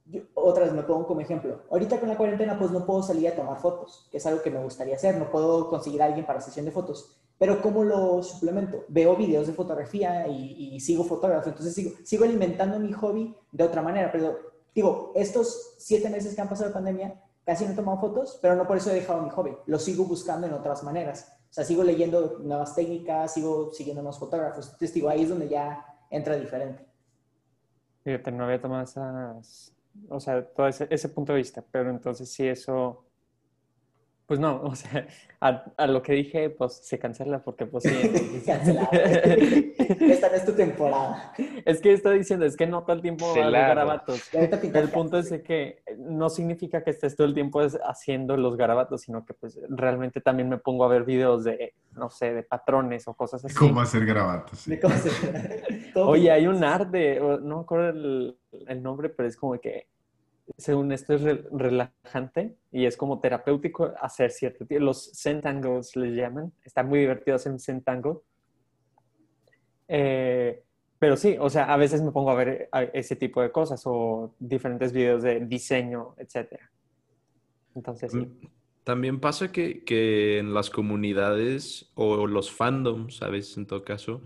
Yo, 0.05 0.21
otra 0.35 0.63
vez 0.63 0.73
me 0.73 0.83
pongo 0.83 1.05
como 1.05 1.19
ejemplo. 1.19 1.63
Ahorita 1.69 1.99
con 1.99 2.07
la 2.07 2.15
cuarentena, 2.15 2.57
pues 2.57 2.71
no 2.71 2.85
puedo 2.85 3.03
salir 3.03 3.27
a 3.27 3.35
tomar 3.35 3.57
fotos, 3.57 4.07
que 4.11 4.17
es 4.17 4.25
algo 4.25 4.41
que 4.41 4.51
me 4.51 4.63
gustaría 4.63 4.95
hacer. 4.95 5.17
No 5.17 5.29
puedo 5.29 5.69
conseguir 5.69 6.01
a 6.01 6.05
alguien 6.05 6.25
para 6.25 6.39
sesión 6.39 6.65
de 6.65 6.71
fotos. 6.71 7.17
Pero 7.43 7.61
¿cómo 7.61 7.83
lo 7.83 8.23
suplemento? 8.23 8.85
Veo 8.87 9.17
videos 9.17 9.47
de 9.47 9.51
fotografía 9.51 10.25
y, 10.29 10.75
y 10.75 10.79
sigo 10.79 11.03
fotógrafo. 11.03 11.49
Entonces 11.49 11.75
sigo, 11.75 11.91
sigo 12.01 12.23
alimentando 12.23 12.79
mi 12.79 12.93
hobby 12.93 13.35
de 13.51 13.65
otra 13.65 13.81
manera. 13.81 14.13
Pero 14.13 14.37
digo, 14.73 15.11
estos 15.13 15.75
siete 15.77 16.09
meses 16.09 16.35
que 16.35 16.39
han 16.39 16.47
pasado 16.47 16.69
de 16.69 16.73
pandemia, 16.73 17.21
casi 17.45 17.65
no 17.65 17.73
he 17.73 17.75
tomado 17.75 17.99
fotos, 17.99 18.39
pero 18.41 18.55
no 18.55 18.65
por 18.65 18.77
eso 18.77 18.91
he 18.91 18.93
dejado 18.93 19.21
mi 19.21 19.29
hobby. 19.29 19.57
Lo 19.65 19.77
sigo 19.77 20.05
buscando 20.05 20.47
en 20.47 20.53
otras 20.53 20.85
maneras. 20.85 21.35
O 21.49 21.53
sea, 21.53 21.65
sigo 21.65 21.83
leyendo 21.83 22.39
nuevas 22.39 22.75
técnicas, 22.75 23.33
sigo 23.33 23.73
siguiendo 23.73 24.01
nuevos 24.01 24.19
fotógrafos. 24.19 24.67
Entonces, 24.67 24.93
digo, 24.93 25.09
ahí 25.09 25.23
es 25.23 25.29
donde 25.29 25.49
ya 25.49 25.85
entra 26.09 26.37
diferente. 26.37 26.85
Fíjate, 28.05 28.31
no 28.31 28.45
había 28.45 28.61
tomado 28.61 28.83
esas, 28.85 29.73
o 30.07 30.21
sea, 30.21 30.47
todo 30.47 30.69
ese, 30.69 30.87
ese 30.89 31.09
punto 31.09 31.33
de 31.33 31.39
vista, 31.39 31.61
pero 31.69 31.89
entonces 31.89 32.31
sí 32.31 32.47
eso, 32.47 33.03
pues 34.25 34.39
no, 34.39 34.61
o 34.63 34.75
sea, 34.75 35.05
a, 35.41 35.65
a 35.77 35.87
lo 35.87 36.01
que 36.01 36.13
dije, 36.13 36.49
pues 36.49 36.73
se 36.73 36.97
cancela 36.97 37.39
porque 37.43 37.65
pues 37.65 37.83
sí. 37.83 38.43
Cancelado. 38.45 38.89
Esta 38.93 40.29
no 40.29 40.35
es 40.35 40.45
tu 40.45 40.53
temporada. 40.53 41.33
Es 41.65 41.81
que 41.81 41.91
está 41.93 42.11
diciendo, 42.11 42.45
es 42.45 42.55
que 42.55 42.65
no 42.65 42.83
todo 42.83 42.95
el 42.95 43.01
tiempo 43.01 43.25
va 43.25 43.31
a 43.31 43.47
hacer 43.47 43.51
garabatos. 43.51 44.29
El 44.33 44.89
punto 44.89 45.17
es 45.17 45.29
que 45.43 45.83
no 45.97 46.29
significa 46.29 46.83
que 46.83 46.91
estés 46.91 47.15
todo 47.15 47.27
el 47.27 47.33
tiempo 47.33 47.61
es- 47.61 47.77
haciendo 47.85 48.37
los 48.37 48.55
garabatos, 48.55 49.01
sino 49.01 49.25
que 49.25 49.33
pues 49.33 49.59
realmente 49.69 50.21
también 50.21 50.47
me 50.49 50.57
pongo 50.57 50.85
a 50.85 50.87
ver 50.87 51.03
videos 51.03 51.43
de, 51.43 51.73
no 51.91 52.09
sé, 52.09 52.33
de 52.33 52.43
patrones 52.43 53.07
o 53.07 53.13
cosas 53.13 53.43
así. 53.43 53.55
¿Cómo 53.55 53.81
hacer 53.81 54.05
garabatos? 54.05 54.59
sí. 54.59 54.79
todo 55.93 56.07
Oye, 56.09 56.31
hay 56.31 56.47
un 56.47 56.63
arte, 56.63 57.19
no 57.19 57.57
me 57.57 57.61
acuerdo 57.61 57.89
el, 57.89 58.37
el 58.67 58.81
nombre, 58.81 59.09
pero 59.09 59.27
es 59.27 59.35
como 59.37 59.59
que, 59.59 59.87
según 60.57 60.91
esto, 60.91 61.13
es 61.13 61.21
re- 61.21 61.45
relajante 61.51 62.55
y 62.71 62.85
es 62.85 62.97
como 62.97 63.19
terapéutico 63.19 63.93
hacer 64.01 64.31
cierto. 64.31 64.65
Los 64.69 65.11
centangles 65.13 65.95
les 65.95 66.15
llaman. 66.15 66.51
Está 66.63 66.83
muy 66.83 66.99
divertido 66.99 67.35
hacer 67.35 67.51
un 67.51 67.59
centangle. 67.59 68.15
Eh, 69.87 70.63
pero 70.99 71.17
sí, 71.17 71.35
o 71.39 71.49
sea, 71.49 71.65
a 71.73 71.77
veces 71.77 72.01
me 72.01 72.11
pongo 72.11 72.31
a 72.31 72.35
ver 72.35 72.69
a- 72.71 72.83
ese 72.83 73.15
tipo 73.15 73.41
de 73.41 73.51
cosas 73.51 73.81
o 73.85 74.33
diferentes 74.39 74.91
videos 74.93 75.23
de 75.23 75.41
diseño, 75.41 76.15
etcétera. 76.17 76.71
Entonces, 77.75 78.11
sí. 78.11 78.27
También 78.83 79.19
pasa 79.21 79.51
que, 79.51 79.83
que 79.85 80.39
en 80.39 80.53
las 80.53 80.69
comunidades 80.69 81.91
o 81.95 82.27
los 82.27 82.51
fandoms, 82.51 83.17
¿sabes? 83.17 83.55
En 83.57 83.65
todo 83.65 83.83
caso, 83.85 84.21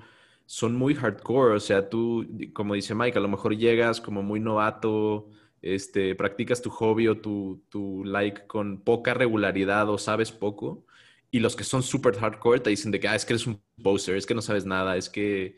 son 0.47 0.75
muy 0.75 0.95
hardcore. 0.95 1.55
O 1.55 1.59
sea, 1.59 1.89
tú, 1.89 2.25
como 2.53 2.73
dice 2.73 2.95
Mike, 2.95 3.17
a 3.19 3.21
lo 3.21 3.27
mejor 3.27 3.55
llegas 3.55 4.01
como 4.01 4.23
muy 4.23 4.39
novato, 4.39 5.29
este, 5.61 6.15
practicas 6.15 6.61
tu 6.61 6.69
hobby 6.69 7.07
o 7.07 7.19
tu, 7.19 7.63
tu 7.69 8.03
like 8.05 8.47
con 8.47 8.81
poca 8.81 9.13
regularidad 9.13 9.89
o 9.89 9.97
sabes 9.97 10.31
poco. 10.31 10.85
Y 11.31 11.39
los 11.39 11.55
que 11.55 11.63
son 11.63 11.83
súper 11.83 12.15
hardcore 12.15 12.61
te 12.61 12.69
dicen 12.69 12.91
de 12.91 12.99
que, 12.99 13.07
ah, 13.07 13.15
es 13.15 13.25
que 13.25 13.33
eres 13.33 13.47
un 13.47 13.61
poser, 13.83 14.15
es 14.15 14.25
que 14.25 14.35
no 14.35 14.41
sabes 14.41 14.65
nada, 14.65 14.95
es 14.97 15.09
que 15.09 15.57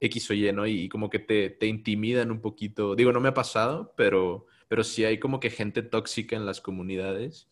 X 0.00 0.30
o 0.30 0.34
Y, 0.34 0.52
¿no? 0.52 0.66
Y, 0.66 0.88
como 0.88 1.08
que 1.08 1.18
te, 1.18 1.50
te, 1.50 1.66
intimidan 1.66 2.30
un 2.30 2.40
poquito. 2.40 2.94
Digo, 2.94 3.12
no 3.12 3.20
me 3.20 3.28
ha 3.28 3.34
pasado, 3.34 3.94
pero, 3.96 4.46
pero 4.68 4.84
sí 4.84 5.04
hay 5.04 5.18
como 5.18 5.40
que 5.40 5.50
gente 5.50 5.82
tóxica 5.82 6.36
en 6.36 6.46
las 6.46 6.60
comunidades 6.60 7.48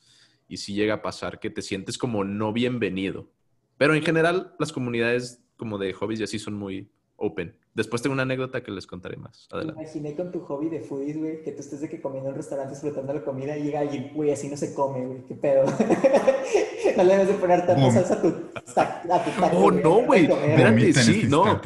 y 0.48 0.58
sí 0.58 0.74
llega 0.74 0.94
a 0.94 1.02
pasar 1.02 1.40
que 1.40 1.50
te 1.50 1.62
sientes 1.62 1.96
como 1.98 2.24
no 2.24 2.52
bienvenido. 2.52 3.30
Pero 3.78 3.94
en 3.94 4.02
general, 4.02 4.54
las 4.58 4.72
comunidades 4.72 5.42
como 5.56 5.78
de 5.78 5.92
hobbies 5.92 6.20
y 6.20 6.24
así 6.24 6.38
son 6.38 6.54
muy 6.54 6.90
open. 7.16 7.56
Después 7.74 8.02
tengo 8.02 8.12
una 8.12 8.22
anécdota 8.22 8.62
que 8.62 8.70
les 8.70 8.86
contaré 8.86 9.16
más. 9.16 9.48
Adelante. 9.50 9.82
imaginé 9.82 10.14
con 10.14 10.30
tu 10.30 10.40
hobby 10.40 10.68
de 10.68 10.80
foodies, 10.80 11.18
güey, 11.18 11.42
que 11.42 11.50
tú 11.50 11.60
estés 11.60 11.80
de 11.80 11.88
que 11.88 12.00
comiendo 12.00 12.28
en 12.28 12.34
un 12.34 12.38
restaurante 12.38 12.72
disfrutando 12.72 13.12
la 13.12 13.24
comida 13.24 13.56
y 13.56 13.64
llega 13.64 13.80
alguien, 13.80 14.12
güey, 14.14 14.30
así 14.30 14.48
no 14.48 14.56
se 14.56 14.72
come, 14.74 15.04
güey, 15.04 15.24
qué 15.26 15.34
pedo. 15.34 15.64
no 16.96 17.04
le 17.04 17.12
debes 17.12 17.28
de 17.28 17.34
poner 17.34 17.66
tanta 17.66 17.90
salsa 17.90 18.14
a 18.14 18.22
tu, 18.22 18.28
a 18.28 19.24
tu 19.24 19.30
taco, 19.40 19.56
Oh, 19.56 19.70
no, 19.72 20.04
güey. 20.04 20.24
Espérate, 20.24 20.92
sí, 20.94 21.26
no. 21.28 21.60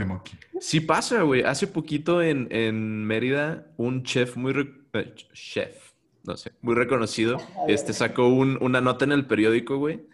Sí 0.60 0.80
pasa, 0.80 1.22
güey. 1.22 1.42
Hace 1.42 1.66
poquito 1.66 2.22
en, 2.22 2.48
en 2.50 3.04
Mérida, 3.04 3.66
un 3.76 4.02
chef 4.02 4.36
muy... 4.36 4.54
Eh, 4.94 5.14
chef, 5.34 5.92
no 6.24 6.36
sé, 6.36 6.52
muy 6.62 6.74
reconocido, 6.74 7.38
este 7.68 7.92
sacó 7.92 8.28
un, 8.28 8.58
una 8.60 8.80
nota 8.80 9.04
en 9.04 9.12
el 9.12 9.26
periódico, 9.26 9.76
güey, 9.78 10.06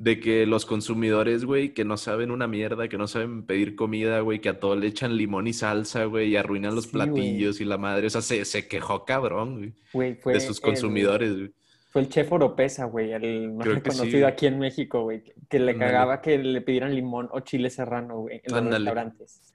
de 0.00 0.18
que 0.18 0.46
los 0.46 0.64
consumidores, 0.64 1.44
güey, 1.44 1.74
que 1.74 1.84
no 1.84 1.98
saben 1.98 2.30
una 2.30 2.46
mierda, 2.46 2.88
que 2.88 2.96
no 2.96 3.06
saben 3.06 3.42
pedir 3.42 3.76
comida, 3.76 4.20
güey, 4.20 4.40
que 4.40 4.48
a 4.48 4.58
todo 4.58 4.74
le 4.74 4.86
echan 4.86 5.14
limón 5.14 5.46
y 5.46 5.52
salsa, 5.52 6.06
güey, 6.06 6.30
y 6.30 6.36
arruinan 6.36 6.74
los 6.74 6.86
platillos 6.86 7.60
y 7.60 7.66
la 7.66 7.76
madre, 7.76 8.06
o 8.06 8.10
sea, 8.10 8.22
se, 8.22 8.46
se 8.46 8.66
quejó 8.66 9.04
cabrón, 9.04 9.74
güey, 9.92 10.18
de 10.24 10.40
sus 10.40 10.58
consumidores, 10.58 11.36
güey. 11.36 11.52
Fue 11.90 12.00
el 12.00 12.08
chef 12.08 12.32
Oropesa, 12.32 12.86
güey, 12.86 13.12
el 13.12 13.52
más 13.52 13.66
reconocido 13.66 14.26
aquí 14.26 14.46
en 14.46 14.58
México, 14.58 15.02
güey, 15.02 15.22
que 15.50 15.58
le 15.58 15.76
cagaba 15.76 16.22
que 16.22 16.38
le 16.38 16.62
pidieran 16.62 16.94
limón 16.94 17.28
o 17.30 17.40
chile 17.40 17.68
serrano, 17.68 18.20
güey, 18.20 18.40
en 18.42 18.54
los 18.54 18.74
restaurantes. 18.74 19.52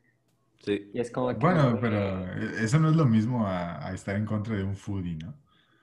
Sí. 0.64 0.91
Y 0.93 1.00
es 1.00 1.10
como 1.10 1.30
que, 1.30 1.38
bueno, 1.38 1.80
pero 1.82 2.24
eso 2.62 2.78
no 2.78 2.91
es 2.91 2.96
lo 2.96 3.06
mismo 3.06 3.48
a, 3.48 3.91
estar 3.96 4.16
en 4.16 4.26
contra 4.26 4.56
de 4.56 4.64
un 4.64 4.76
foodie, 4.76 5.16
¿no? 5.16 5.34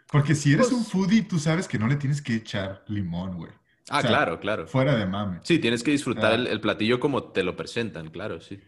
Porque 0.07 0.37
si 0.37 0.53
eres 0.53 0.69
pues 0.69 0.79
un 0.79 0.85
foodie, 0.85 1.23
tú 1.23 1.41
sabes 1.41 1.67
que 1.67 1.81
no 1.81 1.89
le 1.89 1.97
tienes 1.97 2.23
que 2.23 2.37
echar 2.37 2.85
limón, 2.87 3.39
güey. 3.39 3.51
Ah, 3.91 4.03
claro, 4.03 4.39
claro. 4.39 4.67
Fuera 4.67 4.97
de 4.97 5.07
mame. 5.07 5.41
Sí, 5.43 5.59
tienes 5.59 5.83
que 5.83 5.91
disfrutar 5.91 6.35
el, 6.35 6.61
platillo 6.61 7.01
como 7.01 7.25
te 7.25 7.43
lo 7.43 7.57
presentan, 7.57 8.11
claro, 8.11 8.41
sí. 8.41 8.61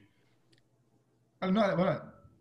Ah, 1.41 1.51
no, 1.51 1.63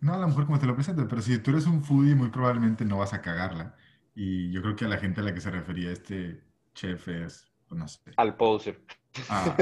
no 0.01 0.13
a 0.13 0.17
lo 0.17 0.28
mejor 0.28 0.45
como 0.45 0.59
te 0.59 0.65
lo 0.65 0.76
presentan, 0.76 1.07
pero 1.07 1.21
si 1.21 1.38
tú 1.39 1.51
eres 1.51 1.65
un 1.65 1.84
foodie, 1.84 2.15
muy 2.15 2.30
probablemente 2.30 2.84
no 2.84 2.97
vas 2.97 3.13
a 3.13 3.21
cagarla. 3.21 3.76
Y 4.15 4.51
yo 4.51 4.61
creo 4.61 4.76
que 4.76 4.86
a 4.86 4.89
la 4.89 4.97
gente 4.97 5.21
a 5.21 5.24
la 5.24 5.34
que 5.34 5.41
se 5.41 5.49
refería 5.49 5.91
este 5.91 6.41
chef 6.74 7.07
es, 7.07 7.51
pues, 7.67 7.80
no 7.80 7.88
sé. 7.88 7.99
Al 8.17 8.36
poser. 8.36 8.82
a, 9.30 9.55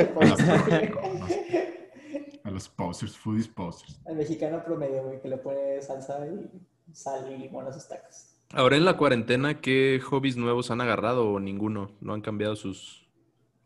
los 2.49 2.69
posers, 2.69 3.17
foodies 3.17 3.47
posers. 3.47 3.99
Al 4.05 4.15
mexicano 4.15 4.63
promedio, 4.63 5.03
güey, 5.03 5.21
que 5.21 5.27
le 5.27 5.37
pone 5.37 5.81
salsa 5.81 6.25
y 6.25 6.49
sal 6.93 7.31
y 7.31 7.37
limón 7.37 7.67
a 7.67 7.73
sus 7.73 7.87
tacos. 7.87 8.35
Ahora 8.53 8.75
en 8.75 8.85
la 8.85 8.97
cuarentena, 8.97 9.61
¿qué 9.61 10.01
hobbies 10.03 10.37
nuevos 10.37 10.71
han 10.71 10.81
agarrado 10.81 11.29
o 11.29 11.39
ninguno? 11.39 11.91
¿No 12.01 12.13
han 12.13 12.21
cambiado 12.21 12.55
sus 12.55 13.00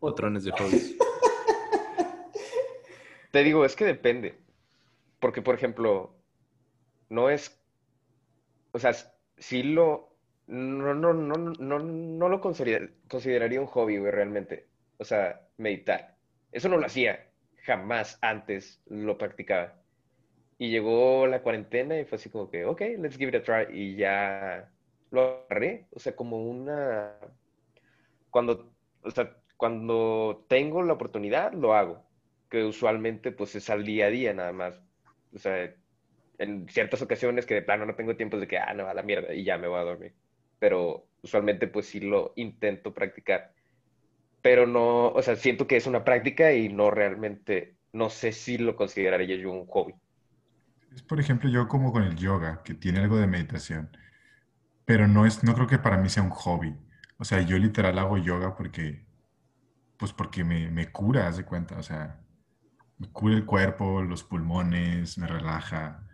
patrones 0.00 0.44
de 0.44 0.52
hobbies? 0.52 0.96
Te 3.30 3.42
digo, 3.42 3.64
es 3.64 3.76
que 3.76 3.84
depende. 3.84 4.38
Porque, 5.20 5.42
por 5.42 5.54
ejemplo, 5.54 6.14
no 7.08 7.30
es. 7.30 7.60
O 8.72 8.78
sea, 8.78 8.92
si 9.36 9.62
lo. 9.62 10.14
No, 10.46 10.94
no, 10.94 11.12
no, 11.12 11.34
no, 11.34 11.78
no 11.78 12.28
lo 12.28 12.40
consideraría 12.40 13.60
un 13.60 13.66
hobby, 13.66 13.98
güey, 13.98 14.12
realmente. 14.12 14.68
O 14.98 15.04
sea, 15.04 15.40
meditar. 15.56 16.16
Eso 16.52 16.68
no 16.68 16.76
lo 16.76 16.86
hacía. 16.86 17.28
Jamás 17.64 18.18
antes 18.22 18.80
lo 18.86 19.18
practicaba. 19.18 19.74
Y 20.58 20.70
llegó 20.70 21.26
la 21.26 21.42
cuarentena 21.42 21.98
y 21.98 22.04
fue 22.04 22.16
así 22.16 22.30
como 22.30 22.48
que, 22.48 22.64
ok, 22.64 22.80
let's 22.98 23.18
give 23.18 23.28
it 23.28 23.34
a 23.34 23.42
try. 23.42 23.66
Y 23.76 23.96
ya 23.96 24.70
lo 25.10 25.44
agarré, 25.48 25.86
o 25.92 25.98
sea, 25.98 26.14
como 26.16 26.42
una... 26.44 27.12
Cuando, 28.30 28.72
o 29.02 29.10
sea, 29.10 29.36
cuando 29.56 30.44
tengo 30.48 30.82
la 30.82 30.94
oportunidad, 30.94 31.52
lo 31.52 31.74
hago, 31.74 32.04
que 32.50 32.64
usualmente 32.64 33.32
pues 33.32 33.54
es 33.54 33.70
al 33.70 33.84
día 33.84 34.06
a 34.06 34.10
día 34.10 34.34
nada 34.34 34.52
más. 34.52 34.80
O 35.34 35.38
sea, 35.38 35.72
en 36.38 36.68
ciertas 36.68 37.02
ocasiones 37.02 37.46
que 37.46 37.54
de 37.54 37.62
plano 37.62 37.86
no 37.86 37.94
tengo 37.94 38.16
tiempo 38.16 38.38
de 38.38 38.46
que, 38.46 38.58
ah, 38.58 38.74
no, 38.74 38.86
a 38.88 38.94
la 38.94 39.02
mierda, 39.02 39.34
y 39.34 39.44
ya 39.44 39.58
me 39.58 39.68
voy 39.68 39.78
a 39.78 39.84
dormir. 39.84 40.14
Pero 40.58 41.06
usualmente 41.22 41.66
pues 41.66 41.86
sí 41.86 42.00
lo 42.00 42.32
intento 42.36 42.94
practicar. 42.94 43.52
Pero 44.42 44.66
no, 44.66 45.08
o 45.08 45.22
sea, 45.22 45.36
siento 45.36 45.66
que 45.66 45.76
es 45.76 45.86
una 45.86 46.04
práctica 46.04 46.52
y 46.52 46.68
no 46.68 46.90
realmente, 46.90 47.76
no 47.92 48.10
sé 48.10 48.32
si 48.32 48.58
lo 48.58 48.76
consideraría 48.76 49.36
yo 49.36 49.50
un 49.50 49.66
hobby. 49.66 49.94
Es 50.94 51.02
por 51.02 51.20
ejemplo 51.20 51.50
yo 51.50 51.68
como 51.68 51.92
con 51.92 52.04
el 52.04 52.16
yoga, 52.16 52.62
que 52.62 52.74
tiene 52.74 53.00
algo 53.00 53.18
de 53.18 53.26
meditación 53.26 53.90
pero 54.86 55.08
no 55.08 55.26
es, 55.26 55.44
no 55.44 55.54
creo 55.54 55.66
que 55.66 55.78
para 55.78 55.98
mí 55.98 56.08
sea 56.08 56.22
un 56.22 56.30
hobby. 56.30 56.74
O 57.18 57.24
sea, 57.24 57.42
yo 57.42 57.58
literal 57.58 57.98
hago 57.98 58.16
yoga 58.16 58.56
porque, 58.56 59.04
pues 59.98 60.12
porque 60.12 60.44
me, 60.44 60.70
me 60.70 60.90
cura, 60.90 61.28
haz 61.28 61.36
de 61.36 61.44
cuenta. 61.44 61.78
O 61.78 61.82
sea, 61.82 62.20
me 62.98 63.08
cura 63.10 63.34
el 63.34 63.44
cuerpo, 63.44 64.02
los 64.02 64.24
pulmones, 64.24 65.18
me 65.18 65.26
relaja, 65.26 66.06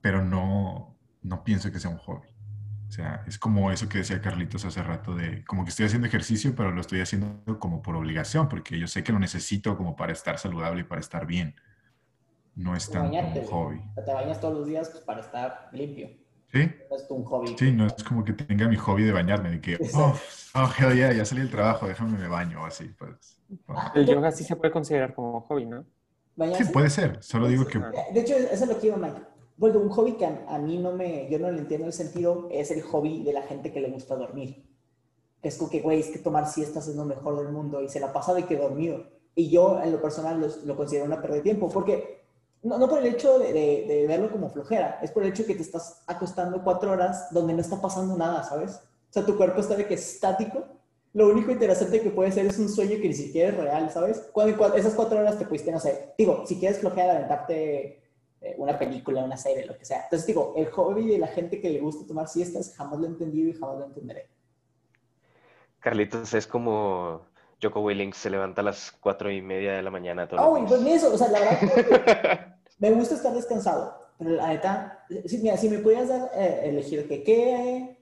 pero 0.00 0.24
no, 0.24 0.96
no 1.22 1.44
pienso 1.44 1.70
que 1.72 1.78
sea 1.78 1.90
un 1.90 1.98
hobby. 1.98 2.28
O 2.88 2.94
sea, 2.94 3.24
es 3.26 3.38
como 3.38 3.70
eso 3.70 3.88
que 3.88 3.98
decía 3.98 4.20
Carlitos 4.20 4.66
hace 4.66 4.82
rato 4.82 5.14
de, 5.14 5.44
como 5.46 5.64
que 5.64 5.70
estoy 5.70 5.86
haciendo 5.86 6.06
ejercicio, 6.06 6.54
pero 6.54 6.72
lo 6.72 6.80
estoy 6.82 7.00
haciendo 7.00 7.58
como 7.58 7.80
por 7.80 7.96
obligación, 7.96 8.50
porque 8.50 8.78
yo 8.78 8.86
sé 8.86 9.02
que 9.02 9.12
lo 9.12 9.18
necesito 9.18 9.78
como 9.78 9.96
para 9.96 10.12
estar 10.12 10.38
saludable 10.38 10.82
y 10.82 10.84
para 10.84 11.00
estar 11.00 11.26
bien. 11.26 11.54
No 12.54 12.76
es 12.76 12.90
tanto 12.90 13.16
un 13.16 13.46
hobby. 13.46 13.80
Te 13.94 14.12
bañas 14.12 14.40
todos 14.40 14.58
los 14.58 14.66
días 14.66 14.90
pues, 14.90 15.02
para 15.04 15.20
estar 15.20 15.70
limpio. 15.72 16.10
¿Sí? 16.52 16.70
No 16.90 16.96
es 16.96 17.06
un 17.08 17.24
hobby. 17.24 17.56
Sí, 17.58 17.72
no 17.72 17.86
es 17.86 18.04
como 18.04 18.24
que 18.24 18.34
tenga 18.34 18.68
mi 18.68 18.76
hobby 18.76 19.04
de 19.04 19.12
bañarme, 19.12 19.50
de 19.50 19.60
que, 19.60 19.78
oh, 19.94 20.14
oh 20.54 20.70
hell 20.78 20.94
yeah, 20.94 21.12
ya 21.12 21.24
salí 21.24 21.40
del 21.40 21.50
trabajo, 21.50 21.86
déjame 21.86 22.18
me 22.18 22.28
baño 22.28 22.62
o 22.62 22.66
así. 22.66 22.84
Pues, 22.98 23.40
El 23.94 24.06
yoga 24.06 24.30
sí 24.32 24.44
se 24.44 24.56
puede 24.56 24.70
considerar 24.70 25.14
como 25.14 25.40
hobby, 25.42 25.64
¿no? 25.64 25.84
Sí, 26.56 26.64
puede 26.72 26.90
ser, 26.90 27.22
solo 27.22 27.48
digo 27.48 27.66
que... 27.66 27.78
De 27.78 28.20
hecho, 28.20 28.34
eso 28.34 28.64
es 28.64 28.68
lo 28.68 28.78
que 28.78 28.88
iba 28.88 28.96
Mike. 28.96 29.20
Bueno, 29.56 29.78
un 29.80 29.90
hobby 29.90 30.12
que 30.12 30.26
a, 30.26 30.58
mí 30.58 30.78
no 30.78 30.92
me, 30.92 31.28
yo 31.30 31.38
no 31.38 31.50
le 31.50 31.58
entiendo 31.58 31.86
el 31.86 31.92
sentido, 31.92 32.48
es 32.50 32.70
el 32.70 32.82
hobby 32.82 33.22
de 33.22 33.32
la 33.32 33.42
gente 33.42 33.72
que 33.72 33.80
le 33.80 33.90
gusta 33.90 34.16
dormir. 34.16 34.66
Es 35.42 35.56
como 35.56 35.70
que, 35.70 35.80
güey, 35.80 36.00
es 36.00 36.08
que 36.08 36.18
tomar 36.18 36.46
siestas 36.48 36.88
es 36.88 36.96
lo 36.96 37.04
mejor 37.04 37.36
del 37.36 37.52
mundo 37.52 37.82
y 37.82 37.88
se 37.88 38.00
la 38.00 38.12
pasa 38.12 38.34
de 38.34 38.44
que 38.44 38.56
dormido. 38.56 39.04
Y 39.34 39.50
yo, 39.50 39.80
en 39.82 39.92
lo 39.92 40.00
personal, 40.00 40.40
lo, 40.40 40.48
lo 40.64 40.76
considero 40.76 41.06
una 41.06 41.20
pérdida 41.20 41.38
de 41.38 41.42
tiempo, 41.42 41.68
porque 41.68 42.21
no, 42.62 42.78
no 42.78 42.88
por 42.88 43.00
el 43.00 43.06
hecho 43.06 43.38
de, 43.38 43.52
de, 43.52 44.04
verlo 44.06 44.30
como 44.30 44.50
flojera, 44.50 45.00
es 45.02 45.10
por 45.10 45.24
el 45.24 45.30
hecho 45.30 45.44
que 45.44 45.54
te 45.54 45.62
estás 45.62 46.02
acostando 46.06 46.62
cuatro 46.62 46.92
horas 46.92 47.28
donde 47.32 47.54
no 47.54 47.60
está 47.60 47.80
pasando 47.80 48.16
nada, 48.16 48.44
¿sabes? 48.44 48.76
O 48.76 49.12
sea, 49.12 49.26
tu 49.26 49.36
cuerpo 49.36 49.60
está 49.60 49.74
de 49.74 49.86
que 49.86 49.94
estático. 49.94 50.64
Lo 51.12 51.28
único 51.28 51.50
interesante 51.50 52.00
que 52.00 52.10
puede 52.10 52.32
ser 52.32 52.46
es 52.46 52.58
un 52.58 52.68
sueño 52.68 52.98
que 53.00 53.08
ni 53.08 53.14
siquiera 53.14 53.50
es 53.50 53.56
real, 53.56 53.90
¿sabes? 53.90 54.30
Cuando, 54.32 54.74
esas 54.74 54.94
cuatro 54.94 55.18
horas 55.18 55.38
te 55.38 55.44
pudiste, 55.44 55.72
no 55.72 55.80
sé, 55.80 56.14
digo, 56.16 56.44
si 56.46 56.58
quieres 56.58 56.78
flojear, 56.78 57.10
aventarte 57.10 58.00
eh, 58.40 58.54
una 58.56 58.78
película, 58.78 59.24
una 59.24 59.36
serie, 59.36 59.66
lo 59.66 59.76
que 59.76 59.84
sea. 59.84 60.04
Entonces, 60.04 60.26
digo, 60.26 60.54
el 60.56 60.70
hobby 60.70 61.06
de 61.06 61.18
la 61.18 61.26
gente 61.26 61.60
que 61.60 61.68
le 61.68 61.80
gusta 61.80 62.06
tomar 62.06 62.28
siestas 62.28 62.74
jamás 62.76 62.98
lo 63.00 63.06
he 63.06 63.08
entendido 63.08 63.50
y 63.50 63.54
jamás 63.54 63.78
lo 63.78 63.84
entenderé. 63.86 64.28
Carlitos, 65.80 66.32
es 66.32 66.46
como 66.46 67.22
Joko 67.62 67.80
Willings 67.80 68.16
se 68.16 68.30
levanta 68.30 68.60
a 68.60 68.64
las 68.64 68.92
cuatro 68.92 69.30
y 69.30 69.40
media 69.40 69.72
de 69.72 69.82
la 69.82 69.90
mañana. 69.90 70.28
oh, 70.38 70.64
pues 70.66 70.82
eso, 70.86 71.14
o 71.14 71.18
sea, 71.18 71.28
la 71.28 71.40
verdad, 71.40 72.56
me 72.78 72.90
gusta 72.90 73.14
estar 73.14 73.32
descansado, 73.32 74.10
pero 74.18 74.30
la 74.30 74.48
neta, 74.48 75.04
si, 75.26 75.38
mira, 75.38 75.56
si 75.56 75.68
me 75.68 75.78
pudieras 75.78 76.08
dar, 76.08 76.30
eh, 76.34 76.62
elegir 76.64 77.06
que 77.06 77.22
qué, 77.22 77.98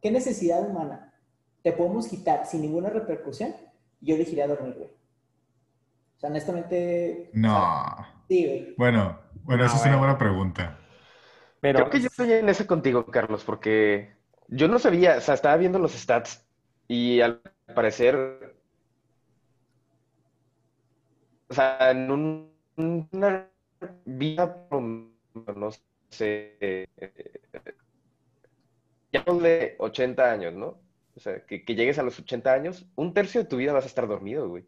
qué 0.00 0.10
necesidad 0.10 0.68
humana 0.68 1.14
te 1.62 1.72
podemos 1.72 2.06
quitar 2.06 2.46
sin 2.46 2.60
ninguna 2.60 2.90
repercusión, 2.90 3.52
yo 4.00 4.14
elegiría 4.14 4.46
dormir, 4.46 4.74
güey. 4.76 4.88
O 4.88 6.20
sea, 6.20 6.30
honestamente... 6.30 7.30
No. 7.32 7.84
sí, 8.28 8.46
güey. 8.46 8.74
Bueno, 8.78 9.18
bueno, 9.42 9.64
esa 9.64 9.76
es 9.76 9.86
una 9.86 9.96
buena 9.96 10.16
pregunta. 10.16 10.78
Pero... 11.60 11.80
Creo 11.80 11.90
que 11.90 12.00
yo 12.00 12.06
estoy 12.06 12.32
en 12.32 12.48
ese 12.48 12.68
contigo, 12.68 13.06
Carlos, 13.06 13.42
porque 13.42 14.14
yo 14.46 14.68
no 14.68 14.78
sabía, 14.78 15.16
o 15.16 15.20
sea, 15.20 15.34
estaba 15.34 15.56
viendo 15.56 15.80
los 15.80 15.92
stats 15.92 16.46
y 16.86 17.20
al 17.20 17.42
parecer 17.74 18.56
o 21.48 21.54
sea, 21.54 21.90
en 21.90 22.10
un, 22.10 22.52
una 22.76 23.48
vida, 24.04 24.66
no 24.70 25.70
sé, 26.10 26.88
ya 29.12 29.24
de 29.24 29.76
80 29.78 30.30
años, 30.30 30.54
¿no? 30.54 30.80
O 31.14 31.20
sea, 31.20 31.44
que, 31.46 31.64
llegues 31.66 31.98
a 31.98 32.02
los 32.02 32.18
80 32.18 32.52
años, 32.52 32.86
un 32.94 33.14
tercio 33.14 33.42
de 33.42 33.48
tu 33.48 33.56
vida 33.56 33.72
vas 33.72 33.84
a 33.84 33.88
estar 33.88 34.06
dormido, 34.06 34.48
güey. 34.48 34.66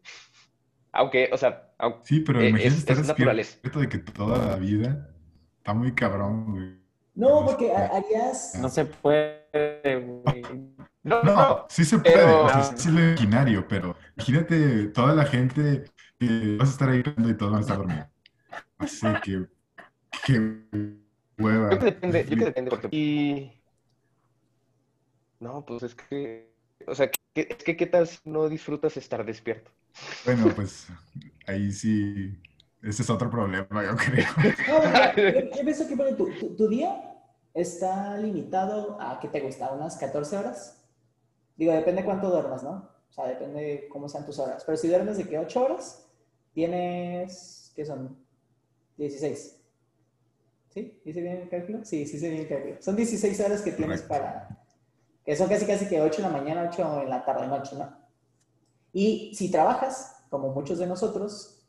Aunque, 0.91 1.29
o 1.31 1.37
sea, 1.37 1.71
aunque 1.77 1.99
sí, 2.03 2.21
pero 2.21 2.43
imagínate 2.43 2.67
es, 2.67 2.99
estar 2.99 3.35
despierto 3.35 3.79
de 3.79 3.89
que 3.89 3.99
toda 3.99 4.43
la 4.43 4.55
vida 4.55 5.09
está 5.57 5.73
muy 5.73 5.93
cabrón, 5.93 6.51
güey. 6.51 6.79
No, 7.13 7.45
porque 7.45 7.71
harías... 7.71 8.55
No 8.59 8.69
se 8.69 8.85
puede, 8.85 9.99
güey. 9.99 10.41
No, 11.03 11.21
no, 11.21 11.65
sí 11.69 11.85
se 11.85 11.99
puede, 11.99 12.15
pero... 12.15 12.47
es 12.49 12.85
lo 12.85 12.99
imaginario, 12.99 13.67
pero 13.67 13.95
imagínate 14.15 14.87
toda 14.87 15.13
la 15.13 15.25
gente 15.25 15.85
que 16.19 16.57
vas 16.57 16.69
a 16.69 16.71
estar 16.71 16.89
ahí 16.89 17.03
y 17.05 17.33
todos 17.35 17.51
van 17.51 17.59
a 17.59 17.61
estar 17.61 17.77
dormidos. 17.77 18.07
Así 18.77 19.07
que 19.23 19.47
Qué 20.25 20.39
hueva. 21.39 21.71
Yo 21.71 21.79
creo 21.79 21.79
que 21.79 21.85
depende, 21.85 22.19
yo 22.23 22.25
creo 22.27 22.39
que 22.39 22.45
depende, 22.45 22.71
porque... 22.71 22.89
Y... 22.91 23.53
No, 25.39 25.65
pues 25.65 25.83
es 25.83 25.95
que... 25.95 26.49
O 26.87 26.95
sea, 26.95 27.09
que- 27.09 27.47
es 27.49 27.63
que 27.63 27.77
¿qué 27.77 27.85
tal 27.85 28.07
si 28.07 28.17
no 28.25 28.49
disfrutas 28.49 28.97
estar 28.97 29.25
despierto? 29.25 29.71
Bueno, 30.25 30.49
pues 30.55 30.87
ahí 31.47 31.71
sí, 31.71 32.37
ese 32.81 33.03
es 33.03 33.09
otro 33.09 33.29
problema, 33.29 33.83
yo 33.83 33.95
creo. 33.95 34.27
No, 34.67 35.15
yo, 35.15 35.39
yo 35.55 35.61
pienso 35.63 35.87
que 35.87 35.95
bueno, 35.95 36.15
tu, 36.17 36.29
tu- 36.39 36.55
tu 36.55 36.67
día 36.67 37.15
está 37.53 38.17
limitado 38.17 38.97
a, 39.01 39.19
¿qué 39.19 39.27
te 39.27 39.41
gusta? 39.41 39.71
¿Unas 39.71 39.97
14 39.97 40.37
horas? 40.37 40.81
Digo, 41.57 41.73
depende 41.73 42.05
cuánto 42.05 42.29
duermas, 42.29 42.63
¿no? 42.63 42.89
O 43.09 43.13
sea, 43.13 43.27
depende 43.27 43.87
cómo 43.91 44.09
sean 44.09 44.25
tus 44.25 44.39
horas. 44.39 44.63
Pero 44.65 44.77
si 44.77 44.87
duermes 44.87 45.17
de 45.17 45.25
que 45.25 45.37
8 45.39 45.63
horas, 45.63 46.08
tienes, 46.59 47.71
¿qué 47.73 47.85
son? 47.85 48.17
16. 48.97 49.55
¿Sí? 50.73 51.01
¿Hice 51.05 51.21
bien 51.21 51.37
el 51.37 51.49
cálculo? 51.49 51.79
Sí, 51.85 52.05
sí 52.05 52.17
hice 52.17 52.29
bien 52.29 52.41
el 52.41 52.49
cálculo. 52.49 52.75
Son 52.81 52.95
16 52.97 53.39
horas 53.39 53.61
que 53.61 53.71
tienes 53.71 54.01
Correcto. 54.01 54.25
para... 54.25 54.65
Que 55.25 55.35
son 55.37 55.47
casi 55.47 55.65
casi 55.65 55.87
que 55.87 56.01
8 56.01 56.17
en 56.21 56.31
la 56.33 56.37
mañana, 56.37 56.69
8 56.71 57.03
en 57.03 57.09
la 57.09 57.23
tarde, 57.23 57.47
noche, 57.47 57.75
¿no? 57.77 57.89
Y 58.91 59.33
si 59.35 59.49
trabajas, 59.51 60.17
como 60.29 60.49
muchos 60.49 60.79
de 60.79 60.87
nosotros, 60.87 61.65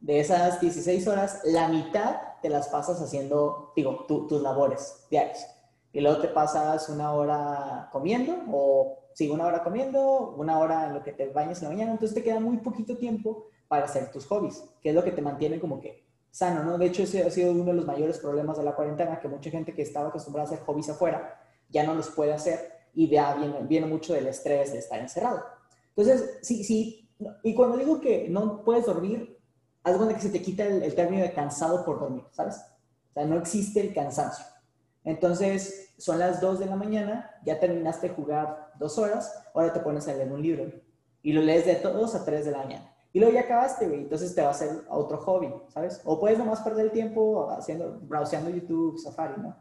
de 0.00 0.18
esas 0.18 0.60
16 0.60 1.06
horas, 1.06 1.40
la 1.44 1.68
mitad 1.68 2.16
te 2.42 2.48
las 2.48 2.66
pasas 2.68 3.00
haciendo, 3.00 3.72
digo, 3.76 4.06
tu- 4.08 4.26
tus 4.26 4.42
labores 4.42 5.06
diarias. 5.10 5.46
Y 5.92 6.00
luego 6.00 6.20
te 6.20 6.28
pasas 6.28 6.88
una 6.88 7.12
hora 7.12 7.88
comiendo, 7.92 8.34
o 8.50 8.98
sí, 9.14 9.28
una 9.30 9.46
hora 9.46 9.62
comiendo, 9.62 10.34
una 10.36 10.58
hora 10.58 10.86
en 10.86 10.94
lo 10.94 11.02
que 11.04 11.12
te 11.12 11.28
bañas 11.28 11.58
en 11.58 11.68
la 11.68 11.74
mañana, 11.74 11.92
entonces 11.92 12.14
te 12.14 12.22
queda 12.24 12.40
muy 12.40 12.56
poquito 12.58 12.96
tiempo 12.96 13.46
para 13.72 13.86
hacer 13.86 14.10
tus 14.10 14.26
hobbies, 14.26 14.62
que 14.82 14.90
es 14.90 14.94
lo 14.94 15.02
que 15.02 15.12
te 15.12 15.22
mantiene 15.22 15.58
como 15.58 15.80
que 15.80 16.04
sano, 16.30 16.62
¿no? 16.62 16.76
De 16.76 16.84
hecho, 16.84 17.04
ese 17.04 17.24
ha 17.24 17.30
sido 17.30 17.52
uno 17.52 17.64
de 17.64 17.72
los 17.72 17.86
mayores 17.86 18.18
problemas 18.18 18.58
de 18.58 18.64
la 18.64 18.74
cuarentena, 18.74 19.18
que 19.18 19.28
mucha 19.28 19.48
gente 19.48 19.72
que 19.72 19.80
estaba 19.80 20.08
acostumbrada 20.10 20.46
a 20.46 20.52
hacer 20.52 20.66
hobbies 20.66 20.90
afuera, 20.90 21.40
ya 21.70 21.82
no 21.82 21.94
los 21.94 22.10
puede 22.10 22.34
hacer, 22.34 22.70
y 22.92 23.08
ya 23.08 23.34
viene, 23.34 23.60
viene 23.62 23.86
mucho 23.86 24.12
del 24.12 24.26
estrés 24.26 24.72
de 24.72 24.78
estar 24.78 25.00
encerrado. 25.00 25.42
Entonces, 25.96 26.38
sí, 26.42 26.64
sí, 26.64 27.08
y 27.42 27.54
cuando 27.54 27.78
digo 27.78 27.98
que 27.98 28.28
no 28.28 28.62
puedes 28.62 28.84
dormir, 28.84 29.38
haz 29.84 29.96
cuenta 29.96 30.16
que 30.16 30.20
se 30.20 30.28
te 30.28 30.42
quita 30.42 30.66
el, 30.66 30.82
el 30.82 30.94
término 30.94 31.22
de 31.22 31.32
cansado 31.32 31.82
por 31.82 31.98
dormir, 31.98 32.24
¿sabes? 32.32 32.56
O 32.56 33.14
sea, 33.14 33.24
no 33.24 33.38
existe 33.38 33.80
el 33.80 33.94
cansancio. 33.94 34.44
Entonces, 35.02 35.94
son 35.96 36.18
las 36.18 36.42
2 36.42 36.58
de 36.58 36.66
la 36.66 36.76
mañana, 36.76 37.30
ya 37.42 37.58
terminaste 37.58 38.10
de 38.10 38.14
jugar 38.14 38.74
dos 38.78 38.98
horas, 38.98 39.32
ahora 39.54 39.72
te 39.72 39.80
pones 39.80 40.06
a 40.08 40.12
leer 40.12 40.30
un 40.30 40.42
libro 40.42 40.70
y 41.22 41.32
lo 41.32 41.40
lees 41.40 41.64
de 41.64 41.76
2 41.76 42.14
a 42.14 42.22
3 42.26 42.44
de 42.44 42.50
la 42.50 42.58
mañana. 42.58 42.91
Y 43.14 43.20
luego 43.20 43.34
ya 43.34 43.42
acabaste, 43.42 43.86
güey, 43.88 44.00
entonces 44.00 44.34
te 44.34 44.40
va 44.40 44.48
a 44.48 44.52
hacer 44.52 44.84
otro 44.88 45.18
hobby, 45.18 45.52
¿sabes? 45.68 46.00
O 46.04 46.18
puedes 46.18 46.38
nomás 46.38 46.60
perder 46.62 46.86
el 46.86 46.92
tiempo 46.92 47.50
haciendo, 47.50 48.00
browseando 48.00 48.48
YouTube, 48.50 48.98
Safari, 48.98 49.34
¿no? 49.40 49.56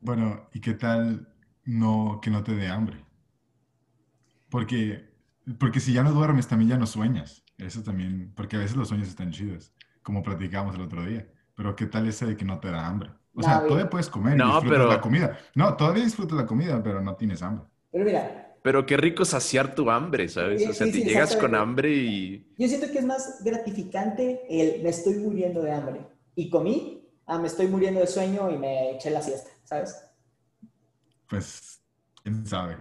Bueno, 0.00 0.48
¿y 0.52 0.60
qué 0.60 0.74
tal 0.74 1.28
no, 1.64 2.20
que 2.22 2.30
no 2.30 2.42
te 2.44 2.54
dé 2.54 2.68
hambre? 2.68 3.04
Porque, 4.50 5.10
porque 5.58 5.80
si 5.80 5.92
ya 5.92 6.02
no 6.02 6.12
duermes, 6.12 6.46
también 6.48 6.70
ya 6.70 6.78
no 6.78 6.86
sueñas. 6.86 7.44
Eso 7.58 7.82
también, 7.82 8.32
porque 8.36 8.56
a 8.56 8.60
veces 8.60 8.76
los 8.76 8.88
sueños 8.88 9.08
están 9.08 9.32
chidos, 9.32 9.72
como 10.02 10.22
platicamos 10.22 10.76
el 10.76 10.82
otro 10.82 11.04
día. 11.04 11.28
Pero 11.56 11.74
¿qué 11.74 11.86
tal 11.86 12.06
ese 12.06 12.24
de 12.26 12.36
que 12.36 12.44
no 12.44 12.60
te 12.60 12.70
da 12.70 12.86
hambre? 12.86 13.10
O 13.34 13.40
No, 13.40 13.42
sea, 13.42 13.60
todavía 13.66 13.90
puedes 13.90 14.08
comer 14.08 14.34
y 14.34 14.38
No, 14.38 14.46
disfrutas 14.46 14.70
pero- 14.70 14.88
la 14.88 15.00
comida. 15.00 15.36
No, 15.56 15.76
todavía 15.76 16.04
disfrutas 16.04 16.38
la 16.38 16.46
comida, 16.46 16.80
pero 16.82 17.00
no 17.02 17.16
tienes 17.16 17.42
hambre. 17.42 17.66
Pero 17.90 18.04
mira, 18.04 18.47
Pero 18.62 18.84
qué 18.86 18.96
rico 18.96 19.24
saciar 19.24 19.74
tu 19.74 19.90
hambre, 19.90 20.28
¿sabes? 20.28 20.66
O 20.68 20.72
sea, 20.72 20.86
Sí, 20.86 20.92
te 20.92 20.98
sí, 20.98 21.04
llegas 21.04 21.36
con 21.36 21.54
hambre 21.54 21.90
y... 21.94 22.54
yo 22.58 22.68
siento 22.68 22.90
que 22.90 22.98
es 22.98 23.04
más 23.06 23.42
gratificante 23.44 24.42
el 24.48 24.82
me 24.82 24.90
estoy 24.90 25.14
muriendo 25.14 25.62
de 25.62 25.70
hambre 25.72 26.00
y 26.34 26.50
comí, 26.50 27.08
a 27.26 27.38
me 27.38 27.46
estoy 27.46 27.66
muriendo 27.68 28.00
de 28.00 28.06
sueño 28.06 28.50
y 28.50 28.58
me 28.58 28.92
eché 28.96 29.10
la 29.10 29.22
siesta, 29.22 29.50
¿sabes? 29.64 29.96
Pues, 31.28 31.80
quién 32.22 32.44
sabe. 32.46 32.76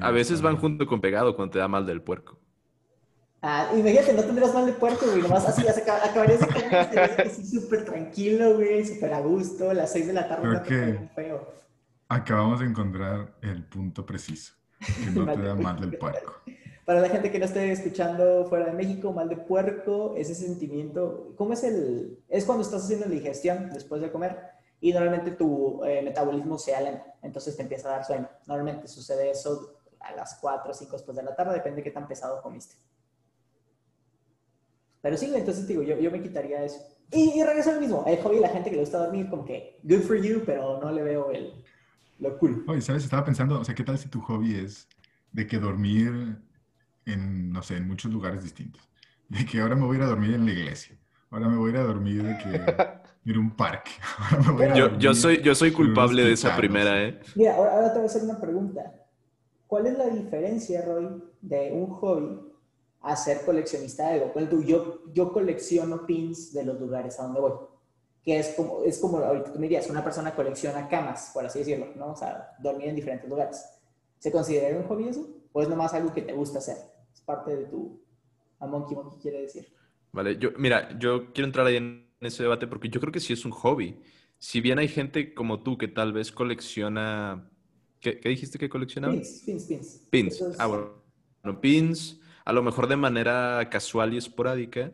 A 0.00 0.10
veces 0.10 0.40
van 0.40 0.56
junto 0.56 0.86
con 0.86 1.00
pegado 1.00 1.36
cuando 1.36 1.52
te 1.52 1.58
da 1.58 1.68
mal 1.68 1.84
del 1.84 2.00
puerco. 2.02 2.38
Ah, 3.42 3.70
imagínate, 3.76 4.14
no 4.14 4.22
tendrías 4.22 4.54
mal 4.54 4.66
de 4.66 4.72
puerco, 4.72 5.04
güey, 5.04 5.20
nomás 5.20 5.44
así 5.48 5.64
ya 5.64 5.72
se 5.72 5.84
acab- 5.84 6.00
acabarías 6.08 6.40
de 6.40 6.46
comer, 6.46 7.20
así 7.26 7.44
súper 7.44 7.84
tranquilo, 7.84 8.54
güey, 8.54 8.86
súper 8.86 9.12
a 9.12 9.20
gusto, 9.20 9.70
a 9.70 9.74
las 9.74 9.90
6 9.92 10.06
de 10.06 10.12
la 10.12 10.28
tarde 10.28 10.42
Creo 10.42 10.54
no 10.54 10.62
que- 10.62 11.08
feo. 11.14 11.52
Acabamos 12.08 12.60
de 12.60 12.66
encontrar 12.66 13.34
el 13.42 13.64
punto 13.64 14.06
preciso. 14.06 14.52
Que 14.86 15.10
no 15.10 15.26
te 15.32 15.42
da 15.42 15.54
mal 15.54 15.80
del 15.80 15.98
puerco. 15.98 16.34
Para 16.84 17.00
la 17.00 17.08
gente 17.08 17.30
que 17.30 17.38
no 17.38 17.44
esté 17.44 17.70
escuchando 17.70 18.46
fuera 18.48 18.66
de 18.66 18.72
México, 18.72 19.12
mal 19.12 19.28
de 19.28 19.36
puerco, 19.36 20.14
ese 20.16 20.34
sentimiento, 20.34 21.32
¿cómo 21.36 21.52
es 21.52 21.62
el...? 21.62 22.18
Es 22.28 22.44
cuando 22.44 22.64
estás 22.64 22.84
haciendo 22.84 23.06
la 23.06 23.12
digestión 23.12 23.70
después 23.72 24.00
de 24.00 24.10
comer 24.10 24.36
y 24.80 24.92
normalmente 24.92 25.30
tu 25.30 25.84
eh, 25.84 26.02
metabolismo 26.02 26.58
se 26.58 26.74
alenta, 26.74 27.14
entonces 27.22 27.56
te 27.56 27.62
empieza 27.62 27.88
a 27.88 27.92
dar 27.92 28.04
sueño. 28.04 28.28
Normalmente 28.46 28.88
sucede 28.88 29.30
eso 29.30 29.78
a 30.00 30.12
las 30.12 30.36
4 30.40 30.72
o 30.72 30.74
5 30.74 30.92
después 30.92 31.16
de 31.16 31.22
la 31.22 31.36
tarde, 31.36 31.54
depende 31.54 31.76
de 31.76 31.84
qué 31.84 31.92
tan 31.92 32.08
pesado 32.08 32.42
comiste. 32.42 32.74
Pero 35.00 35.16
sí, 35.16 35.32
entonces 35.32 35.68
digo, 35.68 35.82
yo, 35.82 35.96
yo 35.96 36.10
me 36.10 36.20
quitaría 36.20 36.64
eso. 36.64 36.80
Y, 37.12 37.38
y 37.38 37.44
regreso 37.44 37.70
al 37.70 37.80
mismo, 37.80 38.04
el 38.08 38.20
hobby 38.22 38.40
la 38.40 38.48
gente 38.48 38.70
que 38.70 38.76
le 38.76 38.82
gusta 38.82 38.98
dormir, 38.98 39.30
como 39.30 39.44
que 39.44 39.78
good 39.84 40.02
for 40.02 40.16
you, 40.16 40.42
pero 40.44 40.80
no 40.80 40.90
le 40.90 41.02
veo 41.02 41.30
el, 41.30 41.62
lo 42.22 42.38
cool. 42.38 42.64
Oye, 42.68 42.80
¿sabes? 42.80 43.04
Estaba 43.04 43.24
pensando, 43.24 43.60
o 43.60 43.64
sea, 43.64 43.74
¿qué 43.74 43.82
tal 43.82 43.98
si 43.98 44.08
tu 44.08 44.20
hobby 44.20 44.54
es 44.54 44.88
de 45.32 45.46
que 45.46 45.58
dormir 45.58 46.38
en, 47.04 47.52
no 47.52 47.62
sé, 47.62 47.76
en 47.76 47.88
muchos 47.88 48.12
lugares 48.12 48.42
distintos? 48.42 48.88
De 49.28 49.44
que 49.44 49.60
ahora 49.60 49.74
me 49.74 49.84
voy 49.84 49.96
a 49.96 49.98
ir 49.98 50.04
a 50.04 50.08
dormir 50.08 50.34
en 50.34 50.46
la 50.46 50.52
iglesia. 50.52 50.96
Ahora 51.30 51.48
me 51.48 51.56
voy 51.56 51.70
a 51.70 51.74
ir 51.74 51.80
a 51.80 51.82
dormir 51.82 52.22
de 52.22 52.38
que 52.38 53.30
en 53.30 53.38
un 53.38 53.56
parque. 53.56 53.90
Ahora 54.18 54.42
me 54.42 54.52
voy 54.52 54.62
a 54.62 54.66
ir 54.66 54.72
a 54.72 54.76
Yo, 54.76 54.98
yo 54.98 55.14
soy, 55.14 55.42
yo 55.42 55.54
soy 55.54 55.72
culpable 55.72 56.22
de 56.22 56.32
esa 56.32 56.56
primera. 56.56 57.02
¿eh? 57.02 57.20
Mira, 57.34 57.56
ahora, 57.56 57.74
ahora 57.74 57.88
te 57.88 57.94
voy 57.94 58.02
a 58.04 58.06
hacer 58.06 58.22
una 58.22 58.40
pregunta. 58.40 58.94
¿Cuál 59.66 59.86
es 59.86 59.98
la 59.98 60.06
diferencia, 60.08 60.84
Roy, 60.84 61.24
de 61.40 61.72
un 61.72 61.86
hobby 61.86 62.38
a 63.00 63.16
ser 63.16 63.44
coleccionista 63.44 64.08
de 64.08 64.14
algo? 64.14 64.32
Por 64.32 64.42
ejemplo, 64.42 64.66
yo, 64.66 65.02
yo 65.12 65.32
colecciono 65.32 66.06
pins 66.06 66.52
de 66.52 66.64
los 66.64 66.78
lugares 66.78 67.18
a 67.18 67.24
donde 67.24 67.40
voy. 67.40 67.52
Que 68.24 68.38
es 68.38 68.54
como, 68.56 68.84
es 68.84 68.98
como 68.98 69.18
ahorita 69.18 69.52
tú 69.52 69.58
me 69.58 69.66
dirías, 69.66 69.90
una 69.90 70.04
persona 70.04 70.34
colecciona 70.34 70.88
camas, 70.88 71.30
por 71.34 71.44
así 71.44 71.60
decirlo, 71.60 71.88
¿no? 71.96 72.12
O 72.12 72.16
sea, 72.16 72.56
dormir 72.60 72.88
en 72.88 72.96
diferentes 72.96 73.28
lugares. 73.28 73.64
¿Se 74.18 74.30
considera 74.30 74.78
un 74.78 74.84
hobby 74.84 75.08
eso? 75.08 75.26
¿O 75.52 75.62
es 75.62 75.68
nomás 75.68 75.92
algo 75.94 76.12
que 76.14 76.22
te 76.22 76.32
gusta 76.32 76.58
hacer? 76.58 76.76
Es 77.12 77.20
parte 77.20 77.56
de 77.56 77.64
tu... 77.64 78.00
A 78.60 78.66
Monkey 78.66 78.94
Monkey 78.94 79.18
quiere 79.20 79.42
decir. 79.42 79.66
Vale, 80.12 80.38
yo, 80.38 80.50
mira, 80.56 80.96
yo 80.98 81.32
quiero 81.32 81.46
entrar 81.46 81.66
ahí 81.66 81.76
en 81.76 82.08
ese 82.20 82.44
debate 82.44 82.68
porque 82.68 82.88
yo 82.88 83.00
creo 83.00 83.12
que 83.12 83.18
sí 83.18 83.32
es 83.32 83.44
un 83.44 83.50
hobby. 83.50 84.00
Si 84.38 84.60
bien 84.60 84.78
hay 84.78 84.88
gente 84.88 85.34
como 85.34 85.62
tú 85.62 85.76
que 85.76 85.88
tal 85.88 86.12
vez 86.12 86.30
colecciona... 86.30 87.50
¿Qué, 87.98 88.20
qué 88.20 88.28
dijiste 88.28 88.58
que 88.58 88.68
coleccionaba? 88.68 89.14
Pins, 89.14 89.42
pins, 89.44 89.64
pins. 89.64 90.06
Pins. 90.10 90.44
Ah, 90.58 90.66
bueno. 90.66 91.02
Bueno, 91.42 91.60
pins, 91.60 92.20
a 92.44 92.52
lo 92.52 92.62
mejor 92.62 92.86
de 92.86 92.96
manera 92.96 93.68
casual 93.68 94.14
y 94.14 94.18
esporádica. 94.18 94.92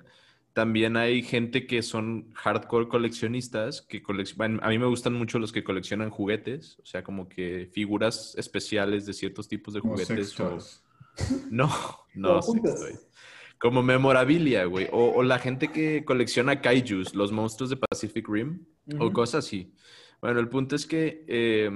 También 0.53 0.97
hay 0.97 1.23
gente 1.23 1.67
que 1.67 1.83
son 1.83 2.33
hardcore 2.35 2.89
coleccionistas, 2.89 3.83
que 3.83 4.03
coleccionan, 4.03 4.59
a 4.63 4.69
mí 4.69 4.79
me 4.79 4.87
gustan 4.87 5.15
mucho 5.15 5.39
los 5.39 5.53
que 5.53 5.63
coleccionan 5.63 6.11
juguetes, 6.11 6.79
o 6.83 6.87
sea, 6.87 7.05
como 7.05 7.29
que 7.29 7.69
figuras 7.73 8.35
especiales 8.37 9.07
de 9.07 9.13
ciertos 9.13 9.47
tipos 9.49 9.75
de 9.75 9.81
Como 9.81 9.95
juguetes. 9.95 10.39
o-. 10.41 10.59
No, 11.51 11.69
no, 12.15 12.41
Como 13.59 13.83
memorabilia, 13.83 14.65
güey. 14.67 14.89
O, 14.93 15.13
o 15.17 15.23
la 15.23 15.39
gente 15.39 15.69
que 15.69 16.05
colecciona 16.05 16.61
kaijus, 16.61 17.15
los 17.15 17.33
monstruos 17.33 17.71
de 17.71 17.77
Pacific 17.77 18.29
Rim, 18.29 18.65
o 18.99 19.13
cosas 19.13 19.45
así. 19.45 19.75
Bueno, 20.21 20.41
el 20.41 20.49
punto 20.49 20.77
es 20.77 20.87
que, 20.87 21.25
eh, 21.29 21.71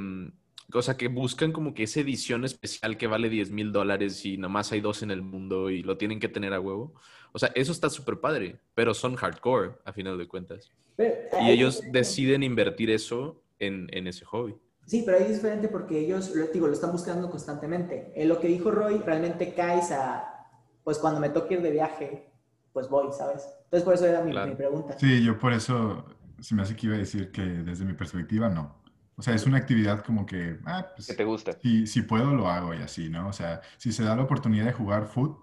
o 0.79 0.83
sea, 0.83 0.97
que 0.97 1.09
buscan 1.09 1.53
como 1.53 1.75
que 1.75 1.85
esa 1.85 2.01
edición 2.01 2.45
especial 2.45 2.97
que 2.97 3.07
vale 3.07 3.29
10 3.29 3.51
mil 3.51 3.73
dólares 3.73 4.25
y 4.25 4.39
nomás 4.39 4.73
hay 4.73 4.81
dos 4.81 5.03
en 5.03 5.11
el 5.11 5.23
mundo 5.23 5.71
y 5.71 5.83
lo 5.83 5.97
tienen 5.99 6.21
que 6.21 6.29
tener 6.29 6.53
a 6.55 6.61
huevo. 6.61 6.95
O 7.33 7.39
sea, 7.39 7.51
eso 7.55 7.73
está 7.73 7.89
súper 7.91 8.21
padre, 8.21 8.61
pero 8.75 8.95
son 8.95 9.17
hardcore, 9.17 9.73
a 9.85 9.93
final 9.93 10.19
de 10.19 10.29
cuentas. 10.29 10.71
Pero 10.97 11.15
Y 11.43 11.51
ellos 11.51 11.83
deciden 11.93 12.43
invertir 12.43 12.91
eso 12.91 13.43
en, 13.59 13.89
en 13.93 14.07
ese 14.07 14.25
hobby. 14.25 14.55
Sí, 14.87 15.03
pero 15.07 15.17
ahí 15.17 15.25
es 15.25 15.35
diferente 15.35 15.69
porque 15.69 15.99
ellos, 16.01 16.35
lo, 16.35 16.47
digo, 16.49 16.67
lo 16.67 16.73
están 16.73 16.93
buscando 16.93 17.31
constantemente. 17.31 18.13
En 18.17 18.29
lo 18.29 18.41
que 18.41 18.49
dijo 18.49 18.71
Roy, 18.71 18.99
realmente 18.99 19.55
caes 19.55 19.93
a, 19.93 20.49
pues 20.85 20.99
cuando 20.99 21.21
me 21.21 21.31
toque 21.31 21.55
ir 21.55 21.63
de 21.63 21.71
viaje, 21.71 22.33
pues 22.73 22.89
voy, 22.89 23.13
¿sabes? 23.13 23.47
Entonces 23.65 23.85
por 23.85 23.95
eso 23.95 24.07
era 24.07 24.23
mi, 24.23 24.33
Claro. 24.33 24.51
mi 24.51 24.57
pregunta. 24.57 24.99
Sí, 24.99 25.25
yo 25.25 25.39
por 25.39 25.53
eso 25.53 26.05
se 26.41 26.55
me 26.55 26.63
hace 26.63 26.75
que 26.77 26.87
iba 26.89 26.97
a 26.97 26.99
decir 26.99 27.31
que 27.31 27.43
desde 27.43 27.85
mi 27.85 27.93
perspectiva 27.95 28.49
no. 28.49 28.82
O 29.17 29.23
sea, 29.23 29.35
es 29.35 29.47
una 29.47 29.59
actividad 29.59 30.05
como 30.05 30.25
que, 30.25 30.59
ah, 30.65 30.87
pues, 30.95 31.07
que 31.07 31.15
te 31.15 31.25
gusta. 31.25 31.53
si, 31.61 31.87
si 31.87 32.03
puedo 32.03 32.33
lo 32.33 32.49
hago 32.49 32.75
y 32.75 32.79
así, 32.79 33.09
¿no? 33.09 33.29
O 33.29 33.33
sea, 33.33 33.61
si 33.77 33.93
se 33.93 34.05
da 34.05 34.17
la 34.17 34.23
oportunidad 34.23 34.65
de 34.65 34.73
jugar 34.73 35.07
foot, 35.07 35.39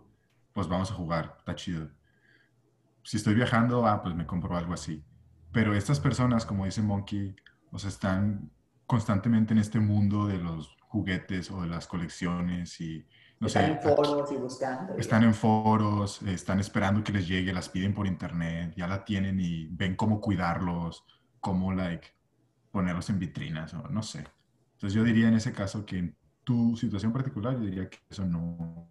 pues 0.54 0.68
vamos 0.68 0.92
a 0.92 0.96
jugar, 0.96 1.36
está 1.38 1.56
chido. 1.56 1.90
Si 3.04 3.18
estoy 3.18 3.36
viajando, 3.36 3.86
ah, 3.86 4.02
pues 4.02 4.16
me 4.16 4.26
compro 4.26 4.58
algo 4.58 4.74
así. 4.74 5.04
Pero 5.52 5.74
estas 5.74 6.00
personas, 6.00 6.46
como 6.46 6.66
dice 6.66 6.82
Monkey, 6.82 7.36
o 7.72 7.80
sea, 7.80 7.90
están 7.90 8.52
constantemente 8.86 9.54
en 9.54 9.60
este 9.60 9.80
mundo 9.80 10.28
de 10.28 10.38
los 10.38 10.76
juguetes 10.82 11.52
o 11.52 11.62
de 11.62 11.68
las 11.68 11.88
colecciones 11.88 12.82
y, 12.82 13.06
no 13.40 13.48
están 13.48 13.66
sé, 13.66 13.72
en 13.72 13.96
foros 13.96 14.32
y 14.32 14.36
buscando. 14.36 14.98
están 14.98 15.24
en 15.24 15.34
foros, 15.34 16.22
están 16.24 16.60
esperando 16.60 17.04
que 17.04 17.14
les 17.14 17.28
llegue, 17.28 17.54
las 17.54 17.70
piden 17.70 17.94
por 17.94 18.08
internet, 18.08 18.74
ya 18.76 18.88
la 18.88 19.06
tienen 19.06 19.40
y 19.40 19.68
ven 19.68 19.96
cómo 19.96 20.20
cuidarlos, 20.20 21.06
cómo, 21.40 21.72
like, 21.72 22.08
ponerlos 22.72 23.10
en 23.10 23.20
vitrinas 23.20 23.74
o 23.74 23.88
no 23.90 24.04
sé. 24.04 24.26
Entonces 24.74 24.94
yo 24.94 25.04
diría 25.04 25.28
en 25.28 25.36
ese 25.36 25.52
caso 25.52 25.86
que 25.86 25.98
en 25.98 26.16
tu 26.44 26.76
situación 26.78 27.12
particular, 27.14 27.54
yo 27.54 27.62
diría 27.62 27.90
que 27.90 28.00
eso 28.10 28.26
no 28.26 28.88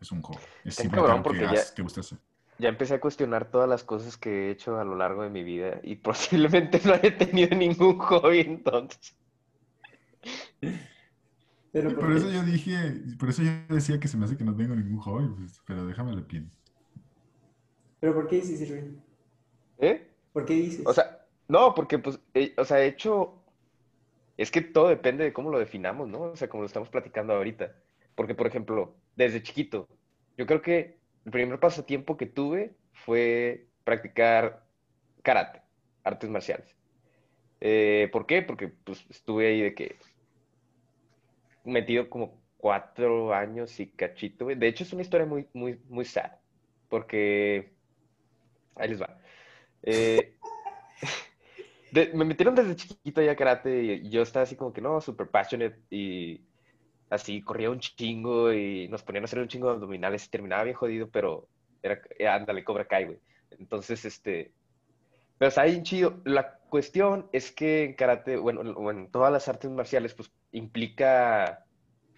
es 0.00 0.12
un 0.12 0.22
hobby. 0.22 0.36
Es 0.64 0.74
simplemente 0.76 1.10
algo 1.10 1.22
que 1.22 1.28
porque 1.30 1.44
ya- 1.44 1.50
haz- 1.60 1.74
te 1.74 1.82
gusta 1.82 2.00
hacer. 2.00 2.18
Ya 2.58 2.68
empecé 2.68 2.94
a 2.94 3.00
cuestionar 3.00 3.50
todas 3.50 3.68
las 3.68 3.82
cosas 3.82 4.16
que 4.16 4.48
he 4.48 4.50
hecho 4.50 4.78
a 4.78 4.84
lo 4.84 4.94
largo 4.94 5.22
de 5.22 5.30
mi 5.30 5.42
vida 5.42 5.80
y 5.82 5.96
posiblemente 6.08 6.80
no 6.84 6.92
haya 6.94 7.16
tenido 7.16 7.56
ningún 7.56 7.98
hobby 7.98 8.40
entonces. 8.40 9.16
Pero 11.72 11.88
¿por 11.90 12.00
por 12.00 12.12
eso 12.12 12.30
yo 12.30 12.42
dije, 12.42 12.76
por 13.18 13.30
eso 13.30 13.42
yo 13.42 13.50
decía 13.74 13.98
que 13.98 14.06
se 14.08 14.16
me 14.18 14.26
hace 14.26 14.36
que 14.36 14.44
no 14.44 14.54
tengo 14.54 14.76
ningún 14.76 14.98
hobby, 14.98 15.28
pues, 15.36 15.60
pero 15.66 15.86
déjame 15.86 16.14
lo 16.14 16.26
pienso. 16.26 16.54
¿Pero 18.00 18.14
por 18.14 18.28
qué 18.28 18.36
dices, 18.36 18.60
Irving? 18.60 18.96
¿Eh? 19.78 20.06
¿Por 20.32 20.44
qué 20.44 20.54
dices? 20.54 20.86
O 20.86 20.92
sea, 20.92 21.21
no, 21.52 21.74
porque 21.74 21.98
pues, 21.98 22.18
eh, 22.34 22.54
o 22.56 22.64
sea, 22.64 22.80
he 22.80 22.86
hecho, 22.86 23.44
es 24.38 24.50
que 24.50 24.62
todo 24.62 24.88
depende 24.88 25.24
de 25.24 25.32
cómo 25.34 25.50
lo 25.50 25.58
definamos, 25.58 26.08
¿no? 26.08 26.22
O 26.22 26.36
sea, 26.36 26.48
como 26.48 26.62
lo 26.62 26.66
estamos 26.66 26.88
platicando 26.88 27.34
ahorita. 27.34 27.76
Porque, 28.14 28.34
por 28.34 28.46
ejemplo, 28.46 28.96
desde 29.16 29.42
chiquito, 29.42 29.86
yo 30.38 30.46
creo 30.46 30.62
que 30.62 30.98
el 31.26 31.30
primer 31.32 31.60
pasatiempo 31.60 32.16
que 32.16 32.26
tuve 32.26 32.74
fue 32.92 33.68
practicar 33.84 34.64
karate, 35.22 35.62
artes 36.04 36.30
marciales. 36.30 36.74
Eh, 37.60 38.08
¿por 38.12 38.26
qué? 38.26 38.42
Porque 38.42 38.68
pues 38.68 39.06
estuve 39.10 39.48
ahí 39.48 39.60
de 39.60 39.74
que 39.74 39.96
metido 41.64 42.08
como 42.10 42.40
cuatro 42.56 43.34
años 43.34 43.78
y 43.78 43.88
cachito. 43.88 44.46
De 44.46 44.68
hecho, 44.68 44.84
es 44.84 44.92
una 44.94 45.02
historia 45.02 45.26
muy, 45.26 45.48
muy, 45.52 45.78
muy 45.88 46.04
sad, 46.06 46.32
porque 46.88 47.74
ahí 48.76 48.88
les 48.88 49.02
va. 49.02 49.18
Eh, 49.82 50.34
de- 51.92 52.10
me 52.14 52.24
metieron 52.24 52.54
desde 52.54 52.76
chiquito 52.76 53.22
ya 53.22 53.32
a 53.32 53.36
karate 53.36 53.82
y, 53.82 53.90
y 54.06 54.10
yo 54.10 54.22
estaba 54.22 54.44
así 54.44 54.56
como 54.56 54.72
que 54.72 54.80
no, 54.80 55.00
super 55.00 55.28
passionate 55.28 55.80
y 55.90 56.40
así 57.10 57.42
corría 57.42 57.70
un 57.70 57.80
chingo 57.80 58.52
y 58.52 58.88
nos 58.88 59.02
ponían 59.02 59.24
a 59.24 59.26
hacer 59.26 59.38
un 59.38 59.48
chingo 59.48 59.68
de 59.68 59.74
abdominales 59.74 60.24
y 60.26 60.30
terminaba 60.30 60.64
bien 60.64 60.76
jodido, 60.76 61.08
pero 61.10 61.46
era, 61.82 62.00
eh, 62.18 62.26
ándale, 62.28 62.64
Cobra 62.64 62.86
Kai, 62.86 63.04
güey. 63.04 63.18
Entonces, 63.50 64.04
este, 64.04 64.52
pero 65.38 65.50
está 65.50 65.64
bien 65.64 65.82
chido. 65.82 66.20
La 66.24 66.56
cuestión 66.70 67.28
es 67.32 67.52
que 67.52 67.84
en 67.84 67.94
karate, 67.94 68.36
bueno, 68.36 68.60
o 68.62 68.90
en 68.90 69.10
todas 69.10 69.30
las 69.32 69.46
artes 69.48 69.70
marciales, 69.70 70.14
pues 70.14 70.32
implica, 70.52 71.66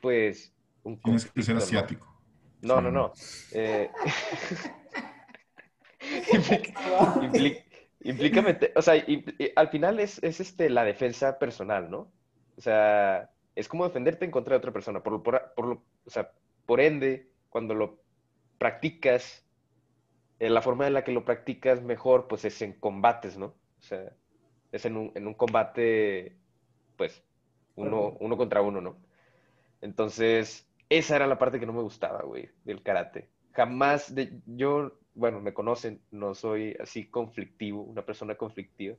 pues, 0.01 0.55
un 0.85 1.01
Tienes 1.01 1.27
que 1.27 1.43
ser 1.43 1.57
asiático. 1.57 2.07
No, 2.63 2.81
no, 2.81 2.91
no. 2.93 3.13
Eh, 3.53 3.91
implica, 6.33 6.73
impli- 7.21 7.65
implica 8.05 8.43
meter- 8.43 8.73
o 8.77 8.83
sea, 8.83 8.97
eh, 8.97 9.53
al 9.57 9.69
final 9.71 10.01
es, 10.01 10.23
es 10.23 10.41
este, 10.41 10.71
la 10.71 10.85
defensa 10.85 11.39
personal, 11.39 11.91
¿no? 11.91 12.13
O 12.57 12.61
sea, 12.61 13.31
es 13.55 13.69
como 13.69 13.85
defenderte 13.87 14.25
en 14.25 14.31
contra 14.31 14.55
de 14.55 14.59
otra 14.59 14.73
persona. 14.73 15.03
Por, 15.03 15.15
lo- 15.15 15.23
por, 15.23 15.55
por 15.55 15.67
o 16.05 16.11
sea, 16.11 16.33
por 16.67 16.81
ende, 16.81 17.33
cuando 17.51 17.75
lo 17.75 18.03
practicas, 18.59 19.47
eh, 20.39 20.51
la 20.51 20.63
forma 20.63 20.87
en 20.87 20.95
la 20.95 21.05
que 21.05 21.13
lo 21.13 21.25
practicas 21.25 21.83
mejor, 21.83 22.29
pues 22.29 22.45
es 22.45 22.61
en 22.63 22.79
combates, 22.81 23.39
¿no? 23.39 23.47
O 23.47 23.83
sea, 23.83 24.13
es 24.73 24.85
en 24.87 24.97
un, 24.97 25.13
en 25.15 25.27
un 25.27 25.35
combate, 25.35 26.39
pues, 26.97 27.25
uno, 27.77 28.17
uno 28.21 28.37
contra 28.37 28.63
uno, 28.63 28.81
¿no? 28.81 29.03
Entonces, 29.81 30.69
esa 30.89 31.17
era 31.17 31.27
la 31.27 31.39
parte 31.39 31.61
que 31.61 31.67
no 31.67 31.73
me 31.73 31.83
gustaba, 31.83 32.23
güey, 32.23 32.51
del 32.65 32.83
karate. 32.83 33.31
Jamás, 33.53 34.15
de, 34.15 34.41
yo, 34.47 34.99
bueno, 35.15 35.41
me 35.41 35.55
conocen, 35.55 36.03
no 36.11 36.35
soy 36.35 36.77
así 36.81 37.09
conflictivo, 37.11 37.83
una 37.83 38.05
persona 38.05 38.37
conflictiva. 38.37 38.97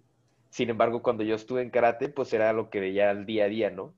Sin 0.49 0.70
embargo, 0.70 1.01
cuando 1.03 1.24
yo 1.24 1.36
estuve 1.36 1.61
en 1.61 1.70
karate, 1.72 2.09
pues 2.09 2.34
era 2.34 2.53
lo 2.53 2.70
que 2.70 2.80
veía 2.80 3.09
al 3.11 3.26
día 3.26 3.45
a 3.45 3.47
día, 3.49 3.70
¿no? 3.72 3.95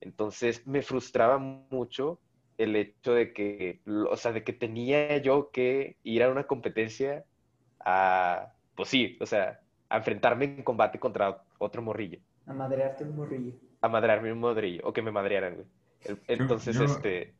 Entonces, 0.00 0.66
me 0.66 0.82
frustraba 0.82 1.38
mucho 1.38 2.20
el 2.58 2.76
hecho 2.76 3.14
de 3.14 3.32
que, 3.32 3.82
o 4.10 4.16
sea, 4.16 4.32
de 4.32 4.44
que 4.44 4.52
tenía 4.52 5.18
yo 5.18 5.50
que 5.52 5.96
ir 6.02 6.22
a 6.22 6.30
una 6.30 6.46
competencia 6.46 7.24
a, 7.84 8.52
pues 8.76 8.88
sí, 8.88 9.18
o 9.20 9.26
sea, 9.26 9.60
a 9.88 9.98
enfrentarme 9.98 10.46
en 10.46 10.62
combate 10.64 10.98
contra 10.98 11.44
otro 11.58 11.82
morrillo, 11.82 12.18
A 12.46 12.52
madrearte 12.54 13.04
un 13.04 13.16
morrillo. 13.16 13.54
a 13.80 13.88
madrearme 13.88 14.32
un 14.32 14.38
morrillo, 14.40 14.82
o 14.84 14.92
que 14.92 15.02
me 15.02 15.10
madrearan, 15.12 15.54
güey. 15.56 15.66
Entonces, 16.28 16.76
yo- 16.76 16.84
este... 16.84 17.34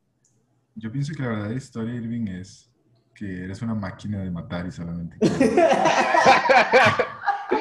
Yo 0.74 0.90
pienso 0.90 1.14
que 1.14 1.22
la 1.22 1.28
verdadera 1.28 1.54
historia, 1.58 1.94
Irving, 1.94 2.28
es 2.28 2.71
que 3.14 3.44
eres 3.44 3.62
una 3.62 3.74
máquina 3.74 4.22
de 4.22 4.30
matar 4.30 4.66
y 4.66 4.72
solamente 4.72 5.16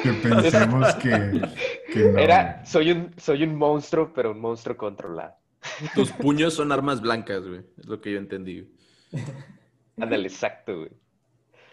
que 0.02 0.12
pensemos 0.14 0.94
que, 0.94 1.42
que 1.92 2.04
no. 2.10 2.18
Era, 2.18 2.64
soy 2.64 2.90
un, 2.92 3.12
soy 3.18 3.42
un 3.44 3.54
monstruo, 3.56 4.12
pero 4.12 4.32
un 4.32 4.40
monstruo 4.40 4.76
controlado. 4.76 5.34
Tus 5.94 6.10
puños 6.12 6.54
son 6.54 6.72
armas 6.72 7.00
blancas, 7.00 7.46
güey. 7.46 7.62
Es 7.78 7.86
lo 7.86 8.00
que 8.00 8.12
yo 8.12 8.18
entendí. 8.18 8.68
Ándale, 10.00 10.26
exacto, 10.28 10.76
güey. 10.78 10.90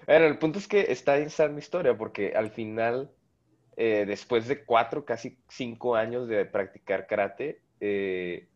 Bueno, 0.05 0.25
el 0.25 0.38
punto 0.38 0.59
es 0.59 0.67
que 0.67 0.91
está 0.91 1.17
en 1.17 1.53
mi 1.53 1.59
historia, 1.59 1.97
porque 1.97 2.34
al 2.36 2.51
final, 2.51 3.11
eh, 3.77 4.05
después 4.07 4.47
de 4.47 4.63
cuatro, 4.63 5.05
casi 5.05 5.39
cinco 5.47 5.95
años 5.95 6.27
de 6.27 6.45
practicar 6.45 7.07
karate, 7.07 7.61
eh, 7.80 8.47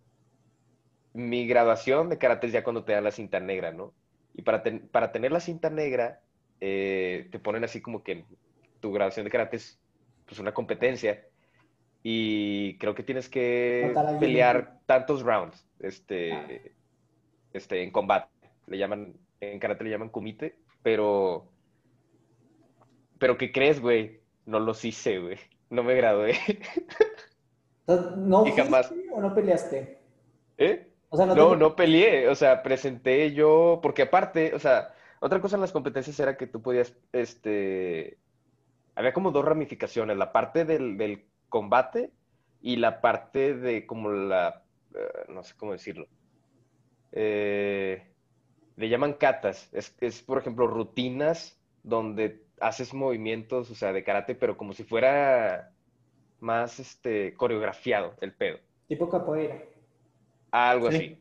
mi 1.13 1.47
graduación 1.47 2.09
de 2.09 2.17
karate 2.17 2.47
es 2.47 2.53
ya 2.53 2.63
cuando 2.63 2.83
te 2.83 2.93
dan 2.93 3.03
la 3.03 3.11
cinta 3.11 3.39
negra, 3.39 3.71
¿no? 3.71 3.93
Y 4.35 4.41
para, 4.41 4.63
ten- 4.63 4.87
para 4.89 5.11
tener 5.11 5.31
la 5.31 5.39
cinta 5.39 5.69
negra, 5.69 6.21
eh, 6.59 7.27
te 7.31 7.39
ponen 7.39 7.63
así 7.63 7.81
como 7.81 8.03
que 8.03 8.25
tu 8.79 8.91
graduación 8.91 9.23
de 9.25 9.31
karate 9.31 9.57
es 9.57 9.79
pues, 10.25 10.39
una 10.39 10.53
competencia. 10.53 11.25
Y 12.03 12.77
creo 12.79 12.95
que 12.95 13.03
tienes 13.03 13.29
que 13.29 13.93
pelear 14.19 14.79
tantos 14.85 15.21
rounds 15.21 15.65
este, 15.79 16.73
este, 17.53 17.83
en 17.83 17.91
combate. 17.91 18.29
Le 18.67 18.77
llaman, 18.77 19.15
en 19.39 19.59
karate 19.59 19.83
le 19.85 19.89
llaman 19.91 20.09
kumite, 20.09 20.55
pero. 20.81 21.47
Pero 23.19 23.37
¿qué 23.37 23.51
crees, 23.53 23.79
güey? 23.79 24.19
No 24.45 24.59
los 24.59 24.83
hice, 24.83 25.19
güey. 25.19 25.37
No 25.69 25.81
me 25.83 25.95
gradué. 25.95 26.35
¿No 28.17 28.45
Y 28.47 28.51
jamás- 28.51 28.93
o 29.11 29.21
no 29.21 29.33
peleaste? 29.33 29.99
¿Eh? 30.57 30.87
O 31.13 31.17
sea, 31.17 31.25
no, 31.27 31.35
No, 31.35 31.45
te- 31.49 31.55
no 31.55 31.75
peleé, 31.75 32.27
o 32.29 32.35
sea, 32.35 32.63
presenté 32.63 33.33
yo, 33.33 33.79
porque 33.81 34.03
aparte, 34.03 34.53
o 34.55 34.59
sea, 34.59 34.93
otra 35.19 35.41
cosa 35.41 35.55
en 35.57 35.61
las 35.61 35.71
competencias 35.71 36.19
era 36.19 36.37
que 36.37 36.47
tú 36.47 36.61
podías, 36.61 36.95
este, 37.11 38.19
había 38.95 39.13
como 39.13 39.31
dos 39.31 39.45
ramificaciones, 39.45 40.17
la 40.17 40.31
parte 40.33 40.65
del, 40.65 40.97
del 40.97 41.27
combate 41.49 42.13
y 42.61 42.77
la 42.77 43.01
parte 43.01 43.55
de 43.55 43.85
como 43.87 44.11
la, 44.11 44.65
eh, 44.95 45.25
no 45.29 45.43
sé 45.43 45.55
cómo 45.57 45.73
decirlo, 45.73 46.07
Eh, 47.11 48.13
le 48.75 48.89
llaman 48.89 49.13
katas, 49.13 49.69
es, 49.73 49.95
es, 50.01 50.21
por 50.23 50.39
ejemplo, 50.39 50.67
rutinas 50.67 51.61
donde 51.83 52.47
haces 52.59 52.93
movimientos, 52.93 53.69
o 53.71 53.75
sea, 53.75 53.93
de 53.93 54.03
karate, 54.03 54.35
pero 54.35 54.57
como 54.57 54.73
si 54.73 54.83
fuera 54.83 55.75
más, 56.39 56.79
este, 56.79 57.35
coreografiado 57.35 58.15
el 58.21 58.33
pedo. 58.35 58.59
Tipo 58.87 59.09
capoeira. 59.09 59.57
Algo 60.53 60.89
Sí. 60.91 60.97
así. 60.97 61.19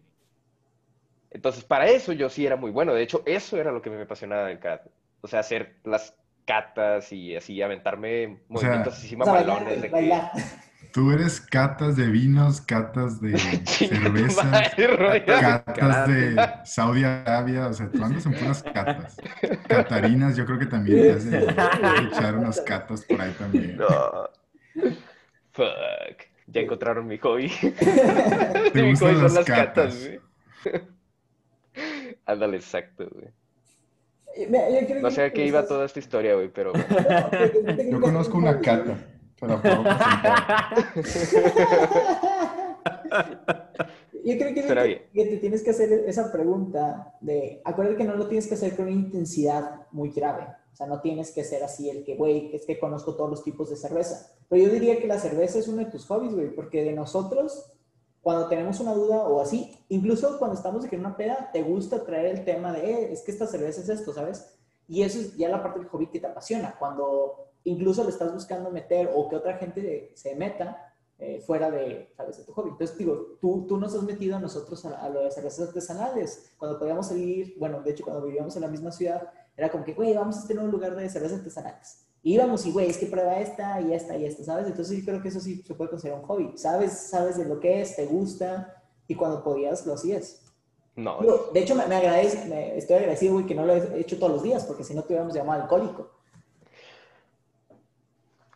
Entonces, 1.31 1.65
para 1.65 1.87
eso 1.87 2.13
yo 2.13 2.29
sí 2.29 2.45
era 2.47 2.57
muy 2.57 2.71
bueno. 2.71 2.93
De 2.95 3.03
hecho, 3.03 3.23
eso 3.25 3.57
era 3.57 3.73
lo 3.73 3.81
que 3.81 3.91
me 3.91 4.03
apasionaba 4.03 4.47
del 4.47 4.59
karate. 4.59 4.91
O 5.23 5.29
sea, 5.29 5.41
hacer 5.41 5.77
las 5.85 6.15
catas 6.45 7.13
y 7.13 7.35
así 7.35 7.63
aventarme 7.63 8.25
O 8.51 8.59
sea, 8.59 8.69
movimientos 8.71 8.95
así 8.99 9.17
O 9.19 9.25
sea, 9.25 9.33
bailar, 9.33 9.65
que... 9.65 10.23
Tú 10.93 11.11
eres 11.11 11.41
catas 11.41 11.97
de 11.97 12.09
vinos, 12.09 12.61
catas 12.61 13.19
de 13.23 13.33
madre, 14.37 14.87
Roy. 14.89 15.25
catas 15.25 16.09
de 16.09 16.37
Saudi 16.65 17.05
Arabia, 17.05 17.69
o 17.69 17.73
sea, 17.73 17.91
tú 17.91 18.05
andas 18.05 18.27
en 18.27 18.35
puras 18.35 18.63
catas. 18.63 19.17
Catarinas, 19.69 20.37
yo 20.37 20.45
creo 20.45 20.59
que 20.59 20.67
también 20.67 21.19
te 21.19 21.25
de 21.31 21.39
echar 22.13 22.37
unas 22.37 22.61
catas 22.61 23.07
por 23.07 23.23
ahí 23.23 23.33
también. 23.39 23.79
No. 23.79 24.29
Fuck. 25.53 26.32
Ya 26.53 26.61
encontraron 26.61 27.07
mi 27.07 27.19
hobby. 27.19 27.51
¿Te 28.73 28.83
mi 28.83 28.95
hobby 28.95 28.97
son 28.97 29.35
las 29.35 29.35
güey. 30.07 30.21
Ándale, 32.27 32.57
exacto, 32.59 33.09
güey. 33.11 33.29
No 35.03 35.09
que 35.09 35.15
sé 35.15 35.23
a 35.25 35.33
qué 35.33 35.47
iba 35.47 35.67
toda 35.67 35.85
esta 35.87 35.99
historia, 35.99 36.35
güey, 36.35 36.49
pero... 36.49 36.73
Yo 37.91 38.01
conozco 38.01 38.39
una 38.39 38.59
cata, 38.61 38.97
la 39.47 39.61
puedo. 39.61 39.85
Yo 44.25 44.39
creo 44.39 44.55
que, 44.55 44.63
que- 44.63 45.09
que 45.13 45.25
te 45.27 45.37
tienes 45.39 45.63
que 45.63 45.71
hacer 45.71 46.05
esa 46.07 46.31
pregunta 46.31 47.15
de, 47.21 47.61
acuérdate 47.65 47.99
que 47.99 48.05
no 48.05 48.15
lo 48.15 48.29
tienes 48.29 48.47
que 48.47 48.55
hacer 48.55 48.77
con 48.77 48.87
una 48.87 48.95
intensidad 48.95 49.87
muy 49.91 50.11
grave. 50.11 50.47
O 50.73 50.77
sea, 50.77 50.87
no 50.87 51.01
tienes 51.01 51.33
que 51.33 51.45
ser 51.45 51.63
así 51.63 51.91
el 51.91 52.05
que, 52.05 52.17
güey, 52.17 52.55
es 52.55 52.65
que 52.65 52.79
conozco 52.79 53.15
todos 53.15 53.29
los 53.29 53.45
tipos 53.45 53.69
de 53.69 53.77
cerveza. 53.77 54.33
Pero 54.49 54.65
yo 54.65 54.71
diría 54.71 54.99
que 54.99 55.07
la 55.07 55.19
cerveza 55.19 55.59
es 55.59 55.69
uno 55.69 55.85
de 55.85 55.91
tus 55.91 56.07
hobbies, 56.07 56.35
güey, 56.35 56.55
porque 56.55 56.83
de 56.83 56.93
nosotros, 56.93 57.67
cuando 58.23 58.49
tenemos 58.49 58.81
una 58.81 58.95
duda 58.95 59.25
o 59.25 59.41
así, 59.41 59.77
incluso 59.89 60.39
cuando 60.39 60.57
estamos 60.57 60.85
en 60.91 61.01
una 61.01 61.17
peda, 61.17 61.51
te 61.53 61.63
gusta 61.63 62.05
traer 62.05 62.27
el 62.27 62.45
tema 62.45 62.73
de, 62.73 62.91
eh, 62.91 63.13
es 63.13 63.23
que 63.23 63.33
esta 63.33 63.47
cerveza 63.47 63.83
es 63.83 63.89
esto, 63.89 64.15
¿sabes? 64.15 64.55
Y 64.89 65.03
eso 65.03 65.19
es 65.21 65.37
ya 65.37 65.49
la 65.49 65.63
parte 65.63 65.79
del 65.79 65.89
hobby 65.89 66.07
que 66.07 66.21
te 66.21 66.27
apasiona, 66.27 66.77
cuando 66.79 67.51
incluso 67.65 68.03
le 68.03 68.11
estás 68.11 68.33
buscando 68.33 68.71
meter 68.71 69.11
o 69.15 69.29
que 69.29 69.37
otra 69.37 69.59
gente 69.59 70.13
se 70.15 70.35
meta 70.35 70.95
eh, 71.19 71.41
fuera 71.41 71.71
de, 71.71 72.13
¿sabes? 72.17 72.39
de 72.39 72.45
tu 72.45 72.53
hobby. 72.53 72.71
Entonces, 72.71 72.97
digo, 72.99 73.37
tú, 73.41 73.67
tú 73.69 73.77
nos 73.77 73.95
has 73.95 74.03
metido 74.03 74.37
a 74.37 74.41
nosotros 74.41 74.85
a, 74.87 75.01
a 75.01 75.09
lo 75.09 75.21
de 75.23 75.31
cervezas 75.31 75.69
artesanales. 75.69 76.53
Cuando 76.59 76.79
podíamos 76.79 77.09
salir, 77.09 77.55
bueno, 77.59 77.81
de 77.81 77.93
hecho, 77.93 78.05
cuando 78.05 78.25
vivíamos 78.25 78.57
en 78.57 78.63
la 78.63 78.69
misma 78.69 78.91
ciudad, 78.91 79.31
era 79.57 79.71
como 79.71 79.85
que, 79.85 79.95
güey, 79.95 80.15
vamos 80.15 80.37
a 80.37 80.41
este 80.41 80.55
nuevo 80.55 80.71
lugar 80.71 80.95
de 80.97 81.09
cervezas 81.09 81.39
artesanales. 81.39 82.07
Y 82.23 82.35
íbamos 82.35 82.65
y, 82.67 82.73
güey, 82.73 82.89
es 82.89 82.99
que 82.99 83.07
prueba 83.07 83.39
esta 83.41 83.81
y 83.81 83.93
esta 83.93 84.17
y 84.17 84.25
esta, 84.25 84.45
¿sabes? 84.45 84.67
Entonces, 84.67 84.99
yo 84.99 85.05
creo 85.05 85.23
que 85.23 85.29
eso 85.29 85.41
sí 85.41 85.63
se 85.67 85.75
puede 85.75 85.91
considerar 85.91 86.21
un 86.21 86.27
hobby. 86.27 86.53
Sabes, 86.57 86.93
sabes 87.11 87.37
de 87.37 87.45
lo 87.47 87.59
que 87.61 87.81
es, 87.83 87.97
te 87.97 88.07
gusta 88.07 88.83
y 89.09 89.15
cuando 89.17 89.43
podías 89.43 89.85
lo 89.87 89.95
hacías. 89.95 90.43
No, 90.95 91.19
de 91.53 91.61
hecho, 91.61 91.75
me, 91.75 91.87
me 91.87 91.97
agradezco, 91.97 92.45
me, 92.47 92.77
estoy 92.77 92.97
agradecido, 92.97 93.35
güey, 93.35 93.47
que 93.47 93.55
no 93.55 93.65
lo 93.65 93.75
he 93.75 94.01
hecho 94.01 94.19
todos 94.19 94.33
los 94.33 94.43
días, 94.43 94.65
porque 94.67 94.85
si 94.85 94.95
no 94.95 95.03
te 95.03 95.09
hubiéramos 95.09 95.35
llamado 95.35 95.63
alcohólico. 95.63 96.11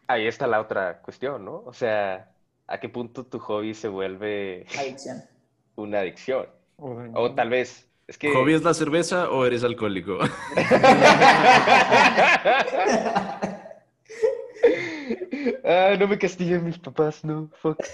ahí 0.08 0.26
está 0.26 0.46
la 0.46 0.60
otra 0.60 1.00
cuestión, 1.02 1.44
¿no? 1.44 1.62
O 1.66 1.72
sea, 1.72 2.34
¿a 2.66 2.80
qué 2.80 2.88
punto 2.88 3.26
tu 3.26 3.38
hobby 3.38 3.74
se 3.74 3.88
vuelve 3.88 4.66
Adicción. 4.78 5.22
una 5.76 6.00
adicción? 6.00 6.46
O 6.78 7.34
tal 7.34 7.50
vez, 7.50 7.88
es 8.06 8.18
que... 8.18 8.32
¿Hobby 8.32 8.54
es 8.54 8.62
la 8.62 8.74
cerveza 8.74 9.30
o 9.30 9.44
eres 9.46 9.64
alcohólico? 9.64 10.18
Ah, 15.64 15.96
no 15.98 16.06
me 16.08 16.18
castiguen 16.18 16.64
mis 16.64 16.78
papás, 16.78 17.24
no, 17.24 17.50
fuck. 17.60 17.78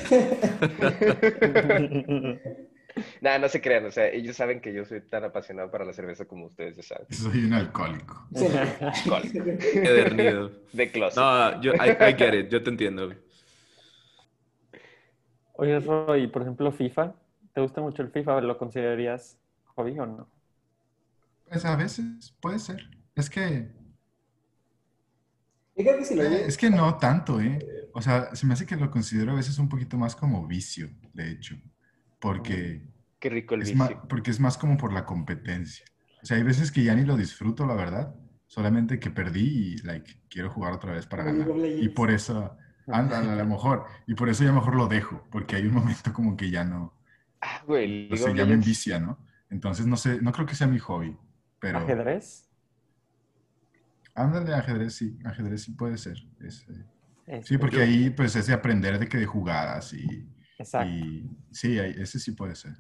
Nada, 3.23 3.39
no 3.39 3.49
se 3.49 3.63
crean, 3.63 3.87
o 3.87 3.91
sea, 3.91 4.09
ellos 4.09 4.37
saben 4.37 4.61
que 4.61 4.75
yo 4.75 4.85
soy 4.85 5.01
tan 5.01 5.25
apasionado 5.25 5.71
para 5.71 5.85
la 5.85 5.95
cerveza 5.95 6.27
como 6.27 6.47
ustedes 6.47 6.77
ya 6.77 6.83
saben. 6.83 7.07
Soy 7.11 7.45
un 7.45 7.55
alcohólico. 7.55 8.27
Sí. 8.35 8.47
Alcohol.Edernido. 8.81 10.51
De 10.73 10.91
closet. 10.91 11.19
No, 11.19 11.63
yo, 11.63 11.73
I, 11.75 11.91
I 12.11 12.15
get 12.15 12.35
it, 12.35 12.51
yo 12.51 12.63
te 12.63 12.71
entiendo. 12.71 13.15
Oye, 15.55 15.81
Roy, 15.81 16.27
por 16.27 16.43
ejemplo, 16.43 16.71
FIFA. 16.73 17.15
¿Te 17.55 17.61
gusta 17.63 17.81
mucho 17.81 18.03
el 18.03 18.11
FIFA? 18.11 18.43
¿Lo 18.43 18.59
considerarías 18.59 19.39
hobby 19.75 19.99
o 19.99 20.07
no? 20.07 20.29
Pues 21.49 21.65
a 21.65 21.77
veces 21.77 22.35
puede 22.41 22.59
ser. 22.59 22.91
Es 23.15 23.31
que, 23.31 23.71
Yo 25.77 25.85
creo 25.85 25.99
que 25.99 26.05
si 26.05 26.15
lo 26.15 26.23
eh, 26.23 26.47
es 26.47 26.57
que 26.57 26.71
no 26.71 26.97
tanto, 26.99 27.41
¿eh? 27.41 27.59
O 27.95 28.03
sea, 28.03 28.35
se 28.35 28.47
me 28.47 28.55
hace 28.55 28.67
que 28.67 28.77
lo 28.77 28.91
considero 28.91 29.33
a 29.33 29.37
veces 29.37 29.59
un 29.59 29.69
poquito 29.69 29.97
más 29.99 30.17
como 30.17 30.47
vicio, 30.47 30.91
de 31.13 31.31
hecho. 31.31 31.57
Porque 32.19 32.83
Qué 33.21 33.31
rico 33.31 33.55
el 33.55 33.63
es, 33.63 33.73
vicio. 33.73 34.03
porque 34.09 34.31
es 34.31 34.41
más 34.41 34.59
como 34.59 34.77
por 34.77 34.93
la 34.93 35.05
competencia. 35.07 35.85
O 36.23 36.27
sea, 36.27 36.37
hay 36.37 36.43
veces 36.43 36.71
que 36.73 36.85
ya 36.85 36.95
ni 36.95 37.05
lo 37.05 37.17
disfruto, 37.17 37.67
la 37.67 37.75
verdad. 37.75 38.15
Solamente 38.47 39.01
que 39.01 39.11
perdí 39.11 39.75
y, 39.75 39.79
like, 39.79 40.23
quiero 40.29 40.51
jugar 40.51 40.73
otra 40.75 40.93
vez 40.93 41.07
para 41.07 41.25
ganar. 41.25 41.49
Y 41.79 41.89
por 41.91 42.11
eso, 42.11 42.57
ándale, 42.87 43.31
a 43.31 43.37
lo 43.37 43.47
mejor. 43.47 43.87
Y 44.07 44.15
por 44.15 44.29
eso 44.29 44.45
ya 44.45 44.53
mejor 44.53 44.75
lo 44.77 44.89
dejo. 44.89 45.27
Porque 45.31 45.57
hay 45.57 45.67
un 45.67 45.75
momento 45.75 46.13
como 46.13 46.37
que 46.37 46.51
ya 46.51 46.65
no, 46.65 46.95
Ah, 47.41 47.63
güey, 47.67 48.09
sé, 48.17 48.31
of 48.31 48.37
ya 48.37 48.47
me 48.47 48.55
envicia, 48.55 48.99
¿no? 49.01 49.19
Entonces, 49.53 49.87
no 49.87 49.97
sé, 49.97 50.21
no 50.23 50.33
creo 50.33 50.47
que 50.47 50.55
sea 50.57 50.67
mi 50.67 50.79
hobby. 50.81 51.17
Pero, 51.61 51.79
¿Ajedrez? 51.79 52.49
ándale, 54.15 54.55
ajedrez 54.55 54.95
sí, 54.95 55.19
ajedrez 55.25 55.63
sí 55.65 55.73
puede 55.73 55.99
ser. 55.99 56.19
Es, 56.41 56.69
eh, 56.69 56.85
Este, 57.27 57.47
sí, 57.47 57.59
porque 57.59 57.81
ahí, 57.83 58.11
pues, 58.11 58.35
es 58.37 58.47
de 58.49 58.55
aprender 58.55 58.99
de 58.99 59.09
que 59.09 59.19
de 59.19 59.27
jugadas 59.27 59.93
y, 59.93 60.29
Exacto. 60.59 61.07
y 61.07 61.31
sí, 61.51 61.79
ese 61.79 62.19
sí 62.19 62.33
puede 62.33 62.55
ser. 62.57 62.75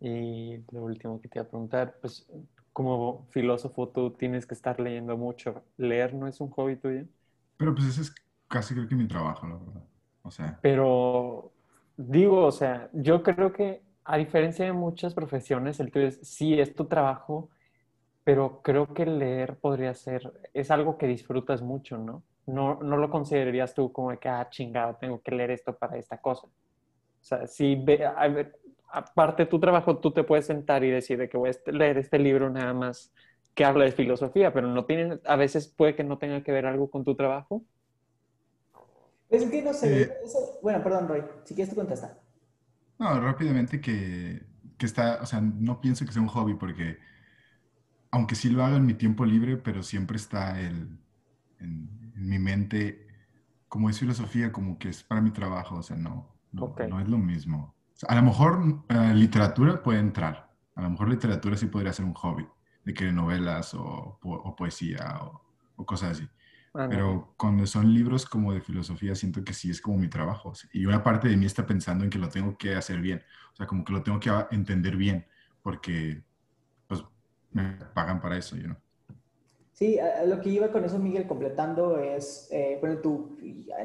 Y 0.00 0.58
lo 0.72 0.84
último 0.84 1.20
que 1.20 1.28
te 1.28 1.38
iba 1.38 1.46
a 1.46 1.48
preguntar, 1.48 1.98
pues 2.00 2.26
como 2.72 3.26
filósofo 3.30 3.88
tú 3.90 4.10
tienes 4.12 4.46
que 4.46 4.54
estar 4.54 4.80
leyendo 4.80 5.16
mucho. 5.16 5.64
¿Leer 5.76 6.14
no 6.14 6.26
es 6.26 6.40
un 6.40 6.50
hobby 6.50 6.76
tuyo? 6.76 7.06
Pero 7.56 7.74
pues 7.74 7.86
ese 7.88 8.02
es 8.02 8.14
casi 8.48 8.74
creo 8.74 8.88
que 8.88 8.96
mi 8.96 9.06
trabajo, 9.06 9.46
la 9.46 9.56
verdad. 9.56 9.84
O 10.22 10.30
sea, 10.30 10.58
Pero 10.60 11.52
digo, 11.96 12.46
o 12.46 12.52
sea, 12.52 12.90
yo 12.92 13.22
creo 13.22 13.52
que 13.52 13.82
a 14.04 14.16
diferencia 14.18 14.64
de 14.64 14.72
muchas 14.72 15.14
profesiones, 15.14 15.80
el 15.80 15.90
tuyo 15.92 16.06
es, 16.08 16.20
sí 16.22 16.58
es 16.60 16.74
tu 16.74 16.86
trabajo, 16.86 17.50
pero 18.24 18.62
creo 18.62 18.94
que 18.94 19.06
leer 19.06 19.58
podría 19.58 19.94
ser, 19.94 20.32
es 20.54 20.70
algo 20.70 20.98
que 20.98 21.06
disfrutas 21.08 21.62
mucho, 21.62 21.98
¿no? 21.98 22.24
No, 22.46 22.76
no 22.82 22.96
lo 22.98 23.10
considerarías 23.10 23.74
tú 23.74 23.92
como 23.92 24.10
de 24.12 24.18
que, 24.18 24.28
ah, 24.28 24.48
chingado, 24.50 24.96
tengo 25.00 25.20
que 25.22 25.32
leer 25.32 25.52
esto 25.52 25.76
para 25.78 25.96
esta 25.98 26.18
cosa. 26.18 26.46
O 26.48 26.52
sea, 27.24 27.46
si 27.46 27.76
ve, 27.76 28.04
a 28.06 28.28
ver, 28.28 28.58
aparte 28.92 29.44
de 29.44 29.50
tu 29.50 29.60
trabajo, 29.60 29.98
tú 29.98 30.12
te 30.12 30.24
puedes 30.24 30.46
sentar 30.46 30.84
y 30.84 30.90
decir 30.90 31.18
de 31.18 31.28
que 31.28 31.38
voy 31.38 31.50
a 31.50 31.70
leer 31.72 31.98
este 31.98 32.18
libro 32.18 32.50
nada 32.50 32.74
más 32.74 33.12
que 33.54 33.64
habla 33.64 33.84
de 33.84 33.92
filosofía, 33.92 34.52
pero 34.52 34.68
no 34.68 34.86
tiene, 34.86 35.20
a 35.26 35.36
veces 35.36 35.68
puede 35.68 35.94
que 35.96 36.04
no 36.04 36.18
tenga 36.18 36.42
que 36.42 36.52
ver 36.52 36.66
algo 36.66 36.90
con 36.90 37.04
tu 37.04 37.14
trabajo. 37.16 37.64
Es 39.30 39.44
que 39.50 39.62
no 39.62 39.72
sé. 39.74 40.02
Eh. 40.02 40.12
eso- 40.24 40.58
bueno, 40.62 40.82
perdón, 40.82 41.08
Roy. 41.08 41.24
Si 41.44 41.54
quieres, 41.56 41.70
tú 41.74 41.76
contesta. 41.80 42.18
No, 43.02 43.20
rápidamente 43.20 43.80
que, 43.80 44.46
que 44.78 44.86
está, 44.86 45.20
o 45.22 45.26
sea, 45.26 45.40
no 45.40 45.80
pienso 45.80 46.04
que 46.06 46.12
sea 46.12 46.22
un 46.22 46.28
hobby 46.28 46.54
porque, 46.54 46.98
aunque 48.10 48.34
sí 48.34 48.50
lo 48.50 48.64
hago 48.64 48.76
en 48.76 48.86
mi 48.86 48.94
tiempo 48.94 49.24
libre, 49.24 49.56
pero 49.56 49.82
siempre 49.82 50.16
está 50.16 50.60
el, 50.60 50.98
en, 51.60 52.12
en 52.16 52.28
mi 52.28 52.38
mente, 52.38 53.06
como 53.68 53.90
es 53.90 53.98
filosofía, 54.00 54.52
como 54.52 54.78
que 54.78 54.88
es 54.90 55.02
para 55.02 55.20
mi 55.20 55.30
trabajo, 55.32 55.76
o 55.76 55.82
sea, 55.82 55.96
no, 55.96 56.34
no, 56.52 56.80
no 56.86 57.00
es 57.00 57.08
lo 57.08 57.18
mismo. 57.18 57.76
O 57.94 57.96
sea, 57.98 58.10
a 58.10 58.16
lo 58.16 58.22
mejor 58.22 58.84
eh, 58.88 59.14
literatura 59.14 59.82
puede 59.82 60.00
entrar, 60.00 60.52
a 60.74 60.82
lo 60.82 60.90
mejor 60.90 61.08
literatura 61.10 61.56
sí 61.56 61.66
podría 61.66 61.92
ser 61.92 62.04
un 62.06 62.14
hobby, 62.14 62.46
de 62.84 62.94
que 62.94 63.12
novelas 63.12 63.74
o, 63.74 64.18
po- 64.20 64.36
o 64.42 64.56
poesía 64.56 65.20
o, 65.22 65.42
o 65.76 65.86
cosas 65.86 66.12
así. 66.12 66.28
Ah, 66.74 66.84
no. 66.84 66.88
Pero 66.88 67.34
cuando 67.36 67.66
son 67.66 67.92
libros 67.92 68.24
como 68.24 68.52
de 68.52 68.60
filosofía, 68.60 69.14
siento 69.14 69.44
que 69.44 69.52
sí 69.52 69.70
es 69.70 69.80
como 69.80 69.98
mi 69.98 70.08
trabajo. 70.08 70.50
o 70.50 70.54
sea, 70.54 70.70
y 70.72 70.86
una 70.86 71.02
parte 71.02 71.28
de 71.28 71.36
mí 71.36 71.46
está 71.46 71.66
pensando 71.66 72.04
en 72.04 72.10
que 72.10 72.18
lo 72.18 72.28
tengo 72.28 72.56
que 72.56 72.74
hacer 72.74 73.00
bien. 73.00 73.22
O 73.52 73.56
sea, 73.56 73.66
como 73.66 73.84
que 73.84 73.92
lo 73.92 74.02
tengo 74.02 74.18
que 74.18 74.30
entender 74.50 74.96
bien, 74.96 75.26
porque 75.62 76.22
pues 76.86 77.04
me 77.50 77.78
pagan 77.94 78.20
para 78.20 78.36
eso, 78.38 78.56
yo 78.56 78.68
no. 78.68 78.76
Sí, 79.72 79.98
lo 80.26 80.40
que 80.40 80.50
iba 80.50 80.68
con 80.68 80.84
eso, 80.84 80.98
Miguel, 80.98 81.26
completando 81.26 81.98
es, 81.98 82.48
eh, 82.52 82.78
bueno, 82.80 82.98
tú, 82.98 83.36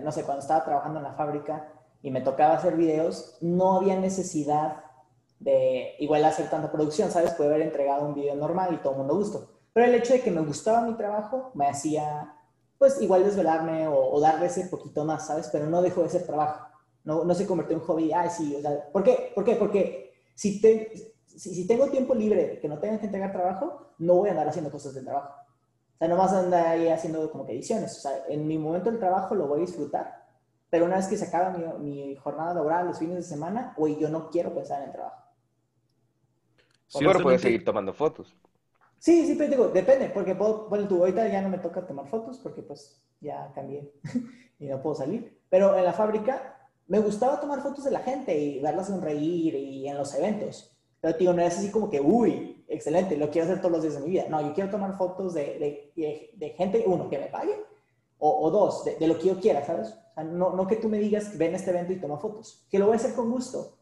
no 0.03 0.11
sé, 0.11 0.23
cuando 0.23 0.41
estaba 0.41 0.63
trabajando 0.63 0.99
en 0.99 1.03
la 1.03 1.13
fábrica 1.13 1.69
y 2.01 2.11
me 2.11 2.21
tocaba 2.21 2.55
hacer 2.55 2.75
videos, 2.75 3.37
no 3.41 3.77
había 3.77 3.99
necesidad 3.99 4.83
de 5.39 5.95
igual 5.99 6.25
hacer 6.25 6.49
tanta 6.49 6.71
producción, 6.71 7.11
¿sabes? 7.11 7.33
Puede 7.33 7.49
haber 7.49 7.61
entregado 7.67 8.07
un 8.07 8.13
video 8.13 8.35
normal 8.35 8.73
y 8.73 8.77
todo 8.77 8.93
el 8.93 8.99
mundo 8.99 9.15
gustó. 9.15 9.59
Pero 9.73 9.87
el 9.87 9.95
hecho 9.95 10.13
de 10.13 10.21
que 10.21 10.31
me 10.31 10.41
gustaba 10.41 10.81
mi 10.81 10.95
trabajo 10.95 11.51
me 11.53 11.67
hacía, 11.67 12.33
pues, 12.77 13.01
igual 13.01 13.23
desvelarme 13.23 13.87
o, 13.87 13.95
o 13.95 14.19
darle 14.19 14.47
ese 14.47 14.65
poquito 14.67 15.05
más, 15.05 15.27
¿sabes? 15.27 15.49
Pero 15.51 15.67
no 15.67 15.81
dejó 15.81 16.03
de 16.03 16.09
ser 16.09 16.25
trabajo. 16.25 16.67
No, 17.03 17.23
no 17.23 17.33
se 17.33 17.47
convirtió 17.47 17.77
en 17.77 17.83
hobby. 17.83 18.11
Ay, 18.11 18.29
sí, 18.29 18.55
o 18.55 18.61
sea, 18.61 18.91
¿por 18.91 19.03
qué? 19.03 19.31
¿Por 19.33 19.43
qué? 19.43 19.55
Porque 19.55 20.13
si, 20.35 20.61
te, 20.61 20.91
si, 21.25 21.55
si 21.55 21.67
tengo 21.67 21.87
tiempo 21.87 22.13
libre 22.13 22.59
que 22.59 22.67
no 22.67 22.79
tenga 22.79 22.99
que 22.99 23.05
entregar 23.05 23.31
trabajo, 23.31 23.93
no 23.99 24.15
voy 24.15 24.29
a 24.29 24.31
andar 24.31 24.49
haciendo 24.49 24.71
cosas 24.71 24.93
del 24.93 25.05
trabajo. 25.05 25.33
O 25.95 25.97
sea, 25.97 26.07
no 26.07 26.17
vas 26.17 26.31
a 26.33 26.39
andar 26.39 26.67
ahí 26.67 26.89
haciendo 26.89 27.31
como 27.31 27.45
que 27.45 27.53
ediciones. 27.53 27.97
O 27.97 28.01
sea, 28.01 28.25
en 28.27 28.47
mi 28.47 28.57
momento 28.57 28.91
del 28.91 28.99
trabajo 28.99 29.33
lo 29.33 29.47
voy 29.47 29.59
a 29.61 29.65
disfrutar, 29.65 30.25
pero 30.69 30.85
una 30.85 30.97
vez 30.97 31.07
que 31.07 31.17
se 31.17 31.25
acaba 31.25 31.49
mi, 31.49 31.63
mi 31.79 32.15
jornada 32.17 32.53
laboral 32.53 32.87
los 32.87 32.99
fines 32.99 33.15
de 33.15 33.23
semana, 33.23 33.73
güey, 33.75 33.97
yo 33.97 34.09
no 34.09 34.29
quiero 34.29 34.53
pensar 34.53 34.81
en 34.81 34.89
el 34.89 34.93
trabajo. 34.93 35.23
O 36.93 36.99
pero 36.99 37.19
puedes 37.19 37.41
seguir 37.41 37.65
tomando 37.65 37.93
fotos. 37.93 38.35
Sí, 38.99 39.25
sí, 39.25 39.35
pero 39.35 39.49
digo, 39.49 39.67
depende, 39.69 40.09
porque 40.09 40.35
puedo, 40.35 40.67
bueno, 40.69 40.87
tú 40.87 40.97
ahorita 40.97 41.27
ya 41.27 41.41
no 41.41 41.49
me 41.49 41.59
toca 41.59 41.85
tomar 41.85 42.07
fotos 42.07 42.39
porque 42.39 42.63
pues 42.63 42.99
ya 43.21 43.51
cambié 43.53 43.91
y 44.59 44.65
no 44.65 44.81
puedo 44.81 44.95
salir. 44.95 45.39
Pero 45.49 45.77
en 45.77 45.85
la 45.85 45.93
fábrica 45.93 46.57
me 46.87 46.99
gustaba 46.99 47.39
tomar 47.39 47.61
fotos 47.61 47.83
de 47.83 47.91
la 47.91 47.99
gente 47.99 48.37
y 48.37 48.59
verla 48.59 48.83
sonreír 48.83 49.55
y 49.55 49.87
en 49.87 49.97
los 49.97 50.13
eventos. 50.15 50.75
Pero 50.99 51.17
digo, 51.17 51.33
no 51.33 51.41
es 51.41 51.57
así 51.57 51.69
como 51.69 51.89
que, 51.89 52.01
uy, 52.01 52.63
excelente, 52.67 53.17
lo 53.17 53.29
quiero 53.29 53.47
hacer 53.47 53.61
todos 53.61 53.73
los 53.73 53.81
días 53.83 53.95
de 53.95 54.01
mi 54.01 54.09
vida. 54.11 54.25
No, 54.29 54.41
yo 54.41 54.53
quiero 54.53 54.69
tomar 54.69 54.97
fotos 54.97 55.33
de, 55.33 55.91
de, 55.95 56.49
gente, 56.51 56.83
uno, 56.87 57.09
que 57.09 57.19
me 57.19 57.27
pague, 57.27 57.53
o, 58.19 58.49
dos, 58.49 58.83
de, 58.83 58.95
de 58.95 59.07
lo 59.07 59.17
que 59.19 59.27
yo 59.27 59.39
quiera, 59.39 59.63
¿sabes? 59.63 59.89
O 59.89 60.13
sea, 60.15 60.23
no, 60.23 60.55
no 60.55 60.65
que 60.65 60.77
tú 60.77 60.89
me 60.89 60.97
digas, 60.97 61.37
ven 61.37 61.53
a 61.53 61.57
este 61.57 61.69
evento 61.69 61.93
y 61.93 61.99
toma 61.99 62.17
fotos, 62.17 62.65
que 62.69 62.79
lo 62.79 62.87
voy 62.87 62.93
a 62.93 62.95
hacer 62.97 63.13
con 63.13 63.29
gusto, 63.29 63.76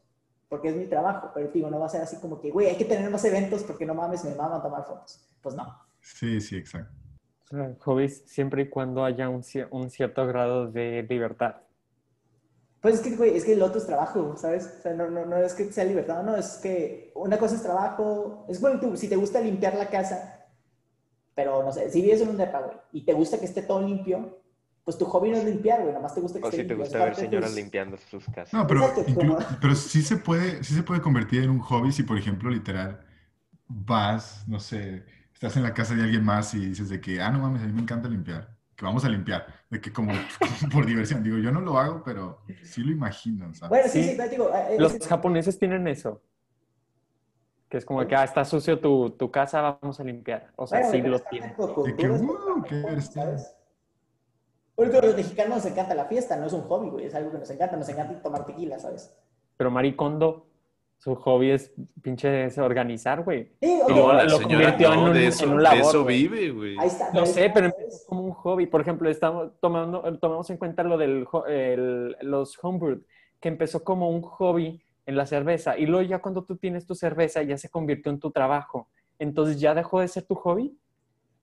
porque 0.55 0.69
es 0.69 0.75
mi 0.77 0.85
trabajo, 0.85 1.31
pero 1.33 1.49
digo, 1.51 1.69
no 1.69 1.79
va 1.79 1.87
a 1.87 1.89
ser 1.89 2.01
así 2.01 2.15
como 2.21 2.39
que, 2.39 2.49
güey, 2.49 2.67
hay 2.67 2.77
que 2.77 2.85
tener 2.85 3.09
más 3.09 3.25
eventos 3.25 3.61
porque 3.63 3.85
no 3.85 3.93
mames, 3.93 4.23
me 4.23 4.33
maman 4.35 4.61
tomar 4.61 4.85
fotos. 4.85 5.27
Pues 5.41 5.53
no. 5.53 5.65
Sí, 5.99 6.39
sí, 6.39 6.55
exacto. 6.55 6.93
O 7.51 7.57
sea, 7.57 7.75
hobbies 7.81 8.23
siempre 8.25 8.61
y 8.61 8.69
cuando 8.69 9.03
haya 9.03 9.27
un, 9.27 9.43
un 9.71 9.89
cierto 9.89 10.25
grado 10.25 10.71
de 10.71 11.05
libertad. 11.09 11.57
Pues 12.79 12.95
es 12.95 13.01
que, 13.01 13.17
güey, 13.17 13.35
es 13.35 13.43
que 13.43 13.51
el 13.51 13.61
otro 13.61 13.79
es 13.79 13.85
trabajo, 13.85 14.37
¿sabes? 14.37 14.75
O 14.79 14.81
sea, 14.81 14.93
no, 14.93 15.09
no, 15.09 15.25
no 15.25 15.35
es 15.35 15.53
que 15.55 15.69
sea 15.73 15.83
libertad, 15.83 16.23
no, 16.23 16.37
es 16.37 16.57
que 16.63 17.11
una 17.15 17.37
cosa 17.37 17.55
es 17.55 17.61
trabajo. 17.61 18.45
Es 18.47 18.61
bueno, 18.61 18.79
tú, 18.79 18.95
si 18.95 19.09
te 19.09 19.17
gusta 19.17 19.41
limpiar 19.41 19.75
la 19.75 19.89
casa, 19.89 20.47
pero 21.33 21.63
no 21.63 21.73
sé, 21.73 21.89
si 21.89 22.01
vives 22.01 22.21
en 22.21 22.29
un 22.29 22.37
depa, 22.37 22.61
güey, 22.61 22.77
y 22.93 23.03
te 23.03 23.11
gusta 23.11 23.39
que 23.39 23.45
esté 23.45 23.61
todo 23.61 23.81
limpio, 23.81 24.39
pues 24.85 24.97
tu 24.99 25.05
hobby 25.05 25.31
no 25.31 25.37
es 25.37 25.45
limpiar, 25.45 25.79
güey, 25.81 25.89
nada 25.89 26.01
más 26.03 26.13
te 26.13 26.21
gusta 26.21 26.39
que 26.39 26.45
O 26.45 26.49
esté 26.49 26.61
si 26.61 26.67
te 26.67 26.75
gusta 26.75 26.99
ver 27.03 27.15
señoras 27.15 27.49
tus- 27.49 27.59
limpiando 27.59 27.97
sus 27.97 28.23
casas. 28.25 28.53
No, 28.53 28.67
pero, 28.67 28.81
inclu- 29.07 29.57
pero 29.59 29.75
sí 29.75 30.01
se 30.03 30.17
puede, 30.17 30.63
sí 30.63 30.73
se 30.75 30.83
puede 30.83 31.01
convertir 31.01 31.43
en 31.43 31.49
un 31.49 31.59
hobby 31.59 31.91
si, 31.91 32.03
por 32.03 32.17
ejemplo, 32.17 32.49
literal, 32.51 33.03
vas, 33.67 34.47
no 34.47 34.59
sé, 34.59 35.03
estás 35.33 35.57
en 35.57 35.63
la 35.63 35.73
casa 35.73 35.95
de 35.95 36.03
alguien 36.03 36.23
más 36.23 36.53
y 36.53 36.67
dices 36.67 36.89
de 36.89 37.01
que, 37.01 37.19
ah, 37.21 37.31
no 37.31 37.39
mames, 37.39 37.63
a 37.63 37.65
mí 37.65 37.73
me 37.73 37.81
encanta 37.81 38.07
limpiar, 38.07 38.55
que 38.75 38.85
vamos 38.85 39.03
a 39.05 39.09
limpiar, 39.09 39.47
de 39.71 39.81
que 39.81 39.91
como 39.91 40.13
por 40.71 40.85
diversión. 40.85 41.23
Digo, 41.23 41.37
yo 41.39 41.51
no 41.51 41.61
lo 41.61 41.79
hago, 41.79 42.03
pero 42.03 42.41
sí 42.63 42.83
lo 42.83 42.91
imagino, 42.91 43.53
¿sabes? 43.55 43.69
Bueno, 43.69 43.87
sí, 43.89 44.03
Sí. 44.03 44.15
sí, 44.21 44.29
digo, 44.29 44.51
eh, 44.55 44.77
Los 44.79 44.93
es 44.93 45.07
japoneses 45.07 45.57
tienen 45.57 45.87
eso. 45.87 46.21
Que 47.69 47.77
es 47.77 47.85
como 47.85 48.07
que, 48.07 48.15
ah, 48.15 48.23
está 48.23 48.45
sucio 48.45 48.79
tu, 48.79 49.09
tu 49.11 49.31
casa, 49.31 49.59
vamos 49.81 49.99
a 49.99 50.03
limpiar. 50.03 50.51
O 50.55 50.67
sea, 50.67 50.81
bueno, 50.81 50.91
sí 50.91 51.01
lo 51.09 51.19
tienen. 51.19 51.49
De 51.83 51.95
que, 51.95 52.05
es 52.07 52.21
"Uh, 52.21 52.63
qué 52.63 52.75
de 52.75 52.83
tu 52.83 52.87
divertido". 52.87 53.01
¿sabes? 53.11 53.55
Por 54.75 54.87
ejemplo, 54.87 55.07
a 55.07 55.11
los 55.11 55.15
mexicanos 55.17 55.57
nos 55.57 55.65
encanta 55.65 55.95
la 55.95 56.05
fiesta, 56.05 56.35
no 56.37 56.47
es 56.47 56.53
un 56.53 56.61
hobby, 56.63 56.89
güey, 56.89 57.05
es 57.05 57.15
algo 57.15 57.31
que 57.31 57.37
nos 57.37 57.49
encanta, 57.49 57.77
nos 57.77 57.87
encanta 57.89 58.21
tomar 58.21 58.45
tequila, 58.45 58.77
¿sabes? 58.77 59.15
Pero 59.57 59.71
Maricondo, 59.71 60.47
su 60.97 61.15
hobby 61.15 61.51
es 61.51 61.71
pinche 62.01 62.45
es 62.45 62.57
organizar, 62.57 63.23
güey. 63.23 63.53
Sí, 63.61 63.79
ok, 63.83 63.89
Y 63.89 63.93
No, 63.93 64.11
la 64.13 64.23
lo 64.25 64.37
señora 64.37 64.71
convirtió 64.71 64.93
en 64.93 64.99
no, 64.99 65.05
un- 65.05 65.13
de 65.13 65.21
en 65.21 65.27
eso, 65.29 65.45
un 65.49 65.57
de 65.57 65.63
labor, 65.63 65.79
eso 65.79 66.03
güey. 66.03 66.27
vive, 66.27 66.51
güey. 66.51 66.77
ahí 66.79 66.87
está. 66.87 67.11
No 67.13 67.25
sé, 67.25 67.45
es- 67.45 67.51
pero 67.53 67.67
empezó 67.67 68.05
como 68.07 68.21
un 68.23 68.31
hobby. 68.33 68.65
Por 68.65 68.81
ejemplo, 68.81 69.09
estamos 69.09 69.51
tomando, 69.61 70.01
tomamos 70.19 70.49
en 70.49 70.57
cuenta 70.57 70.83
lo 70.83 70.99
el- 71.01 72.17
los 72.21 72.57
homebrewed, 72.61 72.99
que 73.39 73.47
empezó 73.49 73.83
como 73.83 74.09
un 74.09 74.21
hobby 74.21 74.81
en 75.05 75.15
la 75.15 75.25
cerveza. 75.25 75.77
Y 75.77 75.85
luego 75.85 76.01
ya 76.07 76.19
cuando 76.19 76.43
tú 76.43 76.57
tienes 76.57 76.85
tu 76.85 76.95
cerveza, 76.95 77.43
ya 77.43 77.57
se 77.57 77.69
convirtió 77.69 78.11
en 78.11 78.19
tu 78.19 78.31
trabajo. 78.31 78.89
Entonces 79.19 79.59
ya 79.59 79.73
dejó 79.73 80.01
de 80.01 80.07
ser 80.09 80.23
tu 80.23 80.35
hobby. 80.35 80.77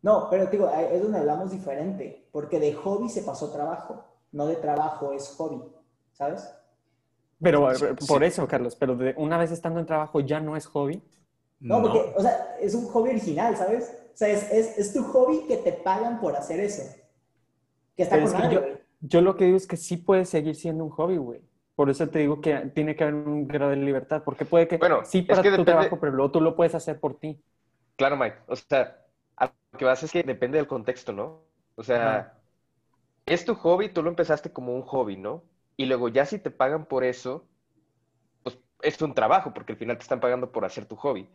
No, 0.02 0.28
pero 0.30 0.46
te 0.46 0.56
digo, 0.56 0.68
es 0.70 1.00
donde 1.02 1.18
hablamos 1.18 1.50
diferente, 1.52 2.28
porque 2.32 2.58
de 2.58 2.72
hobby 2.74 3.08
se 3.08 3.22
pasó 3.22 3.52
trabajo, 3.52 4.04
no 4.32 4.46
de 4.46 4.56
trabajo 4.56 5.12
es 5.12 5.28
hobby, 5.36 5.62
¿sabes? 6.12 6.52
Pero 7.40 7.72
Sí, 7.74 7.84
eh, 7.84 7.94
sí. 8.00 8.06
por 8.06 8.24
eso, 8.24 8.46
Carlos, 8.48 8.76
pero 8.76 8.96
de- 8.96 9.14
una 9.16 9.38
vez 9.38 9.50
estando 9.52 9.78
en 9.80 9.86
trabajo 9.86 10.20
ya 10.20 10.40
no 10.40 10.56
es 10.56 10.66
hobby. 10.66 11.02
No, 11.60 11.76
No, 11.78 11.82
porque, 11.82 12.12
o 12.16 12.20
sea, 12.20 12.56
es 12.60 12.74
un 12.74 12.86
hobby 12.88 13.10
original, 13.10 13.56
¿sabes? 13.56 13.96
O 14.12 14.16
sea, 14.16 14.28
es, 14.28 14.50
es, 14.52 14.78
es 14.78 14.92
tu 14.92 15.02
hobby 15.04 15.44
que 15.46 15.56
te 15.58 15.72
pagan 15.72 16.20
por 16.20 16.34
hacer 16.36 16.58
eso. 16.60 16.82
Que 17.96 18.02
está 18.04 18.16
Pero 18.16 18.26
con 18.30 18.36
es 18.42 18.48
que 18.48 18.54
madre, 18.56 18.82
yo- 19.00 19.20
lo 19.20 19.36
que 19.36 19.44
digo 19.44 19.56
es 19.56 19.66
que 19.66 19.76
sí 19.76 19.96
puede 19.96 20.24
seguir 20.24 20.56
siendo 20.56 20.84
un 20.84 20.90
hobby, 20.90 21.16
güey. 21.16 21.40
Por 21.74 21.90
eso 21.90 22.08
te 22.08 22.18
digo 22.20 22.40
que 22.40 22.54
tiene 22.74 22.94
que 22.96 23.04
haber 23.04 23.14
un 23.14 23.46
grado 23.48 23.70
de 23.70 23.76
libertad, 23.76 24.22
porque 24.24 24.44
puede 24.44 24.68
que 24.68 24.76
Bueno, 24.78 25.04
sí 25.04 25.20
es 25.20 25.26
para 25.26 25.42
que 25.42 25.48
tu 25.50 25.52
depende- 25.58 25.64
trabajo, 25.72 25.98
pero 26.00 26.12
luego 26.12 26.30
tú 26.32 26.40
lo 26.40 26.54
puedes 26.54 26.74
hacer 26.74 26.98
por 27.00 27.18
ti. 27.18 27.40
Claro, 27.96 28.16
Mike. 28.16 28.36
O 28.46 28.56
sea, 28.56 28.98
que 29.78 29.84
vas 29.84 30.02
es 30.02 30.12
que 30.12 30.22
depende 30.22 30.58
del 30.58 30.66
contexto, 30.66 31.12
¿no? 31.12 31.44
O 31.76 31.82
sea, 31.82 32.00
Ajá. 32.00 32.42
es 33.26 33.44
tu 33.44 33.54
hobby, 33.56 33.90
tú 33.92 34.02
lo 34.02 34.10
empezaste 34.10 34.52
como 34.52 34.74
un 34.76 34.82
hobby, 34.82 35.16
¿no? 35.16 35.44
Y 35.76 35.86
luego 35.86 36.08
ya 36.08 36.26
si 36.26 36.38
te 36.38 36.50
pagan 36.50 36.86
por 36.86 37.04
eso, 37.04 37.48
pues 38.42 38.58
es 38.82 39.00
un 39.02 39.14
trabajo, 39.14 39.54
porque 39.54 39.72
al 39.74 39.78
final 39.78 39.96
te 39.98 40.02
están 40.04 40.20
pagando 40.20 40.52
por 40.52 40.64
hacer 40.64 40.86
tu 40.86 40.96
hobby. 40.96 41.28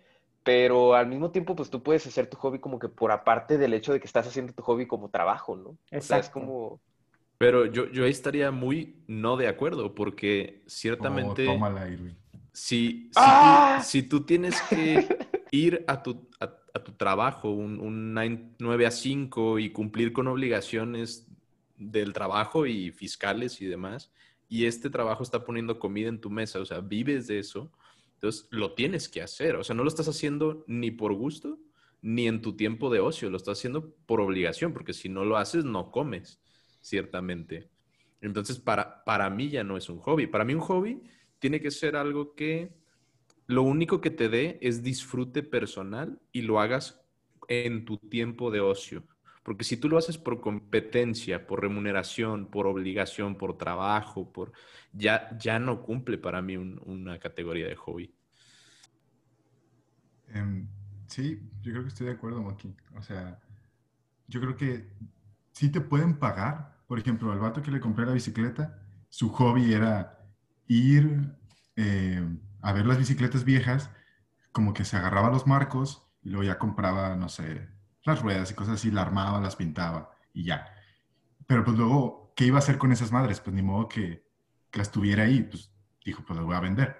Pero 0.44 0.96
al 0.96 1.08
mismo 1.08 1.32
tiempo, 1.32 1.56
pues 1.56 1.70
tú 1.70 1.84
puedes 1.84 2.08
hacer 2.08 2.30
tu 2.30 2.38
hobby 2.38 2.60
como 2.60 2.80
que 2.80 2.90
por 2.90 3.12
aparte 3.12 3.58
del 3.58 3.74
hecho 3.74 3.94
de 3.94 4.00
que 4.00 4.08
estás 4.08 4.28
haciendo 4.28 4.54
tu 4.54 4.64
hobby 4.64 4.88
como 4.88 5.10
trabajo, 5.12 5.56
¿no? 5.58 5.78
O 5.96 6.04
sea, 6.04 6.20
es 6.20 6.30
Exacto. 6.30 6.32
como... 6.32 6.82
Pero 7.38 7.66
yo, 7.68 7.92
yo 7.92 8.06
ahí 8.06 8.12
estaría 8.12 8.52
muy 8.52 9.04
no 9.08 9.38
de 9.38 9.48
acuerdo, 9.48 9.96
porque 9.96 10.64
Oh, 11.00 11.36
ciertamente 11.38 11.44
tómala, 11.44 11.88
Irving. 11.88 12.16
si, 12.54 13.10
si, 13.14 13.34
¡Ah! 13.34 13.38
tú, 13.38 13.74
si 13.78 14.04
tú 14.04 14.26
tienes 14.26 14.62
que 14.62 15.26
ir 15.52 15.86
a 15.88 16.04
tu, 16.04 16.30
a, 16.42 16.58
a 16.78 16.84
tu 16.84 16.94
trabajo 16.94 17.52
un, 17.52 17.80
un 17.80 18.14
9, 18.14 18.54
9 18.60 18.86
a 18.86 18.92
5 18.92 19.60
y 19.60 19.72
cumplir 19.72 20.14
con 20.14 20.28
obligaciones 20.28 21.28
del 21.78 22.14
trabajo 22.14 22.66
y 22.66 22.92
fiscales 22.92 23.62
y 23.62 23.66
demás, 23.66 24.12
y 24.50 24.66
este 24.66 24.90
trabajo 24.90 25.24
está 25.24 25.44
poniendo 25.44 25.80
comida 25.80 26.08
en 26.08 26.22
tu 26.22 26.30
mesa, 26.30 26.60
o 26.60 26.66
sea, 26.66 26.80
vives 26.80 27.28
de 27.28 27.40
eso, 27.40 27.72
entonces 28.14 28.48
lo 28.50 28.74
tienes 28.74 29.10
que 29.10 29.22
hacer, 29.22 29.56
o 29.56 29.64
sea, 29.64 29.76
no 29.76 29.84
lo 29.84 29.90
estás 29.90 30.08
haciendo 30.08 30.64
ni 30.68 30.90
por 30.92 31.14
gusto 31.14 31.60
ni 32.02 32.28
en 32.28 32.42
tu 32.42 32.56
tiempo 32.56 32.90
de 32.90 33.00
ocio, 33.00 33.30
lo 33.30 33.38
estás 33.38 33.58
haciendo 33.60 33.94
por 34.06 34.22
obligación, 34.22 34.74
porque 34.74 34.94
si 34.94 35.10
no 35.10 35.26
lo 35.26 35.38
haces, 35.38 35.66
no 35.66 35.92
comes, 35.92 36.40
ciertamente. 36.80 37.70
Entonces, 38.22 38.60
para, 38.60 39.04
para 39.04 39.30
mí 39.30 39.50
ya 39.50 39.64
no 39.64 39.78
es 39.78 39.90
un 39.90 40.00
hobby. 40.00 40.28
Para 40.28 40.46
mí 40.46 40.54
un 40.54 40.62
hobby 40.62 41.02
tiene 41.40 41.60
que 41.60 41.72
ser 41.72 41.96
algo 41.96 42.36
que 42.36 42.72
lo 43.48 43.64
único 43.64 44.02
que 44.02 44.12
te 44.12 44.30
dé 44.30 44.60
es 44.62 44.84
disfrute 44.84 45.44
personal 45.44 46.20
y 46.32 46.42
lo 46.44 46.60
hagas 46.60 47.02
en 47.48 47.86
tu 47.86 47.98
tiempo 47.98 48.52
de 48.52 48.62
ocio. 48.62 49.04
Porque 49.44 49.64
si 49.64 49.78
tú 49.78 49.88
lo 49.90 49.98
haces 49.98 50.18
por 50.18 50.42
competencia, 50.42 51.48
por 51.48 51.62
remuneración, 51.62 52.48
por 52.52 52.68
obligación, 52.68 53.38
por 53.38 53.58
trabajo, 53.58 54.32
por 54.34 54.52
ya, 54.92 55.38
ya 55.40 55.60
no 55.60 55.82
cumple 55.84 56.18
para 56.18 56.42
mí 56.42 56.58
un- 56.58 56.82
una 56.86 57.20
categoría 57.20 57.68
de 57.68 57.76
hobby. 57.76 58.14
Em, 60.34 60.68
sí, 61.08 61.40
yo 61.62 61.72
creo 61.72 61.84
que 61.84 61.90
estoy 61.90 62.08
de 62.08 62.14
acuerdo, 62.14 62.42
Moki. 62.42 62.76
O 62.96 63.02
sea, 63.02 63.40
yo 64.28 64.42
creo 64.42 64.58
que 64.58 64.90
sí 65.54 65.72
te 65.72 65.82
pueden 65.82 66.20
pagar. 66.20 66.78
Por 66.88 67.00
ejemplo, 67.00 67.32
al 67.32 67.40
vato 67.40 67.62
que 67.64 67.72
le 67.72 67.80
compré 67.80 68.06
la 68.06 68.14
bicicleta, 68.14 68.82
su 69.10 69.30
hobby 69.32 69.74
era 69.74 70.20
ir 70.68 71.37
a 72.68 72.74
ver 72.74 72.86
las 72.86 72.98
bicicletas 72.98 73.46
viejas, 73.46 73.90
como 74.52 74.74
que 74.74 74.84
se 74.84 74.98
agarraba 74.98 75.30
los 75.30 75.48
marcos 75.48 76.06
y 76.22 76.32
luego 76.32 76.44
ya 76.44 76.60
compraba, 76.60 77.16
no 77.16 77.30
sé, 77.30 77.66
las 78.04 78.22
ruedas 78.22 78.52
y 78.52 78.56
cosas 78.56 78.74
así, 78.74 78.92
la 78.92 79.04
armaba, 79.04 79.40
las 79.40 79.56
pintaba 79.56 80.12
y 80.34 80.44
ya. 80.44 80.68
Pero 81.46 81.64
pues 81.64 81.78
luego, 81.78 82.34
¿qué 82.36 82.44
iba 82.44 82.58
a 82.58 82.60
hacer 82.60 82.78
con 82.78 82.92
esas 82.92 83.14
madres? 83.14 83.40
Pues 83.40 83.56
ni 83.56 83.62
modo 83.62 83.88
que, 83.88 84.28
que 84.70 84.80
las 84.80 84.92
tuviera 84.92 85.24
ahí, 85.24 85.44
pues 85.44 85.72
dijo, 86.04 86.26
pues 86.28 86.36
las 86.36 86.46
voy 86.46 86.58
a 86.58 86.60
vender. 86.60 86.98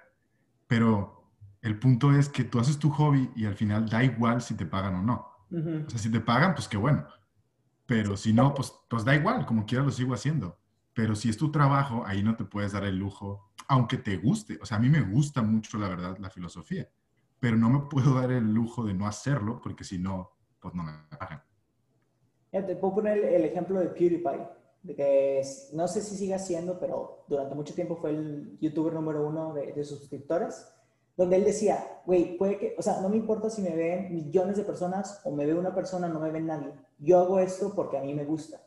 Pero 0.66 1.34
el 1.60 1.78
punto 1.78 2.14
es 2.14 2.30
que 2.30 2.44
tú 2.44 2.58
haces 2.60 2.78
tu 2.78 2.88
hobby 2.88 3.30
y 3.36 3.44
al 3.44 3.54
final 3.54 3.90
da 3.90 4.02
igual 4.02 4.40
si 4.40 4.54
te 4.54 4.64
pagan 4.64 4.94
o 4.94 5.02
no. 5.02 5.28
O 5.50 5.90
sea, 5.90 5.98
si 5.98 6.10
te 6.10 6.20
pagan, 6.20 6.54
pues 6.54 6.66
qué 6.66 6.78
bueno. 6.78 7.06
Pero 7.84 8.16
si 8.16 8.32
no, 8.32 8.54
pues, 8.54 8.72
pues 8.88 9.04
da 9.04 9.14
igual, 9.14 9.44
como 9.44 9.66
quiera 9.66 9.84
lo 9.84 9.90
sigo 9.90 10.14
haciendo. 10.14 10.58
Pero 10.98 11.14
si 11.14 11.28
es 11.28 11.36
tu 11.36 11.52
trabajo, 11.52 12.02
ahí 12.04 12.24
no 12.24 12.34
te 12.34 12.44
puedes 12.44 12.72
dar 12.72 12.82
el 12.82 12.96
lujo, 12.96 13.52
aunque 13.68 13.98
te 13.98 14.16
guste. 14.16 14.58
O 14.60 14.66
sea, 14.66 14.78
a 14.78 14.80
mí 14.80 14.88
me 14.88 15.00
gusta 15.00 15.42
mucho, 15.42 15.78
la 15.78 15.88
verdad, 15.88 16.18
la 16.18 16.28
filosofía. 16.28 16.88
Pero 17.38 17.56
no 17.56 17.70
me 17.70 17.88
puedo 17.88 18.14
dar 18.20 18.32
el 18.32 18.52
lujo 18.52 18.84
de 18.84 18.94
no 18.94 19.06
hacerlo, 19.06 19.60
porque 19.62 19.84
si 19.84 20.00
no, 20.00 20.32
pues 20.60 20.74
no 20.74 20.82
me 20.82 20.90
pagan. 21.16 21.40
Ya 22.50 22.66
te 22.66 22.74
puedo 22.74 22.96
poner 22.96 23.18
el, 23.18 23.44
ejemplo 23.44 23.78
de 23.78 23.90
PewDiePie, 23.90 24.48
de 24.82 24.96
que 24.96 25.38
es- 25.38 25.70
no 25.72 25.86
sé 25.86 26.00
si 26.00 26.16
sigue 26.16 26.36
siendo, 26.40 26.80
pero 26.80 27.24
durante 27.28 27.54
mucho 27.54 27.74
tiempo 27.74 27.94
fue 27.94 28.10
el 28.10 28.58
youtuber 28.60 28.92
número 28.92 29.24
uno 29.24 29.54
de, 29.54 29.72
de 29.72 29.84
suscriptores, 29.84 30.66
donde 31.16 31.36
él 31.36 31.44
decía, 31.44 32.00
güey, 32.06 32.36
puede 32.36 32.58
que, 32.58 32.74
o 32.76 32.82
sea, 32.82 33.00
no 33.00 33.08
me 33.08 33.18
importa 33.18 33.50
si 33.50 33.62
me 33.62 33.76
ven 33.76 34.12
millones 34.12 34.56
de 34.56 34.64
personas 34.64 35.20
o 35.22 35.30
me 35.30 35.46
ve 35.46 35.54
una 35.54 35.72
persona, 35.72 36.08
no 36.08 36.18
me 36.18 36.32
ve 36.32 36.40
nadie. 36.40 36.72
Yo 36.98 37.20
hago 37.20 37.38
esto 37.38 37.72
porque 37.72 37.98
a 37.98 38.02
mí 38.02 38.14
me 38.14 38.24
gusta. 38.24 38.60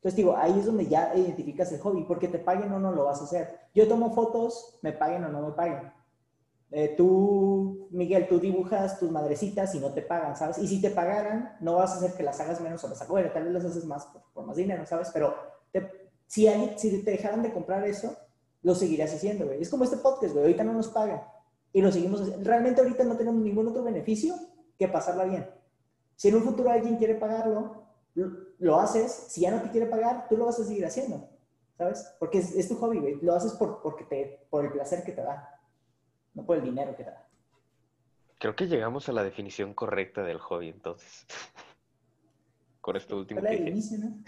Entonces 0.00 0.16
digo, 0.16 0.34
ahí 0.34 0.58
es 0.58 0.64
donde 0.64 0.86
ya 0.86 1.12
identificas 1.14 1.70
el 1.72 1.80
hobby, 1.80 2.04
porque 2.04 2.26
te 2.28 2.38
paguen 2.38 2.72
o 2.72 2.78
no 2.78 2.90
lo 2.92 3.04
vas 3.04 3.20
a 3.20 3.24
hacer. 3.24 3.58
Yo 3.74 3.86
tomo 3.86 4.14
fotos, 4.14 4.78
me 4.80 4.92
paguen 4.92 5.24
o 5.24 5.28
no 5.28 5.42
me 5.42 5.52
paguen. 5.52 5.92
Eh, 6.70 6.94
tú, 6.96 7.88
Miguel, 7.90 8.26
tú 8.28 8.38
dibujas 8.40 8.98
tus 8.98 9.10
madrecitas 9.10 9.74
y 9.74 9.80
no 9.80 9.92
te 9.92 10.00
pagan, 10.02 10.36
¿sabes? 10.36 10.56
Y 10.58 10.68
si 10.68 10.80
te 10.80 10.90
pagaran, 10.90 11.56
no 11.60 11.74
vas 11.74 11.92
a 11.92 11.96
hacer 11.96 12.14
que 12.14 12.22
las 12.22 12.40
hagas 12.40 12.60
menos 12.60 12.82
o 12.84 12.88
las 12.88 12.98
hagas, 12.98 13.10
bueno, 13.10 13.30
tal 13.32 13.44
vez 13.44 13.52
las 13.52 13.64
haces 13.64 13.84
más 13.84 14.06
por, 14.06 14.22
por 14.32 14.46
más 14.46 14.56
dinero, 14.56 14.86
¿sabes? 14.86 15.10
Pero 15.12 15.34
te- 15.72 16.10
si, 16.26 16.46
alguien- 16.48 16.78
si 16.78 17.02
te 17.04 17.10
dejaran 17.10 17.42
de 17.42 17.52
comprar 17.52 17.84
eso, 17.86 18.16
lo 18.62 18.74
seguirías 18.74 19.12
haciendo, 19.12 19.46
güey. 19.46 19.60
Es 19.60 19.68
como 19.68 19.84
este 19.84 19.96
podcast, 19.98 20.32
güey, 20.32 20.44
ahorita 20.44 20.64
no 20.64 20.72
nos 20.72 20.88
pagan 20.88 21.20
y 21.72 21.82
lo 21.82 21.90
seguimos 21.92 22.20
haciendo. 22.22 22.42
Realmente 22.48 22.80
ahorita 22.80 23.04
no 23.04 23.16
tenemos 23.16 23.42
ningún 23.42 23.68
otro 23.68 23.82
beneficio 23.82 24.34
que 24.78 24.88
pasarla 24.88 25.24
bien. 25.24 25.46
Si 26.16 26.28
en 26.28 26.36
un 26.36 26.42
futuro 26.42 26.70
alguien 26.70 26.96
quiere 26.96 27.16
pagarlo, 27.16 27.79
lo, 28.14 28.80
haces. 28.80 29.12
Si 29.28 29.42
ya 29.42 29.50
no 29.50 29.62
te 29.62 29.70
quiere 29.70 29.86
pagar, 29.86 30.26
tú 30.28 30.36
lo 30.36 30.46
vas 30.46 30.58
a 30.60 30.64
seguir 30.64 30.84
haciendo, 30.84 31.28
¿sabes? 31.76 32.14
Porque 32.18 32.38
es, 32.38 32.54
es 32.54 32.68
tu 32.68 32.76
hobby, 32.76 32.98
güey. 32.98 33.18
Lo 33.22 33.34
haces 33.34 33.52
por, 33.52 33.82
porque 33.82 34.04
te, 34.04 34.46
por 34.50 34.64
el 34.64 34.72
placer 34.72 35.04
que 35.04 35.12
te 35.12 35.22
da, 35.22 35.60
no 36.34 36.44
por 36.44 36.56
el 36.56 36.64
dinero 36.64 36.96
que 36.96 37.04
te 37.04 37.10
da. 37.10 37.26
Creo 38.38 38.56
que 38.56 38.66
llegamos 38.66 39.08
a 39.08 39.12
la 39.12 39.22
definición 39.22 39.74
correcta 39.74 40.22
del 40.22 40.38
hobby, 40.38 40.68
entonces. 40.68 41.26
Con 42.80 42.96
esto 42.96 43.18
último 43.18 43.42
que 43.42 43.56
inicio, 43.56 43.98
¿no? 43.98 44.24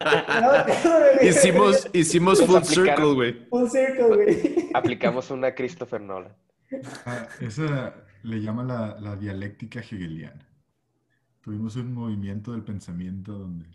No, 0.00 0.42
no, 0.42 1.22
Hicimos, 1.22 1.88
hicimos 1.94 2.44
full 2.44 2.62
circle, 2.62 3.14
güey. 3.14 3.32
Full 3.48 3.68
circle, 3.68 4.08
güey. 4.08 4.70
Aplicamos 4.74 5.30
una 5.30 5.54
Christopher 5.54 6.02
Nolan. 6.02 6.36
Ah, 7.06 7.26
esa 7.40 7.94
le 8.22 8.42
llama 8.42 8.62
la, 8.62 9.00
la 9.00 9.16
dialéctica 9.16 9.80
hegeliana. 9.80 10.49
Tuvimos 11.40 11.76
un 11.76 11.94
movimiento 11.94 12.52
del 12.52 12.62
pensamiento 12.62 13.32
donde 13.32 13.66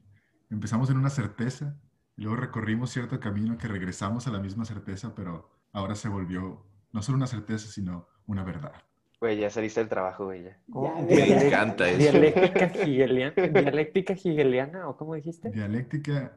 empezamos 0.49 0.89
en 0.89 0.97
una 0.97 1.09
certeza, 1.09 1.77
y 2.17 2.21
luego 2.21 2.37
recorrimos 2.37 2.91
cierto 2.91 3.19
camino 3.19 3.57
que 3.57 3.67
regresamos 3.67 4.27
a 4.27 4.31
la 4.31 4.39
misma 4.39 4.65
certeza, 4.65 5.13
pero 5.15 5.49
ahora 5.73 5.95
se 5.95 6.07
volvió 6.07 6.65
no 6.93 7.01
solo 7.01 7.17
una 7.17 7.27
certeza, 7.27 7.67
sino 7.67 8.07
una 8.27 8.43
verdad. 8.43 8.73
Güey, 9.19 9.37
ya 9.39 9.49
saliste 9.49 9.79
del 9.79 9.89
trabajo, 9.89 10.25
güey. 10.25 10.43
ya. 10.43 10.57
Oh, 10.71 11.05
Ya, 11.09 11.25
Me 11.25 11.47
encanta 11.47 11.89
eso. 11.89 11.97
Dialéctica 11.97 12.65
hegeliana, 12.65 13.33
dialéctica 13.35 14.13
hegeliana, 14.13 14.87
¿o 14.87 14.95
cómo 14.97 15.15
dijiste? 15.15 15.49
Dialéctica 15.49 16.33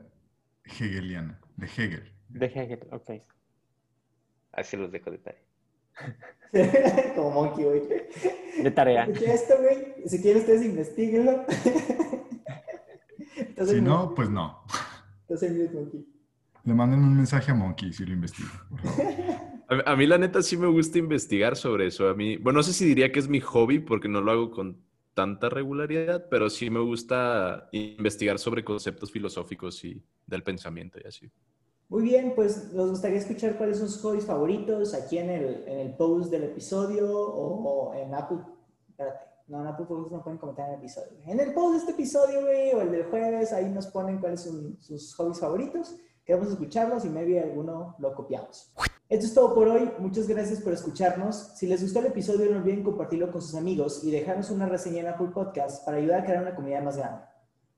hegeliana, 0.65 1.41
de 1.57 1.67
Hegel. 1.67 2.13
De 2.29 2.47
Hegel, 2.47 2.81
ok. 2.91 3.11
Así 4.53 4.77
los 4.77 4.91
dejo 4.91 5.11
de 5.11 5.19
tarea. 5.19 5.43
Como 7.15 7.31
Monkey, 7.31 7.65
güey. 7.65 7.83
De 8.63 8.71
tarea. 8.71 9.05
Esto, 9.05 9.55
güey. 9.59 9.95
Si 10.07 10.21
quieren 10.21 10.41
ustedes 10.41 10.65
investiguenlo. 10.65 11.45
Si 13.67 13.81
no, 13.81 14.15
pues 14.15 14.31
no. 14.31 14.63
Estás 15.23 15.43
en 15.43 15.59
mute, 15.59 15.75
Monkey. 15.75 16.07
Le 16.65 16.75
manden 16.75 17.01
un 17.01 17.17
mensaje 17.17 17.51
a 17.51 17.55
Monkey 17.55 17.93
si 17.93 18.05
lo 18.05 18.13
investiga. 18.13 18.49
por 18.69 18.81
favor. 18.81 19.15
A, 19.69 19.93
a 19.93 19.97
mí 19.97 20.07
la 20.07 20.17
neta 20.17 20.41
sí 20.41 20.57
me 20.57 20.67
gusta 20.67 20.99
investigar 20.99 21.55
sobre 21.55 21.89
eso. 21.89 22.09
A 22.09 22.15
mí, 22.15 22.39
bueno, 22.39 22.61
no 22.61 22.63
sé 22.63 22.73
si 22.73 22.87
diría 22.87 23.13
que 23.13 23.19
es 23.19 23.29
mi 23.29 23.39
hobby 23.41 23.81
porque 23.81 24.09
no 24.09 24.23
lo 24.23 24.31
hago 24.33 24.51
con 24.51 24.83
tanta 25.13 25.49
regularidad, 25.51 26.29
pero 26.31 26.49
sí 26.49 26.71
me 26.71 26.81
gusta 26.81 27.69
investigar 27.73 28.39
sobre 28.39 28.65
conceptos 28.65 29.11
filosóficos 29.11 29.85
y 29.85 30.01
del 30.27 30.43
pensamiento 30.43 30.99
y 31.03 31.07
así. 31.09 31.31
Muy 31.89 32.03
bien, 32.03 32.35
pues 32.35 32.71
nos 32.75 32.91
gustaría 32.91 33.19
escuchar 33.19 33.57
cuáles 33.57 33.79
son 33.79 33.89
sus 33.89 34.03
hobbies 34.03 34.27
favoritos 34.27 34.93
aquí 34.93 35.17
en 35.17 35.31
el, 35.31 35.65
en 35.67 35.79
el 35.79 35.97
post 35.97 36.31
del 36.31 36.45
episodio 36.45 37.11
o, 37.11 37.95
en 37.95 38.15
Apple. 38.15 38.39
Espérate, 38.91 39.25
no, 39.47 39.63
en 39.63 39.69
Apple 39.69 39.87
Podcast 39.87 40.13
no 40.13 40.23
pueden 40.23 40.39
comentar 40.39 40.67
en 40.69 40.75
el 40.75 40.81
episodio. 40.81 41.19
En 41.25 41.41
el 41.41 41.55
post 41.55 41.73
de 41.73 41.79
este 41.79 41.93
episodio, 41.93 42.43
güey, 42.43 42.75
o 42.75 42.83
el 42.83 42.93
del 42.93 43.05
jueves, 43.05 43.55
ahí 43.55 43.71
nos 43.71 43.87
ponen 43.87 44.19
cuáles 44.19 44.43
son 44.43 44.77
sus 44.81 45.15
hobbies 45.15 45.41
favoritos. 45.41 45.97
Queremos 46.27 46.51
escucharlos 46.51 47.07
y 47.07 47.09
maybe 47.09 47.41
alguno 47.41 47.97
lo 47.99 48.15
copiamos. 48.15 48.71
Esto 49.09 49.25
es 49.25 49.33
todo 49.33 49.55
por 49.55 49.69
hoy. 49.69 49.91
Muchas 49.99 50.29
gracias 50.29 50.61
por 50.61 50.75
escucharnos. 50.75 51.55
Si 51.57 51.67
les 51.67 51.81
gustó 51.81 52.01
el 52.01 52.07
episodio, 52.07 52.51
no 52.51 52.59
olviden 52.59 52.85
compartirlo 52.85 53.33
con 53.33 53.41
sus 53.41 53.55
amigos 53.55 54.05
y 54.05 54.11
dejarnos 54.11 54.51
una 54.51 54.67
reseña 54.67 55.01
en 55.01 55.07
Apple 55.07 55.29
Podcast 55.33 55.87
para 55.87 55.97
ayudar 55.97 56.21
a 56.21 56.25
crear 56.25 56.43
una 56.43 56.55
comunidad 56.55 56.83
más 56.83 56.99
grande. 56.99 57.23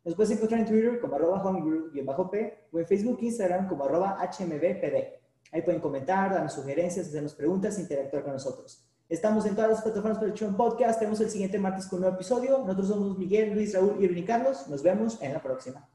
Nos 0.04 0.14
puedes 0.14 0.32
encontrar 0.32 0.60
en 0.60 0.66
Twitter 0.66 1.00
como 1.00 1.16
arroba 1.16 1.42
homebrew-p 1.42 2.68
o 2.72 2.78
en 2.78 2.86
Facebook 2.86 3.18
e 3.20 3.26
Instagram 3.26 3.68
como 3.68 3.84
arroba 3.84 4.16
hmbpd. 4.18 5.20
Ahí 5.52 5.62
pueden 5.62 5.80
comentar, 5.80 6.32
darnos 6.32 6.54
sugerencias, 6.54 7.08
hacernos 7.08 7.34
preguntas 7.34 7.76
e 7.76 7.82
interactuar 7.82 8.22
con 8.22 8.32
nosotros. 8.32 8.86
Estamos 9.10 9.44
en 9.44 9.56
todas 9.56 9.70
las 9.70 9.82
plataformas 9.82 10.18
para 10.18 10.32
el 10.32 10.54
Podcast. 10.54 11.00
Tenemos 11.00 11.20
el 11.20 11.28
siguiente 11.28 11.58
martes 11.58 11.86
con 11.86 11.96
un 11.96 12.02
nuevo 12.02 12.14
episodio. 12.14 12.58
Nosotros 12.60 12.88
somos 12.88 13.18
Miguel, 13.18 13.52
Luis, 13.52 13.74
Raúl 13.74 13.96
y 13.98 14.04
Irving 14.04 14.22
y 14.22 14.24
Carlos. 14.24 14.68
Nos 14.68 14.82
vemos 14.84 15.20
en 15.20 15.32
la 15.32 15.42
próxima. 15.42 15.89